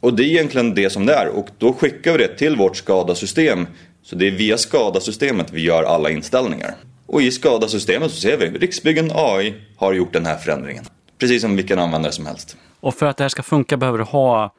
Och 0.03 0.13
det 0.13 0.23
är 0.23 0.27
egentligen 0.27 0.75
det 0.75 0.89
som 0.89 1.05
det 1.05 1.13
är 1.13 1.27
och 1.27 1.47
då 1.57 1.73
skickar 1.73 2.11
vi 2.11 2.17
det 2.17 2.37
till 2.37 2.55
vårt 2.55 2.75
skadasystem. 2.75 3.67
Så 4.01 4.15
det 4.15 4.27
är 4.27 4.31
via 4.31 4.57
skadasystemet 4.57 5.51
vi 5.53 5.61
gör 5.61 5.83
alla 5.83 6.09
inställningar. 6.09 6.75
Och 7.05 7.21
i 7.21 7.31
skadasystemet 7.31 8.11
så 8.11 8.17
ser 8.17 8.37
vi 8.37 8.45
Riksbyggen 8.45 9.11
AI 9.13 9.53
har 9.77 9.93
gjort 9.93 10.13
den 10.13 10.25
här 10.25 10.37
förändringen. 10.37 10.83
Precis 11.17 11.41
som 11.41 11.55
vilken 11.55 11.79
användare 11.79 12.11
som 12.11 12.25
helst. 12.25 12.57
Och 12.79 12.95
för 12.95 13.05
att 13.05 13.17
det 13.17 13.23
här 13.23 13.29
ska 13.29 13.43
funka 13.43 13.77
behöver 13.77 13.97
du 13.97 14.03
ha 14.03 14.53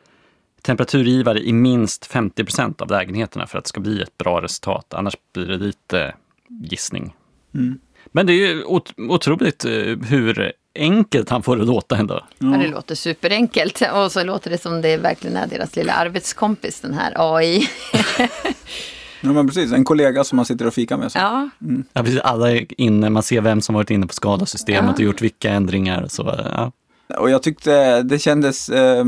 temperaturgivare 0.63 1.39
i 1.39 1.53
minst 1.53 2.11
50% 2.11 2.83
av 2.83 2.91
lägenheterna 2.91 3.47
för 3.47 3.59
att 3.59 3.65
det 3.65 3.69
ska 3.69 3.81
bli 3.81 4.03
ett 4.03 4.19
bra 4.19 4.43
resultat. 4.43 4.95
Annars 4.95 5.15
blir 5.35 5.47
det 5.47 5.57
lite 5.57 6.15
gissning. 6.49 7.15
Mm. 7.55 7.79
Men 8.07 8.27
det 8.27 8.33
är 8.33 8.37
ju 8.37 8.65
otroligt 8.97 9.65
eh, 9.65 9.71
hur 10.09 10.53
enkelt 10.75 11.31
han 11.31 11.43
får 11.43 11.57
det 11.57 11.65
låta 11.65 11.97
ändå. 11.97 12.25
Ja. 12.39 12.47
det 12.47 12.69
låter 12.69 12.95
superenkelt 12.95 13.83
och 13.95 14.13
så 14.13 14.25
låter 14.25 14.51
det 14.51 14.59
som 14.59 14.83
det 14.83 14.97
verkligen 14.97 15.37
är 15.37 15.47
deras 15.47 15.77
lilla 15.77 15.93
arbetskompis, 15.93 16.81
den 16.81 16.95
här 16.95 17.13
AI. 17.17 17.69
Ja 19.25 19.33
men 19.33 19.47
precis, 19.47 19.73
en 19.73 19.85
kollega 19.85 20.25
som 20.25 20.37
man 20.37 20.45
sitter 20.45 20.67
och 20.67 20.75
fikar 20.75 20.97
med. 20.97 21.13
Så. 21.13 21.19
Ja. 21.19 21.49
Mm. 21.63 21.85
ja, 21.93 22.03
precis. 22.03 22.21
Alla 22.21 22.51
är 22.51 22.81
inne, 22.81 23.11
man 23.11 23.23
ser 23.23 23.41
vem 23.41 23.61
som 23.61 23.75
varit 23.75 23.91
inne 23.91 24.07
på 24.07 24.15
skadasystemet 24.15 24.85
ja. 24.89 24.93
och 24.95 25.01
gjort 25.01 25.23
vilka 25.23 25.51
ändringar. 25.51 26.07
Så, 26.09 26.23
ja. 26.55 26.73
Och 27.19 27.31
jag 27.31 27.43
tyckte 27.43 28.03
det 28.03 28.19
kändes 28.19 28.69
eh, 28.69 29.05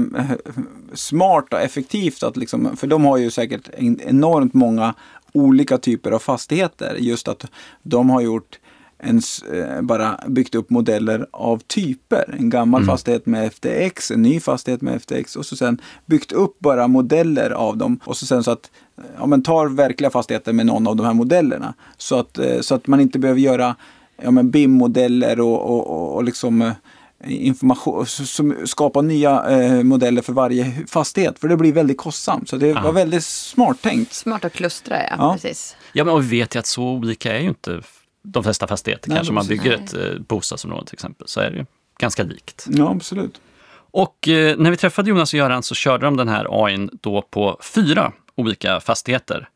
smart 0.95 1.53
och 1.53 1.61
effektivt 1.61 2.23
att 2.23 2.37
liksom, 2.37 2.77
för 2.77 2.87
de 2.87 3.05
har 3.05 3.17
ju 3.17 3.31
säkert 3.31 3.69
enormt 3.79 4.55
många 4.55 4.95
olika 5.33 5.79
typer 5.79 6.11
av 6.11 6.19
fastigheter. 6.19 6.97
Just 6.99 7.29
att 7.29 7.47
de 7.83 8.11
har 8.11 8.21
gjort 8.21 8.59
ens 8.99 9.43
eh, 9.43 9.83
bara 9.83 10.21
byggt 10.27 10.55
upp 10.55 10.71
modeller 10.71 11.27
av 11.31 11.59
typer. 11.59 12.35
En 12.39 12.51
gammal 12.51 12.83
mm. 12.83 12.93
fastighet 12.93 13.27
med 13.27 13.53
FTX, 13.53 14.11
en 14.11 14.23
ny 14.23 14.41
fastighet 14.41 14.83
med 14.83 15.03
FTX 15.03 15.37
och 15.37 15.47
så 15.47 15.57
sen 15.57 15.81
byggt 16.07 16.33
upp 16.33 16.59
bara 16.59 16.89
modeller 16.89 17.51
av 17.51 17.77
dem. 17.77 18.01
Och 18.05 18.17
så 18.17 18.27
sen 18.27 18.45
så 18.45 18.51
att, 18.51 18.71
ja 19.19 19.27
men 19.27 19.43
tar 19.43 19.67
verkliga 19.67 20.11
fastigheter 20.11 20.53
med 20.53 20.67
någon 20.67 20.87
av 20.87 20.97
de 20.97 21.07
här 21.07 21.15
modellerna. 21.15 21.75
Så 21.97 22.19
att, 22.19 22.39
eh, 22.39 22.61
så 22.61 22.75
att 22.75 22.87
man 22.87 23.01
inte 23.01 23.19
behöver 23.19 23.41
göra 23.41 23.77
ja, 24.23 24.31
BIM-modeller 24.43 25.41
och, 25.41 25.61
och, 25.61 25.91
och, 25.91 26.15
och 26.15 26.25
liksom 26.25 26.63
eh, 26.63 26.73
information, 27.29 28.07
som 28.07 28.55
skapa 28.65 29.03
nya 29.03 29.51
eh, 29.51 29.83
modeller 29.83 30.23
för 30.23 30.33
varje 30.33 30.73
fastighet. 30.89 31.39
För 31.39 31.49
det 31.49 31.57
blir 31.57 31.73
väldigt 31.73 31.99
kostsamt. 31.99 32.49
Så 32.49 32.57
det 32.57 32.73
Aha. 32.73 32.85
var 32.85 32.93
väldigt 32.93 33.25
smart 33.25 33.83
tänkt. 33.83 34.13
Smart 34.13 34.45
att 34.45 34.53
klustra, 34.53 34.97
ja. 35.03 35.17
ja. 35.19 35.33
Precis. 35.33 35.77
Ja, 35.93 36.05
men 36.05 36.21
vi 36.21 36.39
vet 36.39 36.55
ju 36.55 36.59
att 36.59 36.67
så 36.67 36.83
olika 36.83 37.37
är 37.37 37.41
ju 37.41 37.49
inte 37.49 37.83
de 38.33 38.45
flesta 38.45 38.67
fastigheter. 38.67 39.09
Nej, 39.09 39.17
kanske 39.17 39.33
man 39.33 39.47
bygger 39.47 39.73
ett 39.73 39.95
eh, 39.95 40.19
bostadsområde 40.19 40.87
till 40.87 40.95
exempel, 40.95 41.29
så 41.29 41.41
är 41.41 41.51
det 41.51 41.57
ju 41.57 41.67
ganska 41.99 42.23
likt. 42.23 42.67
Ja, 42.69 42.91
absolut. 42.91 43.41
Och 43.91 44.29
eh, 44.29 44.57
när 44.57 44.71
vi 44.71 44.77
träffade 44.77 45.11
Jonas 45.11 45.33
och 45.33 45.39
Göran 45.39 45.63
så 45.63 45.75
körde 45.75 46.07
de 46.07 46.17
den 46.17 46.29
här 46.29 46.65
AIn 46.65 46.91
då 47.03 47.23
på 47.23 47.59
fyra 47.75 48.13
olika 48.35 48.81
fastigheter. 48.81 49.49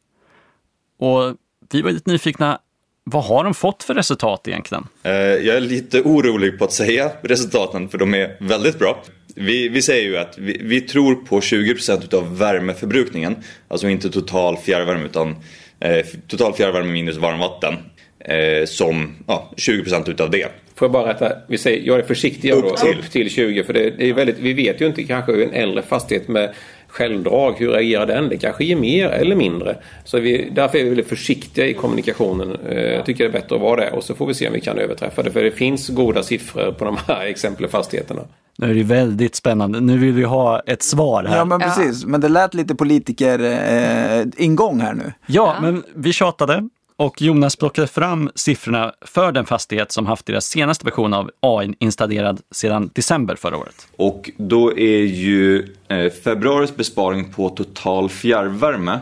Och 0.99 1.37
vi 1.73 1.83
var 1.83 1.91
lite 1.91 2.11
nyfikna, 2.11 2.59
vad 3.05 3.25
har 3.25 3.45
de 3.45 3.55
fått 3.55 3.83
för 3.83 3.95
resultat 3.95 4.49
egentligen? 4.49 4.87
Eh, 5.03 5.13
jag 5.13 5.57
är 5.57 5.61
lite 5.61 6.03
orolig 6.03 6.59
på 6.59 6.65
att 6.65 6.73
säga 6.73 7.13
resultaten 7.23 7.89
för 7.89 7.99
de 7.99 8.15
är 8.15 8.37
väldigt 8.41 8.79
bra. 8.79 9.03
Vi, 9.35 9.69
vi 9.69 9.83
säger 9.83 10.09
ju 10.09 10.17
att 10.17 10.39
vi, 10.39 10.61
vi 10.65 10.81
tror 10.81 11.15
på 11.15 11.41
20% 11.41 12.15
av 12.15 12.39
värmeförbrukningen, 12.39 13.37
alltså 13.69 13.89
inte 13.89 14.11
total 14.11 14.57
fjärrvärme 14.57 15.05
utan 15.05 15.37
eh, 15.81 16.07
total 16.27 16.55
fjärrvärme 16.55 16.93
minus 16.93 17.17
varmvatten 17.17 17.75
eh, 18.21 18.65
som 18.67 19.15
ja, 19.27 19.51
20% 19.57 20.11
utav 20.11 20.31
det. 20.31 20.49
Får 20.75 20.87
jag 20.87 20.93
bara 20.93 21.09
rätta, 21.09 21.33
vi 21.47 21.59
säger, 21.59 21.87
jag 21.87 21.99
är 21.99 22.03
försiktig 22.03 22.53
upp, 22.53 22.77
till. 22.77 22.99
upp 22.99 23.11
till 23.11 23.31
20 23.31 23.65
för 23.65 23.73
det, 23.73 24.03
är 24.09 24.13
väldigt, 24.13 24.39
vi 24.39 24.53
vet 24.53 24.81
ju 24.81 24.87
inte 24.87 25.05
kanske 25.05 25.33
hur 25.33 25.43
en 25.43 25.55
äldre 25.55 25.83
fastighet 25.83 26.29
med 26.29 26.55
självdrag, 26.89 27.55
hur 27.59 27.69
reagerar 27.73 28.07
den? 28.07 28.29
Det 28.29 28.37
kanske 28.37 28.65
ger 28.65 28.77
mer 28.77 29.09
eller 29.09 29.37
mindre. 29.37 29.77
Så 30.05 30.19
vi, 30.19 30.51
därför 30.53 30.79
är 30.79 30.83
vi 30.83 30.89
väldigt 30.89 31.09
försiktiga 31.09 31.67
i 31.67 31.75
kommunikationen. 31.75 32.57
Eh, 32.69 32.79
jag 32.79 33.07
tycker 33.07 33.25
det 33.25 33.31
är 33.31 33.41
bättre 33.41 33.55
att 33.55 33.63
vara 33.63 33.81
det 33.81 33.91
och 33.91 34.05
så 34.05 34.15
får 34.15 34.27
vi 34.27 34.35
se 34.35 34.47
om 34.47 34.53
vi 34.53 34.61
kan 34.61 34.79
överträffa 34.79 35.23
det. 35.23 35.31
För 35.31 35.43
det 35.43 35.51
fins 35.51 35.89
goda 35.89 36.23
siffror 36.23 36.73
på 36.73 36.85
de 36.85 36.97
här 37.07 37.21
exempelfastigheterna. 37.27 38.23
Nu 38.59 38.71
är 38.71 38.75
det 38.75 38.83
väldigt 38.83 39.35
spännande. 39.35 39.81
Nu 39.81 39.99
vill 39.99 40.13
vi 40.13 40.25
ha 40.25 40.61
ett 40.61 40.83
svar 40.83 41.25
här. 41.25 41.37
Ja, 41.37 41.45
men 41.45 41.61
precis. 41.61 42.05
Men 42.05 42.21
det 42.21 42.29
lät 42.29 42.55
lite 42.55 42.75
politiker 42.75 43.39
eh, 43.41 44.27
ingång 44.37 44.81
här 44.81 44.95
nu. 44.95 45.13
Ja, 45.27 45.55
ja, 45.57 45.61
men 45.63 45.83
vi 45.95 46.13
tjatade 46.13 46.69
och 47.01 47.23
Jonas 47.23 47.57
plockade 47.57 47.87
fram 47.87 48.31
siffrorna 48.35 48.95
för 49.01 49.33
den 49.33 49.47
fastighet 49.47 49.93
som 49.93 50.07
haft 50.07 50.27
deras 50.27 50.45
senaste 50.45 50.85
version 50.85 51.15
av 51.15 51.31
AI 51.41 51.75
installerad 51.79 52.41
sedan 52.51 52.91
december 52.95 53.37
förra 53.37 53.57
året. 53.57 53.89
Och 53.97 54.31
då 54.37 54.79
är 54.79 55.05
ju 55.05 55.75
eh, 55.89 56.13
februaris 56.13 56.77
besparing 56.77 57.33
på 57.33 57.49
total 57.49 58.09
fjärrvärme, 58.09 58.99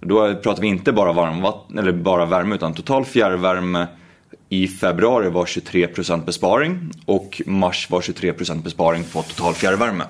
då 0.00 0.34
pratar 0.34 0.62
vi 0.62 0.68
inte 0.68 0.92
bara, 0.92 1.12
varmvatten, 1.12 1.78
eller 1.78 1.92
bara 1.92 2.26
värme 2.26 2.54
utan 2.54 2.74
total 2.74 3.04
fjärrvärme 3.04 3.86
i 4.48 4.68
februari 4.68 5.30
var 5.30 5.44
23% 5.44 6.24
besparing 6.24 6.90
och 7.06 7.42
mars 7.46 7.90
var 7.90 8.00
23% 8.00 8.62
besparing 8.62 9.04
på 9.04 9.22
total 9.22 9.54
fjärrvärme. 9.54 10.04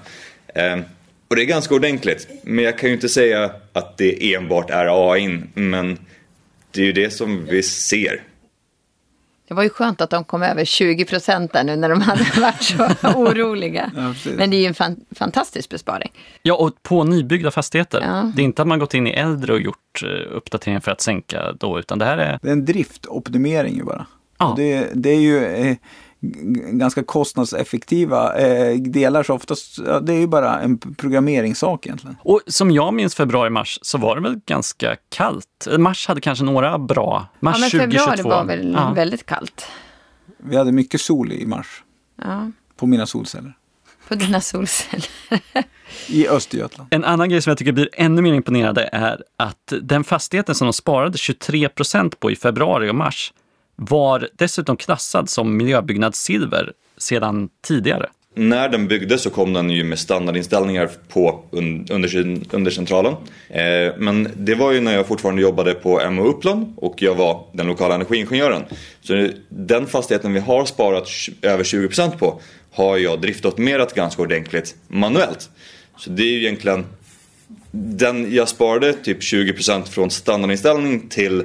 Eh, 0.54 0.80
och 1.28 1.36
det 1.36 1.42
är 1.42 1.46
ganska 1.46 1.74
ordentligt, 1.74 2.28
men 2.42 2.64
jag 2.64 2.78
kan 2.78 2.88
ju 2.88 2.94
inte 2.94 3.08
säga 3.08 3.50
att 3.72 3.98
det 3.98 4.34
enbart 4.34 4.70
är 4.70 5.12
AI, 5.12 5.40
men 5.54 5.98
det 6.70 6.80
är 6.80 6.86
ju 6.86 6.92
det 6.92 7.10
som 7.10 7.44
vi 7.44 7.62
ser. 7.62 8.22
Det 9.48 9.54
var 9.54 9.62
ju 9.62 9.68
skönt 9.68 10.00
att 10.00 10.10
de 10.10 10.24
kom 10.24 10.42
över 10.42 10.64
20 10.64 11.04
procent 11.04 11.52
där 11.52 11.64
nu 11.64 11.76
när 11.76 11.88
de 11.88 12.00
hade 12.00 12.24
varit 12.40 12.62
så 12.62 13.08
oroliga. 13.14 13.90
Ja, 13.96 14.14
Men 14.36 14.50
det 14.50 14.56
är 14.56 14.60
ju 14.60 14.66
en 14.66 14.74
fan, 14.74 14.96
fantastisk 15.10 15.68
besparing. 15.70 16.12
Ja, 16.42 16.54
och 16.54 16.82
på 16.82 17.04
nybyggda 17.04 17.50
fastigheter. 17.50 18.00
Ja. 18.00 18.32
Det 18.36 18.42
är 18.42 18.44
inte 18.44 18.62
att 18.62 18.68
man 18.68 18.78
gått 18.78 18.94
in 18.94 19.06
i 19.06 19.10
äldre 19.10 19.52
och 19.52 19.60
gjort 19.60 20.02
eh, 20.02 20.36
uppdateringar 20.36 20.80
för 20.80 20.90
att 20.90 21.00
sänka 21.00 21.52
då, 21.52 21.78
utan 21.78 21.98
det 21.98 22.04
här 22.04 22.18
är... 22.18 22.38
Det 22.42 22.48
är 22.48 22.52
en 22.52 22.64
driftoptimering 22.64 23.76
ju 23.76 23.84
bara. 23.84 24.06
Ja. 24.38 24.54
Det, 24.56 24.90
det 24.94 25.10
är 25.10 25.20
ju 25.20 25.44
eh, 25.44 25.76
ganska 26.72 27.02
kostnadseffektiva 27.04 28.38
eh, 28.38 28.76
delar 28.76 29.22
så 29.22 29.34
oftast, 29.34 29.78
ja, 29.86 30.00
det 30.00 30.12
är 30.12 30.18
ju 30.18 30.26
bara 30.26 30.60
en 30.60 30.78
programmeringssak 30.78 31.86
egentligen. 31.86 32.16
Och 32.22 32.40
som 32.46 32.70
jag 32.70 32.94
minns 32.94 33.14
februari-mars 33.14 33.78
så 33.82 33.98
var 33.98 34.16
det 34.16 34.22
väl 34.22 34.40
ganska 34.46 34.96
kallt. 35.08 35.66
Eh, 35.70 35.78
Mars 35.78 36.06
hade 36.08 36.20
kanske 36.20 36.44
några 36.44 36.78
bra. 36.78 37.26
Mars 37.40 37.56
Ja, 37.56 37.60
men 37.60 37.70
februari 37.70 38.04
2022. 38.16 38.28
var 38.28 38.44
väl 38.44 38.72
Ja. 38.72 38.92
väldigt 38.92 39.26
kallt. 39.26 39.66
Vi 40.42 40.56
hade 40.56 40.72
mycket 40.72 41.00
sol 41.00 41.32
i 41.32 41.46
mars 41.46 41.82
Ja, 42.24 42.50
på 42.76 42.86
mina 42.86 43.06
solceller 43.06 43.54
på 44.08 44.14
dina 44.16 44.40
solceller. 44.40 45.08
i 46.08 46.28
Östergötland. 46.28 46.88
En 46.94 47.04
annan 47.04 47.28
grej 47.28 47.42
som 47.42 47.50
jag 47.50 47.58
tycker 47.58 47.72
blir 47.72 47.88
ännu 47.92 48.22
mer 48.22 48.32
imponerande 48.34 48.88
är 48.92 49.22
att 49.36 49.72
den 49.82 50.04
fastigheten 50.04 50.54
som 50.54 50.66
de 50.66 50.72
sparade 50.72 51.18
23 51.18 51.68
procent 51.68 52.20
på 52.20 52.30
i 52.30 52.36
februari 52.36 52.90
och 52.90 52.94
mars 52.94 53.32
var 53.80 54.28
dessutom 54.32 54.76
klassad 54.76 55.28
som 55.28 55.56
miljöbyggnad 55.56 56.14
silver 56.14 56.72
sedan 56.98 57.48
tidigare. 57.62 58.06
När 58.34 58.68
den 58.68 58.88
byggdes 58.88 59.22
så 59.22 59.30
kom 59.30 59.52
den 59.52 59.70
ju 59.70 59.84
med 59.84 59.98
standardinställningar 59.98 60.90
på 61.08 61.44
under, 61.50 62.26
undercentralen. 62.54 63.12
Eh, 63.48 63.94
men 63.98 64.28
det 64.36 64.54
var 64.54 64.72
ju 64.72 64.80
när 64.80 64.94
jag 64.94 65.06
fortfarande 65.06 65.42
jobbade 65.42 65.74
på 65.74 66.10
MO 66.10 66.24
Uppland 66.24 66.74
och 66.76 67.02
jag 67.02 67.14
var 67.14 67.46
den 67.52 67.66
lokala 67.66 67.94
energiingenjören. 67.94 68.62
Så 69.00 69.28
den 69.48 69.86
fastigheten 69.86 70.32
vi 70.32 70.40
har 70.40 70.64
sparat 70.64 71.08
över 71.42 71.64
20% 71.64 72.18
på 72.18 72.40
har 72.72 72.96
jag 72.96 73.20
driftoptimerat 73.20 73.94
ganska 73.94 74.22
ordentligt 74.22 74.76
manuellt. 74.88 75.50
Så 75.96 76.10
det 76.10 76.22
är 76.22 76.30
ju 76.30 76.38
egentligen 76.38 76.86
den 77.70 78.34
jag 78.34 78.48
sparade 78.48 78.92
typ 78.92 79.20
20% 79.20 79.84
från 79.84 80.10
standardinställning 80.10 81.08
till 81.08 81.44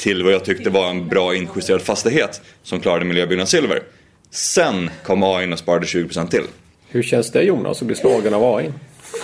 till 0.00 0.22
vad 0.24 0.32
jag 0.32 0.44
tyckte 0.44 0.70
var 0.70 0.90
en 0.90 1.08
bra 1.08 1.34
injusterad 1.34 1.82
fastighet 1.82 2.40
som 2.62 2.80
klarade 2.80 3.04
miljöbyggnad 3.04 3.48
silver. 3.48 3.82
Sen 4.30 4.90
kom 5.02 5.22
AI 5.22 5.52
och 5.52 5.58
sparade 5.58 5.86
20% 5.86 6.28
till. 6.28 6.44
Hur 6.88 7.02
känns 7.02 7.32
det 7.32 7.42
Jonas 7.42 7.80
att 7.80 7.86
bli 7.86 7.96
slagen 7.96 8.34
av 8.34 8.56
AI? 8.56 8.72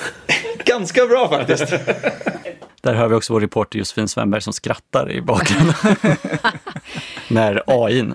Ganska 0.64 1.07
bra 1.07 1.29
faktiskt. 1.29 1.70
Där 2.81 2.95
hör 2.95 3.09
vi 3.09 3.14
också 3.14 3.33
vår 3.33 3.41
reporter 3.41 3.79
Josefin 3.79 4.09
Svenberg 4.09 4.43
som 4.43 4.53
skrattar 4.53 5.12
i 5.12 5.22
bakgrunden. 5.22 5.74
När 7.29 7.62
AI 7.66 8.12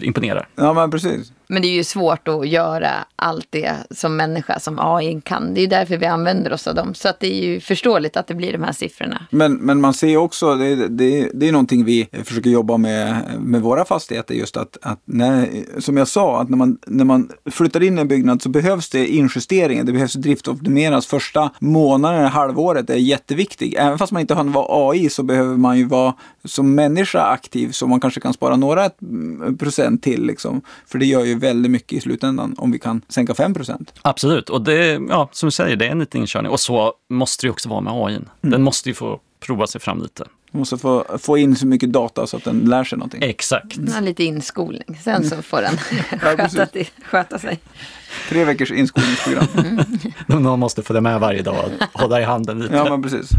imponerar. 0.00 0.48
Ja 0.54 0.72
men 0.72 0.90
precis. 0.90 1.32
Men 1.48 1.62
det 1.62 1.68
är 1.68 1.74
ju 1.74 1.84
svårt 1.84 2.28
att 2.28 2.48
göra 2.48 2.90
allt 3.16 3.46
det 3.50 3.72
som 3.90 4.16
människa 4.16 4.60
som 4.60 4.78
AI 4.78 5.20
kan. 5.24 5.54
Det 5.54 5.60
är 5.60 5.62
ju 5.62 5.68
därför 5.68 5.96
vi 5.96 6.06
använder 6.06 6.52
oss 6.52 6.66
av 6.66 6.74
dem. 6.74 6.94
Så 6.94 7.08
att 7.08 7.20
det 7.20 7.26
är 7.26 7.46
ju 7.46 7.60
förståeligt 7.60 8.16
att 8.16 8.26
det 8.26 8.34
blir 8.34 8.52
de 8.52 8.62
här 8.62 8.72
siffrorna. 8.72 9.26
Men, 9.30 9.54
men 9.54 9.80
man 9.80 9.94
ser 9.94 10.16
också, 10.16 10.54
det, 10.54 10.88
det, 10.88 11.30
det 11.34 11.48
är 11.48 11.52
någonting 11.52 11.84
vi 11.84 12.08
försöker 12.24 12.50
jobba 12.50 12.76
med 12.76 13.22
med 13.40 13.62
våra 13.62 13.84
fastigheter 13.84 14.34
just 14.34 14.56
att, 14.56 14.78
att 14.82 15.00
när, 15.04 15.48
som 15.80 15.96
jag 15.96 16.08
sa, 16.08 16.40
att 16.40 16.48
när 16.48 16.56
man, 16.56 16.78
när 16.86 17.04
man 17.04 17.30
flyttar 17.50 17.82
in 17.82 17.98
i 17.98 18.00
en 18.00 18.08
byggnad 18.08 18.42
så 18.42 18.48
behövs 18.48 18.90
det 18.90 19.06
injusteringar, 19.06 19.84
det 19.84 19.92
behövs 19.92 20.12
driftoptimeras 20.12 21.06
första 21.06 21.50
månaden, 21.58 22.26
halvåret 22.26 22.90
är 22.90 22.96
jätteviktig. 22.96 23.74
Även 23.78 23.98
fast 23.98 24.12
man 24.12 24.20
inte 24.20 24.34
har 24.34 24.40
en 24.40 24.52
AI 24.56 25.10
så 25.10 25.22
behöver 25.22 25.56
man 25.56 25.78
ju 25.78 25.84
vara 25.84 26.14
som 26.44 26.74
människa 26.74 27.22
aktiv 27.22 27.70
så 27.70 27.86
man 27.86 28.00
kanske 28.00 28.20
kan 28.20 28.32
spara 28.32 28.56
några 28.56 28.90
procent 29.58 30.02
till 30.02 30.26
liksom. 30.26 30.62
För 30.86 30.98
det 30.98 31.06
gör 31.06 31.24
ju 31.24 31.37
väldigt 31.38 31.72
mycket 31.72 31.92
i 31.92 32.00
slutändan 32.00 32.54
om 32.58 32.70
vi 32.72 32.78
kan 32.78 33.02
sänka 33.08 33.34
5 33.34 33.54
procent. 33.54 33.94
Absolut, 34.02 34.50
och 34.50 34.62
det, 34.62 35.00
ja, 35.08 35.28
som 35.32 35.46
du 35.46 35.50
säger, 35.50 35.76
det 35.76 35.86
är 35.86 35.90
en 35.90 35.98
liten 35.98 36.20
inkörning. 36.20 36.52
Och 36.52 36.60
så 36.60 36.92
måste 37.10 37.42
det 37.42 37.46
ju 37.46 37.50
också 37.50 37.68
vara 37.68 37.80
med 37.80 37.92
AI. 37.92 38.18
Den 38.40 38.62
måste 38.62 38.88
ju 38.88 38.94
få 38.94 39.20
prova 39.40 39.66
sig 39.66 39.80
fram 39.80 40.02
lite. 40.02 40.24
Man 40.50 40.58
måste 40.58 40.78
få, 40.78 41.04
få 41.18 41.38
in 41.38 41.56
så 41.56 41.66
mycket 41.66 41.92
data 41.92 42.26
så 42.26 42.36
att 42.36 42.44
den 42.44 42.58
lär 42.58 42.84
sig 42.84 42.98
någonting. 42.98 43.22
Exakt. 43.22 43.76
Den 43.76 43.92
har 43.92 44.00
lite 44.00 44.24
inskolning. 44.24 45.00
Sen 45.04 45.24
så 45.24 45.42
får 45.42 45.62
den 45.62 45.74
Ja, 46.10 46.16
sköta, 46.36 46.66
till, 46.66 46.88
sköta 47.04 47.38
sig. 47.38 47.60
Tre 48.28 48.44
veckors 48.44 48.70
inskolningsprogram. 48.72 49.46
Någon 50.42 50.60
måste 50.60 50.82
få 50.82 50.92
det 50.92 51.00
med 51.00 51.20
varje 51.20 51.42
dag 51.42 51.64
och 51.92 52.00
hålla 52.00 52.20
i 52.20 52.24
handen 52.24 52.58
lite. 52.58 52.74
Ja, 52.74 52.90
men 52.90 53.02
precis. 53.02 53.30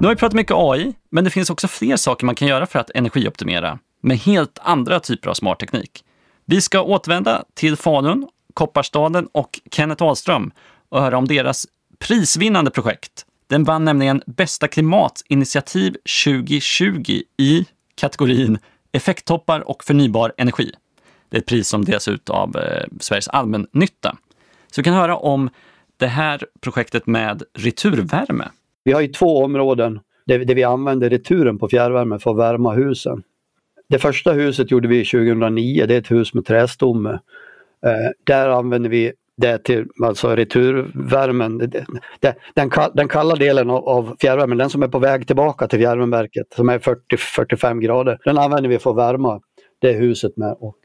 Nu 0.00 0.06
har 0.06 0.14
vi 0.14 0.18
pratat 0.18 0.36
mycket 0.36 0.56
AI, 0.56 0.94
men 1.10 1.24
det 1.24 1.30
finns 1.30 1.50
också 1.50 1.68
fler 1.68 1.96
saker 1.96 2.26
man 2.26 2.34
kan 2.34 2.48
göra 2.48 2.66
för 2.66 2.78
att 2.78 2.90
energioptimera 2.94 3.78
med 4.00 4.18
helt 4.18 4.58
andra 4.62 5.00
typer 5.00 5.30
av 5.30 5.34
smart 5.34 5.58
teknik. 5.58 6.04
Vi 6.44 6.60
ska 6.60 6.82
återvända 6.82 7.44
till 7.54 7.76
Falun, 7.76 8.28
Kopparstaden 8.54 9.28
och 9.32 9.60
Kenneth 9.70 10.02
Ahlström 10.02 10.50
och 10.88 11.00
höra 11.00 11.18
om 11.18 11.28
deras 11.28 11.66
prisvinnande 11.98 12.70
projekt. 12.70 13.26
Den 13.46 13.64
vann 13.64 13.84
nämligen 13.84 14.22
Bästa 14.26 14.68
klimatinitiativ 14.68 15.96
2020 16.24 17.22
i 17.36 17.66
kategorin 17.94 18.58
effekttoppar 18.92 19.68
och 19.68 19.84
förnybar 19.84 20.32
energi. 20.36 20.72
Det 21.28 21.36
är 21.36 21.40
ett 21.40 21.46
pris 21.46 21.68
som 21.68 21.84
delas 21.84 22.08
ut 22.08 22.30
av 22.30 22.56
eh, 22.56 22.84
Sveriges 23.00 23.28
allmännytta. 23.28 24.16
Så 24.70 24.80
vi 24.80 24.84
kan 24.84 24.94
höra 24.94 25.16
om 25.16 25.50
det 25.96 26.06
här 26.06 26.46
projektet 26.60 27.06
med 27.06 27.42
returvärme. 27.54 28.48
Vi 28.86 28.92
har 28.92 29.00
ju 29.00 29.08
två 29.08 29.44
områden 29.44 30.00
där, 30.26 30.38
där 30.38 30.54
vi 30.54 30.64
använder 30.64 31.10
returen 31.10 31.58
på 31.58 31.68
fjärrvärme 31.68 32.18
för 32.18 32.30
att 32.30 32.36
värma 32.36 32.72
husen. 32.72 33.22
Det 33.88 33.98
första 33.98 34.32
huset 34.32 34.70
gjorde 34.70 34.88
vi 34.88 35.04
2009, 35.04 35.86
det 35.86 35.94
är 35.94 35.98
ett 35.98 36.10
hus 36.10 36.34
med 36.34 36.46
trästomme. 36.46 37.10
Eh, 37.86 38.10
där 38.24 38.48
använder 38.48 38.90
vi 38.90 39.12
det 39.36 39.58
till 39.58 39.86
alltså 40.04 40.36
returvärmen. 40.36 41.58
Det, 41.58 41.86
det, 42.20 42.34
den, 42.54 42.70
den 42.94 43.08
kalla 43.08 43.34
delen 43.34 43.70
av, 43.70 43.88
av 43.88 44.16
fjärrvärmen, 44.20 44.58
den 44.58 44.70
som 44.70 44.82
är 44.82 44.88
på 44.88 44.98
väg 44.98 45.26
tillbaka 45.26 45.68
till 45.68 45.78
fjärrvärmeverket 45.78 46.46
som 46.56 46.68
är 46.68 46.78
40-45 46.78 47.80
grader, 47.80 48.18
den 48.24 48.38
använder 48.38 48.68
vi 48.68 48.78
för 48.78 48.90
att 48.90 48.96
värma 48.96 49.40
det 49.78 49.92
huset 49.92 50.36
med. 50.36 50.56
Och, 50.60 50.76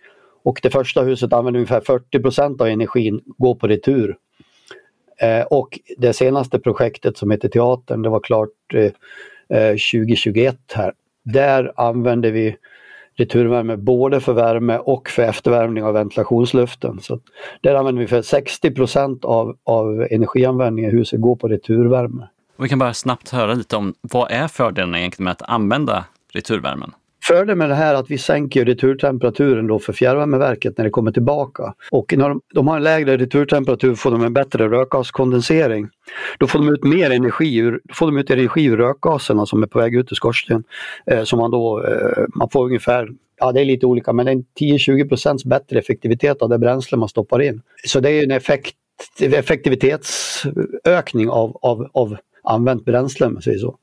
och 0.43 0.59
det 0.63 0.69
första 0.69 1.01
huset 1.01 1.33
använder 1.33 1.59
ungefär 1.59 1.81
40% 1.81 2.61
av 2.61 2.67
energin 2.67 3.21
går 3.37 3.55
på 3.55 3.67
retur. 3.67 4.17
Eh, 5.21 5.41
och 5.41 5.79
det 5.97 6.13
senaste 6.13 6.59
projektet 6.59 7.17
som 7.17 7.31
heter 7.31 7.49
Teatern, 7.49 8.01
det 8.01 8.09
var 8.09 8.19
klart 8.19 8.49
eh, 8.73 9.59
eh, 9.59 9.71
2021 9.71 10.57
här. 10.73 10.93
Där 11.23 11.73
använder 11.75 12.31
vi 12.31 12.57
returvärme 13.15 13.77
både 13.77 14.19
för 14.19 14.33
värme 14.33 14.77
och 14.77 15.09
för 15.09 15.23
eftervärmning 15.23 15.83
av 15.83 15.93
ventilationsluften. 15.93 16.99
Så 17.01 17.19
där 17.61 17.75
använder 17.75 18.01
vi 18.01 18.07
för 18.07 18.21
60 18.21 18.71
av, 19.23 19.57
av 19.63 20.07
energianvändningen 20.11 20.91
i 20.91 20.93
huset 20.93 21.21
går 21.21 21.35
på 21.35 21.47
returvärme. 21.47 22.27
Vi 22.57 22.69
kan 22.69 22.79
bara 22.79 22.93
snabbt 22.93 23.29
höra 23.29 23.53
lite 23.53 23.75
om 23.75 23.93
vad 24.01 24.31
är 24.31 24.47
fördelarna 24.47 24.99
egentligen 24.99 25.23
med 25.23 25.31
att 25.31 25.41
använda 25.41 26.05
returvärmen? 26.33 26.91
Fördelen 27.23 27.57
med 27.57 27.69
det 27.69 27.75
här 27.75 27.95
är 27.95 27.99
att 27.99 28.11
vi 28.11 28.17
sänker 28.17 28.65
returtemperaturen 28.65 29.67
då 29.67 29.79
för 29.79 29.93
fjärrvärmeverket 29.93 30.77
när 30.77 30.85
det 30.85 30.91
kommer 30.91 31.11
tillbaka. 31.11 31.73
Och 31.91 32.13
när 32.17 32.29
de, 32.29 32.41
de 32.53 32.67
har 32.67 32.77
en 32.77 32.83
lägre 32.83 33.17
returtemperatur 33.17 33.95
får 33.95 34.11
de 34.11 34.23
en 34.23 34.33
bättre 34.33 34.67
rökgaskondensering. 34.67 35.89
Då 36.37 36.47
får 36.47 36.59
de 36.59 36.73
ut 36.73 36.83
mer 36.83 37.11
energi 37.11 37.57
ur, 37.57 37.81
får 37.93 38.05
de 38.05 38.17
ut 38.17 38.29
energi 38.29 38.65
ur 38.65 38.77
rökgaserna 38.77 39.45
som 39.45 39.63
är 39.63 39.67
på 39.67 39.79
väg 39.79 39.95
ut 39.95 40.11
ur 40.11 40.15
skorstenen. 40.15 40.63
Eh, 41.05 41.23
som 41.23 41.39
man 41.39 41.51
då, 41.51 41.83
eh, 41.83 42.23
man 42.35 42.49
får 42.49 42.65
ungefär, 42.65 43.09
ja 43.39 43.51
det 43.51 43.61
är 43.61 43.65
lite 43.65 43.85
olika, 43.85 44.13
men 44.13 44.25
det 44.25 44.31
är 44.31 44.43
10-20 44.59 45.09
procents 45.09 45.45
bättre 45.45 45.79
effektivitet 45.79 46.41
av 46.41 46.49
det 46.49 46.59
bränsle 46.59 46.97
man 46.97 47.09
stoppar 47.09 47.41
in. 47.41 47.61
Så 47.85 47.99
det 47.99 48.09
är 48.09 48.23
en 48.23 48.31
effekt, 48.31 48.75
effektivitetsökning 49.19 51.29
av, 51.29 51.57
av, 51.61 51.89
av 51.93 52.17
använt 52.43 52.85
bränsle 52.85 53.25
om 53.25 53.33
man 53.33 53.41
säger 53.41 53.59
så. 53.59 53.77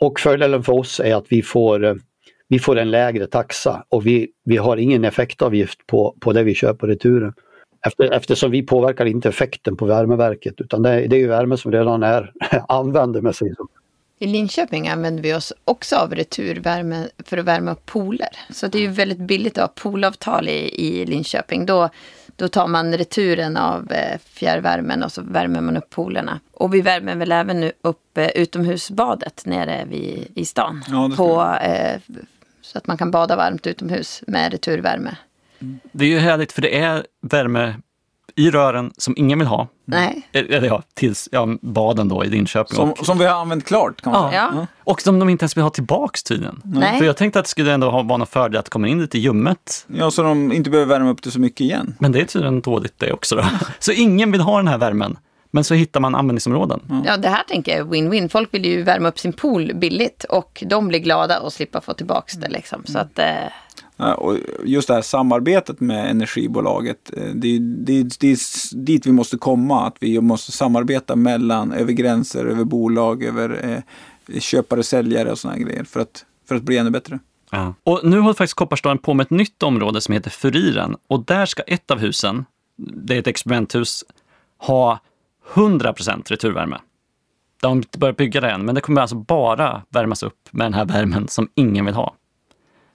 Och 0.00 0.20
fördelen 0.20 0.62
för 0.62 0.72
oss 0.72 1.00
är 1.00 1.14
att 1.14 1.26
vi 1.28 1.42
får 1.42 1.84
eh, 1.84 1.94
vi 2.52 2.58
får 2.58 2.78
en 2.78 2.90
lägre 2.90 3.26
taxa 3.26 3.84
och 3.88 4.06
vi, 4.06 4.28
vi 4.44 4.56
har 4.56 4.76
ingen 4.76 5.04
effektavgift 5.04 5.86
på, 5.86 6.16
på 6.20 6.32
det 6.32 6.42
vi 6.42 6.54
kör 6.54 6.74
på 6.74 6.86
returen. 6.86 7.32
Efter, 7.86 8.12
eftersom 8.12 8.50
vi 8.50 8.62
påverkar 8.62 9.06
inte 9.06 9.28
effekten 9.28 9.76
på 9.76 9.86
värmeverket 9.86 10.60
utan 10.60 10.82
det, 10.82 11.06
det 11.06 11.16
är 11.16 11.20
ju 11.20 11.26
värme 11.26 11.56
som 11.56 11.72
redan 11.72 12.02
är 12.02 12.32
använd 12.68 13.22
med 13.22 13.36
sig. 13.36 13.54
I 14.18 14.26
Linköping 14.26 14.88
använder 14.88 15.22
vi 15.22 15.34
oss 15.34 15.52
också 15.64 15.96
av 15.96 16.14
returvärme 16.14 17.08
för 17.24 17.38
att 17.38 17.44
värma 17.44 17.72
upp 17.72 17.86
pooler. 17.86 18.28
Så 18.50 18.66
det 18.66 18.78
är 18.78 18.82
ju 18.82 18.88
väldigt 18.88 19.18
billigt 19.18 19.58
att 19.58 19.78
ha 19.78 19.90
poolavtal 19.90 20.48
i, 20.48 20.86
i 20.86 21.06
Linköping. 21.06 21.66
Då, 21.66 21.88
då 22.36 22.48
tar 22.48 22.66
man 22.66 22.96
returen 22.96 23.56
av 23.56 23.92
eh, 23.92 24.18
fjärrvärmen 24.24 25.02
och 25.02 25.12
så 25.12 25.22
värmer 25.22 25.60
man 25.60 25.76
upp 25.76 25.90
poolerna. 25.90 26.40
Och 26.52 26.74
vi 26.74 26.80
värmer 26.80 27.16
väl 27.16 27.32
även 27.32 27.60
nu 27.60 27.72
upp 27.82 28.18
eh, 28.18 28.28
utomhusbadet 28.28 29.42
nere 29.46 29.84
vid, 29.90 30.26
i 30.34 30.44
stan. 30.44 30.84
Ja, 30.88 31.10
på, 31.16 31.56
eh, 31.66 32.00
så 32.62 32.78
att 32.78 32.86
man 32.86 32.96
kan 32.96 33.10
bada 33.10 33.36
varmt 33.36 33.66
utomhus 33.66 34.22
med 34.26 34.52
returvärme. 34.52 35.16
Det 35.92 36.04
är 36.04 36.08
ju 36.08 36.18
härligt 36.18 36.52
för 36.52 36.62
det 36.62 36.78
är 36.78 37.06
värme 37.22 37.74
i 38.36 38.50
rören 38.50 38.92
som 38.96 39.14
ingen 39.16 39.38
vill 39.38 39.48
ha. 39.48 39.68
Nej. 39.84 40.28
Eller 40.32 40.62
ja, 40.68 40.82
tills 40.94 41.28
ja, 41.32 41.48
baden 41.60 42.08
då 42.08 42.24
i 42.24 42.28
Linköping. 42.28 42.76
Som, 42.76 42.90
och, 42.92 43.06
som 43.06 43.18
vi 43.18 43.24
har 43.24 43.40
använt 43.40 43.64
klart 43.64 44.00
kan 44.00 44.12
man 44.12 44.24
Ja. 44.24 44.30
säga. 44.30 44.50
Ja. 44.56 44.66
och 44.84 45.00
som 45.00 45.18
de 45.18 45.28
inte 45.28 45.42
ens 45.42 45.56
vill 45.56 45.62
ha 45.62 45.70
tillbaks 45.70 46.22
tydligen. 46.22 46.60
Nej. 46.64 46.98
För 46.98 47.04
jag 47.06 47.16
tänkte 47.16 47.38
att 47.38 47.44
det 47.44 47.48
skulle 47.50 47.72
ändå 47.72 47.90
ha- 47.90 48.02
vara 48.02 48.18
någon 48.18 48.26
fördel 48.26 48.58
att 48.60 48.68
komma 48.68 48.88
in 48.88 49.00
lite 49.00 49.18
ljummet. 49.18 49.86
Ja, 49.98 50.10
så 50.10 50.22
de 50.22 50.52
inte 50.52 50.70
behöver 50.70 50.94
värma 50.98 51.10
upp 51.10 51.22
det 51.22 51.30
så 51.30 51.40
mycket 51.40 51.60
igen. 51.60 51.94
Men 51.98 52.12
det 52.12 52.20
är 52.20 52.24
tydligen 52.24 52.60
dåligt 52.60 52.98
det 52.98 53.12
också 53.12 53.36
då. 53.36 53.44
Så 53.78 53.92
ingen 53.92 54.32
vill 54.32 54.40
ha 54.40 54.56
den 54.56 54.68
här 54.68 54.78
värmen. 54.78 55.16
Men 55.54 55.64
så 55.64 55.74
hittar 55.74 56.00
man 56.00 56.14
användningsområden. 56.14 57.02
Ja, 57.06 57.16
det 57.16 57.28
här 57.28 57.42
tänker 57.42 57.72
jag 57.72 57.80
är 57.80 57.90
win-win. 57.90 58.28
Folk 58.28 58.54
vill 58.54 58.64
ju 58.64 58.82
värma 58.82 59.08
upp 59.08 59.18
sin 59.18 59.32
pool 59.32 59.72
billigt 59.74 60.24
och 60.24 60.64
de 60.66 60.88
blir 60.88 60.98
glada 60.98 61.40
och 61.40 61.52
slippa 61.52 61.80
få 61.80 61.94
tillbaka 61.94 62.38
det. 62.38 62.48
Liksom. 62.48 62.82
Så 62.86 62.98
att, 62.98 63.18
eh, 63.18 63.26
Ja, 63.96 64.14
och 64.14 64.38
just 64.64 64.88
det 64.88 64.94
här 64.94 65.02
samarbetet 65.02 65.80
med 65.80 66.10
energibolaget, 66.10 67.10
eh, 67.16 67.34
det 67.34 67.56
är, 67.56 67.58
det, 67.60 67.92
är, 67.92 68.06
det 68.20 68.30
är 68.32 68.76
dit 68.76 69.06
vi 69.06 69.12
måste 69.12 69.38
komma. 69.38 69.86
Att 69.86 69.96
vi 70.00 70.20
måste 70.20 70.52
samarbeta 70.52 71.16
mellan, 71.16 71.72
över 71.72 71.92
gränser, 71.92 72.44
över 72.44 72.64
bolag, 72.64 73.22
över 73.24 73.82
eh, 74.28 74.40
köpare, 74.40 74.82
säljare 74.82 75.30
och 75.30 75.38
sådana 75.38 75.58
grejer 75.58 75.84
för 75.84 76.00
att, 76.00 76.24
för 76.48 76.54
att 76.54 76.62
bli 76.62 76.78
ännu 76.78 76.90
bättre. 76.90 77.18
Ja. 77.50 77.74
Och 77.84 78.00
nu 78.02 78.18
håller 78.18 78.34
faktiskt 78.34 78.54
Kopparstaden 78.54 78.98
på 78.98 79.14
med 79.14 79.24
ett 79.24 79.30
nytt 79.30 79.62
område 79.62 80.00
som 80.00 80.14
heter 80.14 80.30
Furiren. 80.30 80.96
Och 81.06 81.24
där 81.24 81.46
ska 81.46 81.62
ett 81.62 81.90
av 81.90 81.98
husen, 81.98 82.44
det 82.76 83.14
är 83.14 83.18
ett 83.18 83.26
experimenthus, 83.26 84.04
ha 84.58 85.00
100% 85.52 86.28
returvärme. 86.28 86.78
De 87.60 87.66
har 87.66 87.76
inte 87.76 87.98
börjat 87.98 88.16
bygga 88.16 88.40
det 88.40 88.50
än, 88.50 88.64
men 88.64 88.74
det 88.74 88.80
kommer 88.80 89.00
alltså 89.00 89.16
bara 89.16 89.82
värmas 89.88 90.22
upp 90.22 90.48
med 90.50 90.64
den 90.64 90.74
här 90.74 90.84
värmen 90.84 91.28
som 91.28 91.48
ingen 91.54 91.84
vill 91.84 91.94
ha. 91.94 92.14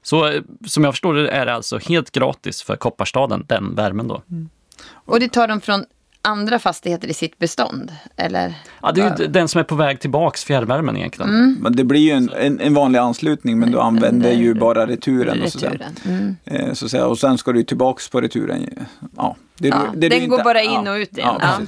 Så 0.01 0.27
eh, 0.27 0.41
som 0.65 0.83
jag 0.83 0.93
förstår 0.93 1.13
det 1.13 1.29
är 1.29 1.45
det 1.45 1.53
alltså 1.53 1.77
helt 1.77 2.11
gratis 2.11 2.61
för 2.61 2.75
Kopparstaden, 2.75 3.45
den 3.47 3.75
värmen 3.75 4.07
då. 4.07 4.21
Mm. 4.31 4.49
och 4.93 5.19
det 5.19 5.29
tar 5.29 5.47
de 5.47 5.61
från 5.61 5.85
andra 6.27 6.59
fastigheter 6.59 7.07
i 7.07 7.13
sitt 7.13 7.37
bestånd? 7.39 7.91
Eller? 8.15 8.53
Ja, 8.81 8.91
det 8.91 9.01
är 9.01 9.17
ju 9.19 9.27
den 9.27 9.47
som 9.47 9.59
är 9.59 9.63
på 9.63 9.75
väg 9.75 9.99
tillbaks, 9.99 10.43
fjärrvärmen 10.43 10.97
egentligen. 10.97 11.29
Mm. 11.29 11.57
Men 11.61 11.75
det 11.75 11.83
blir 11.83 12.01
ju 12.01 12.11
en, 12.11 12.29
en, 12.29 12.59
en 12.59 12.73
vanlig 12.73 12.99
anslutning 12.99 13.59
men 13.59 13.71
du 13.71 13.79
använder 13.79 14.31
ju 14.31 14.53
bara 14.53 14.87
returen. 14.87 15.41
Och, 15.41 15.51
så 15.51 15.59
sen, 15.59 15.71
Returen. 15.71 15.95
Mm. 16.05 16.35
eh, 16.67 16.73
så 16.73 16.89
säga, 16.89 17.05
och 17.07 17.19
sen 17.19 17.37
ska 17.37 17.51
du 17.51 17.63
tillbaks 17.63 18.09
på 18.09 18.21
returen. 18.21 18.69
Ja, 19.17 19.35
det, 19.59 19.67
Ja, 19.67 19.75
det, 19.93 19.99
det 20.09 20.19
den 20.19 20.29
går 20.29 20.39
inte- 20.39 20.43
bara 20.43 20.61
in 20.61 20.71
ja, 20.85 20.91
och 20.91 20.97
ut 20.97 21.17
igen. 21.17 21.35
Ja. 21.39 21.59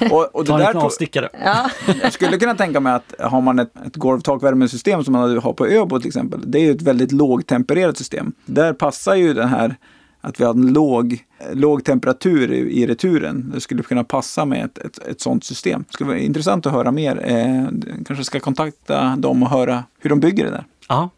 Och, 0.10 0.34
och 0.34 0.44
det 0.44 0.48
Ta 0.48 0.58
en 0.58 0.74
där 0.74 0.84
avstickare. 0.84 1.28
Ja. 1.44 1.70
Jag 2.02 2.12
skulle 2.12 2.38
kunna 2.38 2.54
tänka 2.54 2.80
mig 2.80 2.92
att 2.92 3.14
har 3.20 3.40
man 3.40 3.58
ett, 3.58 3.72
ett 3.86 3.96
golvtakvärmesystem 3.96 5.04
som 5.04 5.12
man 5.12 5.38
har 5.38 5.52
på 5.52 5.66
Öbo 5.66 5.98
till 5.98 6.08
exempel. 6.08 6.40
Det 6.46 6.58
är 6.58 6.62
ju 6.62 6.70
ett 6.70 6.82
väldigt 6.82 7.12
lågtempererat 7.12 7.98
system. 7.98 8.32
Där 8.44 8.72
passar 8.72 9.14
ju 9.14 9.34
den 9.34 9.48
här 9.48 9.76
att 10.26 10.40
vi 10.40 10.44
har 10.44 10.54
en 10.54 10.72
låg, 10.72 11.24
låg 11.52 11.84
temperatur 11.84 12.52
i, 12.52 12.82
i 12.82 12.86
returen. 12.86 13.50
Det 13.54 13.60
skulle 13.60 13.82
kunna 13.82 14.04
passa 14.04 14.44
med 14.44 14.64
ett, 14.64 14.78
ett, 14.78 14.98
ett 14.98 15.20
sådant 15.20 15.44
system. 15.44 15.84
Det 15.86 15.92
skulle 15.92 16.08
vara 16.08 16.18
intressant 16.18 16.66
att 16.66 16.72
höra 16.72 16.92
mer. 16.92 17.20
Eh, 17.24 17.68
kanske 18.06 18.24
ska 18.24 18.40
kontakta 18.40 19.16
dem 19.16 19.42
och 19.42 19.50
höra 19.50 19.84
hur 19.98 20.10
de 20.10 20.20
bygger 20.20 20.44
det 20.44 20.50
där. 20.50 20.64
Ja, 20.88 21.10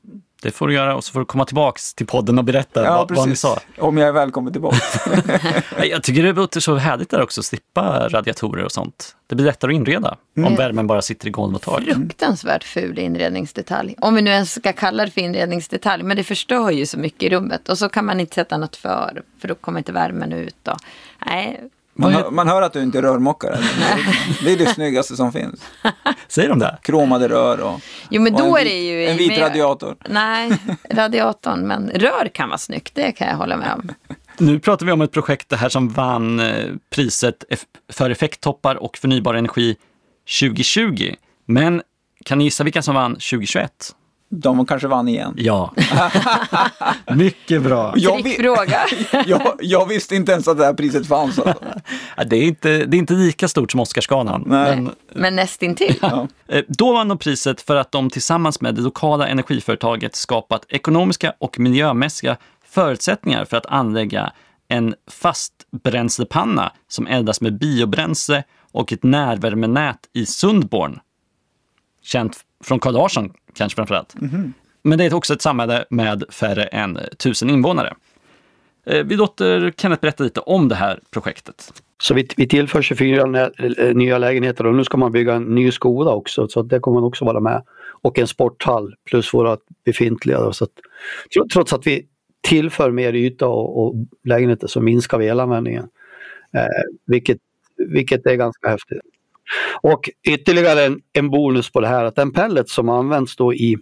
det 0.42 0.50
får 0.50 0.68
du 0.68 0.74
göra 0.74 0.96
och 0.96 1.04
så 1.04 1.12
får 1.12 1.20
du 1.20 1.26
komma 1.26 1.44
tillbaks 1.44 1.94
till 1.94 2.06
podden 2.06 2.38
och 2.38 2.44
berätta 2.44 2.82
vad, 2.82 3.16
vad 3.16 3.28
ni 3.28 3.36
sa. 3.36 3.58
Om 3.78 3.98
jag 3.98 4.08
är 4.08 4.12
välkommen 4.12 4.52
tillbaka. 4.52 4.76
Jag 5.84 6.02
tycker 6.02 6.22
det 6.22 6.32
låter 6.32 6.60
så 6.60 6.74
härligt 6.74 7.10
där 7.10 7.22
också, 7.22 7.40
att 7.40 7.44
slippa 7.44 8.08
radiatorer 8.08 8.64
och 8.64 8.72
sånt. 8.72 9.16
Det 9.26 9.34
blir 9.34 9.46
lättare 9.46 9.72
att 9.72 9.76
inreda 9.76 10.16
om 10.36 10.56
värmen 10.56 10.86
bara 10.86 11.02
sitter 11.02 11.28
i 11.28 11.30
golv 11.30 11.54
och 11.54 11.62
tak. 11.62 11.82
Fruktansvärt 11.82 12.64
ful 12.64 12.98
inredningsdetalj. 12.98 13.94
Om 13.98 14.14
vi 14.14 14.22
nu 14.22 14.30
ens 14.30 14.54
ska 14.54 14.72
kalla 14.72 15.04
det 15.04 15.10
för 15.10 15.20
inredningsdetalj. 15.20 16.02
Men 16.02 16.16
det 16.16 16.24
förstör 16.24 16.70
ju 16.70 16.86
så 16.86 16.98
mycket 16.98 17.22
i 17.22 17.28
rummet. 17.28 17.68
Och 17.68 17.78
så 17.78 17.88
kan 17.88 18.04
man 18.04 18.20
inte 18.20 18.34
sätta 18.34 18.56
något 18.56 18.76
för. 18.76 19.22
För 19.40 19.48
då 19.48 19.54
kommer 19.54 19.78
inte 19.78 19.92
värmen 19.92 20.32
ut. 20.32 20.68
Och, 20.68 20.76
nej, 21.26 21.60
Man, 22.00 22.12
hör, 22.12 22.30
man 22.30 22.48
hör 22.48 22.62
att 22.62 22.72
du 22.72 22.82
inte 22.82 22.98
är 22.98 23.02
rörmokare. 23.02 23.58
Det 24.44 24.52
är 24.52 24.56
det 24.56 24.66
snyggaste 24.66 25.16
som 25.16 25.32
finns. 25.32 25.60
Säger 26.28 26.48
de 26.48 26.58
det? 26.58 26.78
Kromade 26.82 27.28
rör 27.28 27.60
och, 27.60 27.80
Jo 28.10 28.22
men 28.22 28.34
och 28.34 28.40
då 28.40 28.46
en, 28.46 28.52
är 28.60 28.64
vit- 28.64 28.72
det 28.72 28.78
ju... 28.80 29.06
en 29.06 29.16
vit 29.16 29.28
mer- 29.28 29.40
radiator. 29.40 29.96
Nej, 30.08 30.50
radiatorn. 30.90 31.60
Men 31.66 31.90
rör 31.90 32.28
kan 32.34 32.48
vara 32.48 32.58
snyggt. 32.58 32.94
Det 32.94 33.12
kan 33.12 33.28
jag 33.28 33.36
hålla 33.36 33.56
med 33.56 33.72
om. 33.74 33.88
Nu 34.38 34.60
pratar 34.60 34.86
vi 34.86 34.92
om 34.92 35.00
ett 35.00 35.12
projekt 35.12 35.48
det 35.48 35.56
här 35.56 35.68
som 35.68 35.88
vann 35.88 36.40
eh, 36.40 36.64
priset 36.94 37.44
för 37.92 38.10
effekttoppar 38.10 38.74
och 38.74 38.96
förnybar 38.96 39.34
energi 39.34 39.76
2020. 40.40 41.14
Men 41.46 41.82
kan 42.24 42.38
ni 42.38 42.44
gissa 42.44 42.64
vilka 42.64 42.82
som 42.82 42.94
vann 42.94 43.12
2021? 43.14 43.70
De 44.30 44.66
kanske 44.66 44.88
vann 44.88 45.08
igen. 45.08 45.34
Ja. 45.36 45.74
Mycket 47.14 47.62
bra. 47.62 47.94
Jag, 47.96 48.22
vi, 48.22 48.36
jag, 49.26 49.42
jag 49.60 49.86
visste 49.86 50.16
inte 50.16 50.32
ens 50.32 50.48
att 50.48 50.58
det 50.58 50.64
här 50.64 50.74
priset 50.74 51.06
fanns. 51.08 51.38
Alltså. 51.38 51.54
Ja, 52.16 52.24
Det 52.24 52.36
är 52.36 52.42
inte, 52.42 52.68
det 52.84 52.96
är 52.96 52.98
inte 52.98 53.14
lika 53.14 53.48
stort 53.48 53.70
som 53.70 53.80
Oscarsgalan. 53.80 54.42
Men, 54.46 54.90
Men 55.14 55.36
nästintill. 55.36 56.00
eh, 56.48 56.62
då 56.68 56.92
vann 56.92 57.08
de 57.08 57.18
priset 57.18 57.60
för 57.60 57.76
att 57.76 57.92
de 57.92 58.10
tillsammans 58.10 58.60
med 58.60 58.74
det 58.74 58.80
lokala 58.80 59.28
energiföretaget 59.28 60.16
skapat 60.16 60.64
ekonomiska 60.68 61.34
och 61.38 61.58
miljömässiga 61.58 62.36
förutsättningar 62.68 63.44
för 63.44 63.56
att 63.56 63.66
anlägga 63.66 64.32
en 64.68 64.94
fastbränslepanna 65.10 66.72
som 66.88 67.06
eldas 67.06 67.40
med 67.40 67.58
biobränsle 67.58 68.44
och 68.72 68.92
ett 68.92 69.02
närvärmenät 69.02 69.98
i 70.12 70.26
Sundborn. 70.26 71.00
Känt 72.02 72.36
från 72.64 72.78
Carl 72.80 72.94
Larsson 72.94 73.32
kanske 73.54 73.76
framförallt. 73.76 74.14
Men 74.82 74.98
det 74.98 75.04
är 75.04 75.14
också 75.14 75.34
ett 75.34 75.42
samhälle 75.42 75.84
med 75.90 76.24
färre 76.30 76.64
än 76.64 76.98
tusen 77.18 77.50
invånare. 77.50 77.94
Eh, 78.86 79.04
Vi 79.04 79.16
låter 79.16 79.72
Kenneth 79.76 80.00
berätta 80.00 80.24
lite 80.24 80.40
om 80.40 80.68
det 80.68 80.74
här 80.74 81.00
projektet. 81.10 81.72
Så 82.02 82.14
vi, 82.14 82.28
vi 82.36 82.48
tillför 82.48 82.82
24 82.82 83.26
nä- 83.26 83.50
eh, 83.78 83.94
nya 83.94 84.18
lägenheter 84.18 84.66
och 84.66 84.74
nu 84.74 84.84
ska 84.84 84.96
man 84.96 85.12
bygga 85.12 85.34
en 85.34 85.42
ny 85.42 85.70
skola 85.70 86.10
också 86.14 86.48
så 86.48 86.62
det 86.62 86.80
kommer 86.80 87.04
också 87.04 87.24
vara 87.24 87.40
med. 87.40 87.62
Och 88.02 88.18
en 88.18 88.26
sporthall 88.26 88.94
plus 89.04 89.34
våra 89.34 89.56
befintliga. 89.84 90.40
Då, 90.40 90.52
så 90.52 90.64
att, 90.64 90.70
tro- 91.34 91.46
trots 91.52 91.72
att 91.72 91.86
vi 91.86 92.06
tillför 92.40 92.90
mer 92.90 93.12
yta 93.12 93.46
och, 93.46 93.82
och 93.86 93.94
lägenheter 94.24 94.66
så 94.66 94.80
minskar 94.80 95.18
vi 95.18 95.26
elanvändningen. 95.26 95.84
Eh, 96.54 96.66
vilket, 97.06 97.38
vilket 97.76 98.26
är 98.26 98.34
ganska 98.34 98.68
häftigt. 98.68 98.98
Och 99.82 100.10
ytterligare 100.28 100.84
en, 100.84 101.00
en 101.12 101.30
bonus 101.30 101.70
på 101.70 101.80
det 101.80 101.88
här 101.88 102.04
att 102.04 102.16
den 102.16 102.32
pellet 102.32 102.68
som 102.68 102.88
används 102.88 103.36
då 103.36 103.54
i 103.54 103.76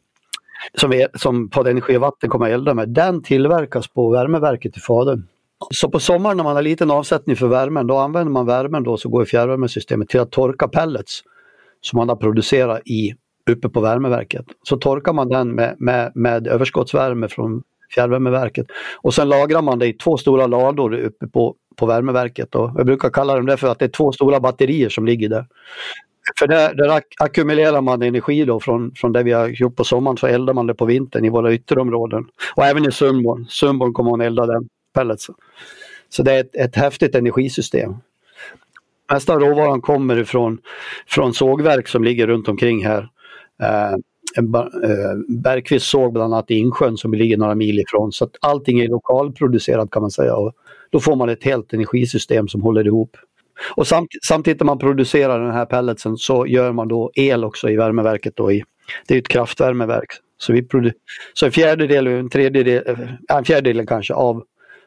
som, 0.74 0.92
är, 0.92 1.08
som 1.14 1.50
Podd 1.50 1.68
Energi 1.68 1.96
och 1.96 2.00
Vatten 2.00 2.30
kommer 2.30 2.46
att 2.46 2.52
elda 2.52 2.74
med, 2.74 2.88
den 2.88 3.22
tillverkas 3.22 3.88
på 3.88 4.10
värmeverket 4.10 4.76
i 4.76 4.80
Falun. 4.80 5.28
Så 5.70 5.90
på 5.90 6.00
sommaren 6.00 6.36
när 6.36 6.44
man 6.44 6.56
har 6.56 6.62
liten 6.62 6.90
avsättning 6.90 7.36
för 7.36 7.46
värmen, 7.46 7.86
då 7.86 7.96
använder 7.96 8.32
man 8.32 8.46
värmen 8.46 8.82
då 8.82 8.96
så 8.96 9.08
går 9.08 9.22
i 9.22 9.26
fjärrvärmesystemet 9.26 10.08
till 10.08 10.20
att 10.20 10.32
torka 10.32 10.68
pellets 10.68 11.22
som 11.80 11.96
man 11.96 12.08
har 12.08 12.16
producerat 12.16 12.80
i, 12.84 13.14
uppe 13.50 13.68
på 13.68 13.80
värmeverket. 13.80 14.44
Så 14.62 14.76
torkar 14.76 15.12
man 15.12 15.28
den 15.28 15.54
med, 15.54 15.76
med, 15.78 16.12
med 16.14 16.46
överskottsvärme 16.46 17.28
från 17.28 17.62
fjärrvärmeverket 17.94 18.66
och 18.96 19.14
sen 19.14 19.28
lagrar 19.28 19.62
man 19.62 19.78
det 19.78 19.86
i 19.86 19.92
två 19.92 20.16
stora 20.16 20.46
lador 20.46 20.94
uppe 20.94 21.26
på, 21.26 21.54
på 21.76 21.86
värmeverket. 21.86 22.54
Och 22.54 22.70
jag 22.76 22.86
brukar 22.86 23.10
kalla 23.10 23.34
dem 23.34 23.46
det 23.46 23.56
för 23.56 23.68
att 23.68 23.78
det 23.78 23.84
är 23.84 23.88
två 23.88 24.12
stora 24.12 24.40
batterier 24.40 24.88
som 24.88 25.06
ligger 25.06 25.28
där. 25.28 25.46
För 26.38 26.46
där, 26.46 26.74
där 26.74 27.02
ackumulerar 27.18 27.80
man 27.80 28.02
energi 28.02 28.44
då 28.44 28.60
från, 28.60 28.92
från 28.94 29.12
det 29.12 29.22
vi 29.22 29.32
har 29.32 29.48
gjort 29.48 29.76
på 29.76 29.84
sommaren 29.84 30.16
så 30.16 30.26
eldar 30.26 30.54
man 30.54 30.66
det 30.66 30.74
på 30.74 30.84
vintern 30.84 31.24
i 31.24 31.28
våra 31.28 31.54
ytterområden. 31.54 32.24
Och 32.54 32.64
även 32.64 32.88
i 32.88 32.92
Sundborn. 32.92 33.46
Sundborn 33.48 33.92
kommer 33.92 34.10
man 34.10 34.20
elda 34.20 34.46
den 34.46 34.68
pelletsen. 34.94 35.34
Så 36.08 36.22
det 36.22 36.32
är 36.32 36.40
ett, 36.40 36.56
ett 36.56 36.76
häftigt 36.76 37.14
energisystem. 37.14 37.94
Mesta 39.12 39.34
råvaran 39.34 39.80
kommer 39.80 40.18
ifrån 40.20 40.58
från 41.06 41.34
sågverk 41.34 41.88
som 41.88 42.04
ligger 42.04 42.26
runt 42.26 42.48
omkring 42.48 42.86
här. 42.86 43.08
Eh, 43.62 43.92
eh, 43.92 45.16
Bergqvist 45.28 45.86
såg 45.86 46.12
bland 46.12 46.34
annat 46.34 46.50
i 46.50 46.54
Insjön 46.54 46.96
som 46.96 47.14
ligger 47.14 47.36
några 47.36 47.54
mil 47.54 47.78
ifrån. 47.78 48.12
Så 48.12 48.24
att 48.24 48.36
allting 48.40 48.80
är 48.80 48.88
lokalproducerat 48.88 49.90
kan 49.90 50.02
man 50.02 50.10
säga. 50.10 50.36
Och 50.36 50.52
då 50.90 51.00
får 51.00 51.16
man 51.16 51.28
ett 51.28 51.44
helt 51.44 51.72
energisystem 51.72 52.48
som 52.48 52.62
håller 52.62 52.86
ihop. 52.86 53.16
Och 53.74 53.86
samt, 53.86 54.08
samtidigt 54.22 54.60
när 54.60 54.64
man 54.64 54.78
producerar 54.78 55.40
den 55.40 55.52
här 55.52 55.66
pelletsen 55.66 56.16
så 56.16 56.46
gör 56.46 56.72
man 56.72 56.88
då 56.88 57.10
el 57.14 57.44
också 57.44 57.70
i 57.70 57.76
värmeverket. 57.76 58.36
Då 58.36 58.52
i, 58.52 58.64
det 59.08 59.14
är 59.14 59.18
ett 59.18 59.28
kraftvärmeverk. 59.28 60.10
Så, 60.38 60.52
vi 60.52 60.66
så 61.32 61.46
en 61.46 61.52
fjärdedel, 61.52 62.06
en 62.06 62.30
tredjedel, 62.30 62.82
eh, 62.86 63.36
en 63.36 63.44
fjärdedel 63.44 63.86
kanske 63.86 64.14
av, 64.14 64.44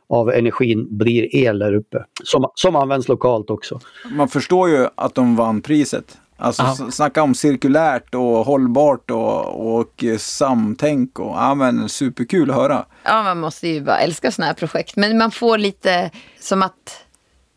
av 0.09 0.29
energin 0.29 0.97
blir 0.97 1.35
el 1.35 1.59
där 1.59 1.73
uppe. 1.73 2.05
Som, 2.23 2.51
som 2.55 2.75
används 2.75 3.07
lokalt 3.07 3.49
också. 3.49 3.79
Man 4.11 4.27
förstår 4.27 4.69
ju 4.69 4.87
att 4.95 5.15
de 5.15 5.35
vann 5.35 5.61
priset. 5.61 6.17
Alltså 6.39 6.63
s- 6.63 6.95
snacka 6.95 7.23
om 7.23 7.35
cirkulärt 7.35 8.15
och 8.15 8.45
hållbart 8.45 9.11
och, 9.11 9.77
och 9.77 10.03
samtänk. 10.19 11.19
Och, 11.19 11.35
ja, 11.35 11.55
men, 11.55 11.89
superkul 11.89 12.49
att 12.49 12.55
höra. 12.55 12.85
Ja, 13.03 13.23
man 13.23 13.39
måste 13.39 13.67
ju 13.67 13.81
bara 13.81 13.99
älska 13.99 14.31
sådana 14.31 14.47
här 14.47 14.53
projekt. 14.53 14.95
Men 14.95 15.17
man 15.17 15.31
får 15.31 15.57
lite 15.57 16.11
som 16.39 16.63
att 16.63 17.05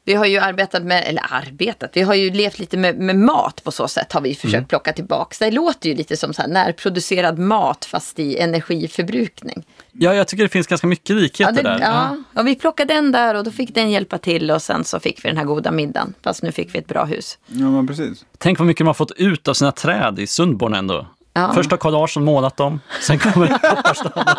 vi 0.05 0.14
har 0.14 0.26
ju 0.26 0.38
arbetat 0.38 0.82
med, 0.82 1.05
eller 1.07 1.22
arbetat, 1.30 1.90
vi 1.94 2.03
har 2.03 2.14
ju 2.14 2.30
levt 2.30 2.59
lite 2.59 2.76
med, 2.76 2.98
med 2.98 3.16
mat 3.16 3.64
på 3.64 3.70
så 3.72 3.88
sätt 3.88 4.12
har 4.12 4.20
vi 4.20 4.34
försökt 4.34 4.55
Mm. 4.55 4.64
plocka 4.64 4.92
tillbaka. 4.92 5.36
Det 5.44 5.50
låter 5.50 5.88
ju 5.88 5.94
lite 5.94 6.16
som 6.16 6.34
så 6.34 6.42
här 6.42 6.48
närproducerad 6.48 7.38
mat 7.38 7.84
fast 7.84 8.18
i 8.18 8.38
energiförbrukning. 8.38 9.64
Ja, 9.92 10.14
jag 10.14 10.28
tycker 10.28 10.42
det 10.42 10.48
finns 10.48 10.66
ganska 10.66 10.86
mycket 10.86 11.11
Ja, 11.11 11.16
likheter 11.16 11.53
det, 11.53 11.62
där. 11.62 11.78
ja. 11.80 12.16
och 12.40 12.46
vi 12.46 12.55
plockade 12.55 12.94
den 12.94 13.12
där 13.12 13.34
och 13.34 13.44
då 13.44 13.50
fick 13.50 13.74
den 13.74 13.90
hjälpa 13.90 14.18
till 14.18 14.50
och 14.50 14.62
sen 14.62 14.84
så 14.84 15.00
fick 15.00 15.24
vi 15.24 15.28
den 15.28 15.36
här 15.38 15.44
goda 15.44 15.70
middagen. 15.70 16.14
Fast 16.24 16.42
nu 16.42 16.53
fick 16.53 16.74
vi 16.74 16.78
ett 16.78 16.86
bra 16.88 17.05
hus. 17.05 17.38
Ja, 17.46 17.70
men 17.70 17.86
precis. 17.86 18.24
Tänk 18.38 18.59
vad 18.59 18.66
mycket 18.66 18.84
man 18.84 18.88
har 18.88 18.94
fått 18.94 19.11
ut 19.16 19.48
av 19.48 19.55
sina 19.55 19.72
träd 19.72 20.18
i 20.18 20.26
Sundborn 20.26 20.74
ändå. 20.74 21.07
Ja. 21.34 21.53
Först 21.55 21.70
har 21.70 21.78
Carl 21.78 21.92
Larsson 21.92 22.24
målat 22.24 22.57
dem, 22.57 22.80
sen 23.00 23.18
kommer 23.18 23.46
Kopparstaden. 23.59 24.36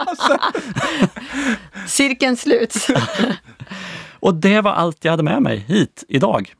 Cirkeln 1.88 2.38
sluts. 2.38 2.88
Och 4.24 4.34
det 4.36 4.62
var 4.62 4.72
allt 4.72 5.06
jag 5.06 5.12
hade 5.12 5.24
med 5.24 5.42
mig 5.42 5.58
hit 5.58 6.04
idag. 6.08 6.54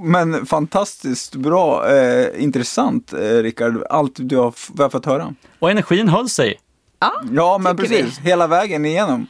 Men 0.00 0.46
fantastiskt 0.46 1.34
bra, 1.34 1.90
eh, 1.90 2.42
intressant 2.42 3.12
eh, 3.12 3.18
Rickard. 3.18 3.82
Allt 3.90 4.12
du 4.16 4.36
har, 4.36 4.54
vi 4.76 4.82
har 4.82 4.90
fått 4.90 5.06
höra. 5.06 5.34
Och 5.58 5.70
energin 5.70 6.08
höll 6.08 6.28
sig. 6.28 6.60
Ja, 7.00 7.12
Ja, 7.32 7.58
men 7.58 7.76
Tycker 7.76 7.88
vi. 7.90 8.02
precis. 8.02 8.18
Hela 8.18 8.46
vägen 8.46 8.84
igenom. 8.84 9.26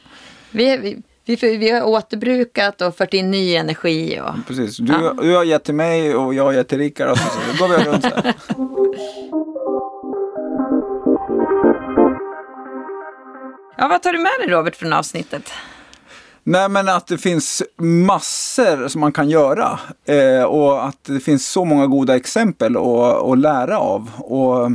vi, 0.51 0.77
vi, 1.25 1.35
vi, 1.35 1.57
vi 1.57 1.71
har 1.71 1.81
återbrukat 1.87 2.81
och 2.81 2.97
fört 2.97 3.13
in 3.13 3.31
ny 3.31 3.55
energi. 3.55 4.19
Och, 4.21 4.47
Precis. 4.47 4.77
Du, 4.77 4.93
Ja. 4.93 5.13
du 5.21 5.35
har 5.35 5.43
gett 5.43 5.63
till 5.63 5.75
mig 5.75 6.15
och 6.15 6.33
jag 6.33 6.43
har 6.43 6.53
gett 6.53 6.67
till 6.67 6.77
Rickard. 6.77 7.09
Och 7.11 7.17
så, 7.17 7.29
så 7.57 7.63
går 7.63 7.67
vi 7.77 7.83
runt 7.91 8.03
så 8.03 8.09
här. 8.09 8.33
ja, 13.77 13.87
vad 13.87 14.03
tar 14.03 14.13
du 14.13 14.19
med 14.19 14.31
dig 14.39 14.49
Robert 14.49 14.75
från 14.75 14.93
avsnittet? 14.93 15.51
Nej 16.49 16.69
men 16.69 16.89
att 16.89 17.07
det 17.07 17.17
finns 17.17 17.63
massor 17.77 18.87
som 18.87 19.01
man 19.01 19.11
kan 19.11 19.29
göra 19.29 19.79
eh, 20.05 20.43
och 20.43 20.85
att 20.85 21.03
det 21.03 21.19
finns 21.19 21.47
så 21.47 21.65
många 21.65 21.87
goda 21.87 22.15
exempel 22.15 22.77
att, 22.77 23.23
att 23.23 23.37
lära 23.37 23.79
av. 23.79 24.09
Och 24.17 24.71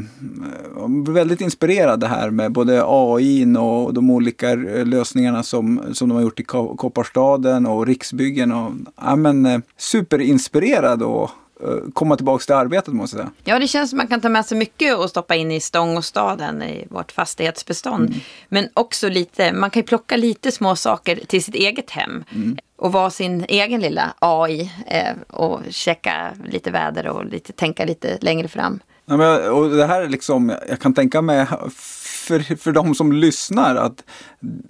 jag 0.77 0.91
blir 0.91 1.12
väldigt 1.12 1.41
inspirerad 1.41 2.01
det 2.01 2.07
här 2.07 2.31
med 2.31 2.53
både 2.53 2.83
AI 2.87 3.57
och 3.59 3.95
de 3.95 4.11
olika 4.11 4.51
eh, 4.51 4.87
lösningarna 4.87 5.43
som, 5.43 5.81
som 5.93 6.09
de 6.09 6.14
har 6.14 6.23
gjort 6.23 6.41
i 6.41 6.45
Kopparstaden 6.45 7.66
och 7.66 7.87
Riksbyggen. 7.87 8.53
Och, 8.53 8.73
ja, 9.01 9.16
men, 9.16 9.47
eh, 9.47 9.61
superinspirerad 9.77 11.03
och 11.03 11.31
komma 11.93 12.17
tillbaka 12.17 12.45
till 12.45 12.55
arbetet 12.55 12.95
måste 12.95 13.17
jag 13.17 13.25
säga. 13.25 13.33
Ja, 13.45 13.59
det 13.59 13.69
känns 13.69 13.91
som 13.91 13.97
man 13.97 14.07
kan 14.07 14.21
ta 14.21 14.29
med 14.29 14.47
sig 14.47 14.59
mycket 14.59 14.97
och 14.97 15.11
stoppa 15.11 15.35
in 15.35 15.53
i 15.53 15.61
Stångåstaden 15.61 16.63
i 16.63 16.87
vårt 16.91 17.13
fastighetsbestånd. 17.13 18.15
Men 18.49 18.69
också 18.75 19.09
lite, 19.09 19.53
man 19.53 19.71
kan 19.71 19.81
ju 19.81 19.87
plocka 19.87 20.17
lite 20.17 20.53
små 20.53 20.77
saker 20.77 21.21
till 21.27 21.45
sitt 21.45 21.55
eget 21.55 21.91
hem. 21.91 22.25
Och 22.77 22.93
vara 22.93 23.11
sin 23.11 23.45
egen 23.49 23.81
lilla 23.81 24.15
AI 24.19 24.73
eh, 24.87 25.37
och 25.37 25.61
checka 25.71 26.33
lite 26.45 26.71
väder 26.71 27.07
och 27.09 27.25
lite, 27.25 27.53
tänka 27.53 27.85
lite 27.85 28.19
längre 28.21 28.49
fram. 28.49 28.81
Ja, 29.05 29.17
men, 29.17 29.51
och 29.51 29.71
det 29.71 29.87
här 29.87 30.03
är 30.03 30.09
liksom, 30.09 30.55
jag 30.69 30.81
kan 30.81 30.95
tänka 30.95 31.23
mig 31.23 31.47
för, 32.23 32.57
för 32.57 32.73
de 32.73 32.95
som 32.95 33.12
lyssnar 33.12 33.77
att, 33.77 34.05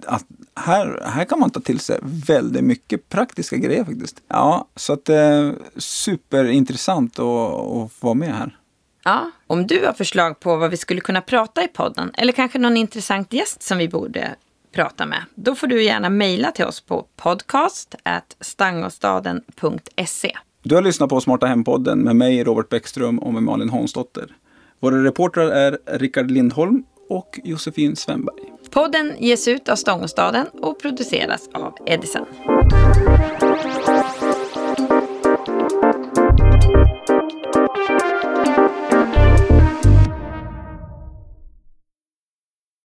att 0.05 0.25
här, 0.55 1.03
här 1.05 1.25
kan 1.25 1.39
man 1.39 1.49
ta 1.49 1.59
till 1.59 1.79
sig 1.79 1.99
väldigt 2.03 2.63
mycket 2.63 3.09
praktiska 3.09 3.57
grejer 3.57 3.85
faktiskt. 3.85 4.21
Ja, 4.27 4.67
så 4.75 4.93
att 4.93 5.05
det 5.05 5.15
är 5.15 5.55
superintressant 5.77 7.19
att, 7.19 7.25
att 7.25 7.91
vara 8.03 8.13
med 8.13 8.35
här. 8.35 8.57
Ja, 9.03 9.31
om 9.47 9.67
du 9.67 9.85
har 9.85 9.93
förslag 9.93 10.39
på 10.39 10.55
vad 10.55 10.71
vi 10.71 10.77
skulle 10.77 11.01
kunna 11.01 11.21
prata 11.21 11.63
i 11.63 11.67
podden 11.67 12.11
eller 12.13 12.33
kanske 12.33 12.59
någon 12.59 12.77
intressant 12.77 13.33
gäst 13.33 13.63
som 13.63 13.77
vi 13.77 13.89
borde 13.89 14.35
prata 14.71 15.05
med, 15.05 15.23
då 15.35 15.55
får 15.55 15.67
du 15.67 15.83
gärna 15.83 16.09
mejla 16.09 16.51
till 16.51 16.65
oss 16.65 16.81
på 16.81 17.07
podcast 17.15 17.95
stangåstaden.se. 18.39 20.37
Du 20.63 20.75
har 20.75 20.81
lyssnat 20.81 21.09
på 21.09 21.21
Smarta 21.21 21.45
Hem-podden 21.45 22.03
med 22.03 22.15
mig 22.15 22.43
Robert 22.43 22.69
Bäckström 22.69 23.19
och 23.19 23.33
med 23.33 23.43
Malin 23.43 23.69
Hansdotter. 23.69 24.35
Våra 24.79 25.03
reportrar 25.03 25.49
är 25.49 25.77
Rickard 25.85 26.31
Lindholm 26.31 26.83
och 27.09 27.39
Josefin 27.43 27.95
Svenberg. 27.95 28.35
Podden 28.69 29.13
ges 29.19 29.47
ut 29.47 29.69
av 29.69 29.75
Stångåstaden 29.75 30.47
och 30.61 30.79
produceras 30.79 31.49
av 31.53 31.73
Edison. 31.85 32.25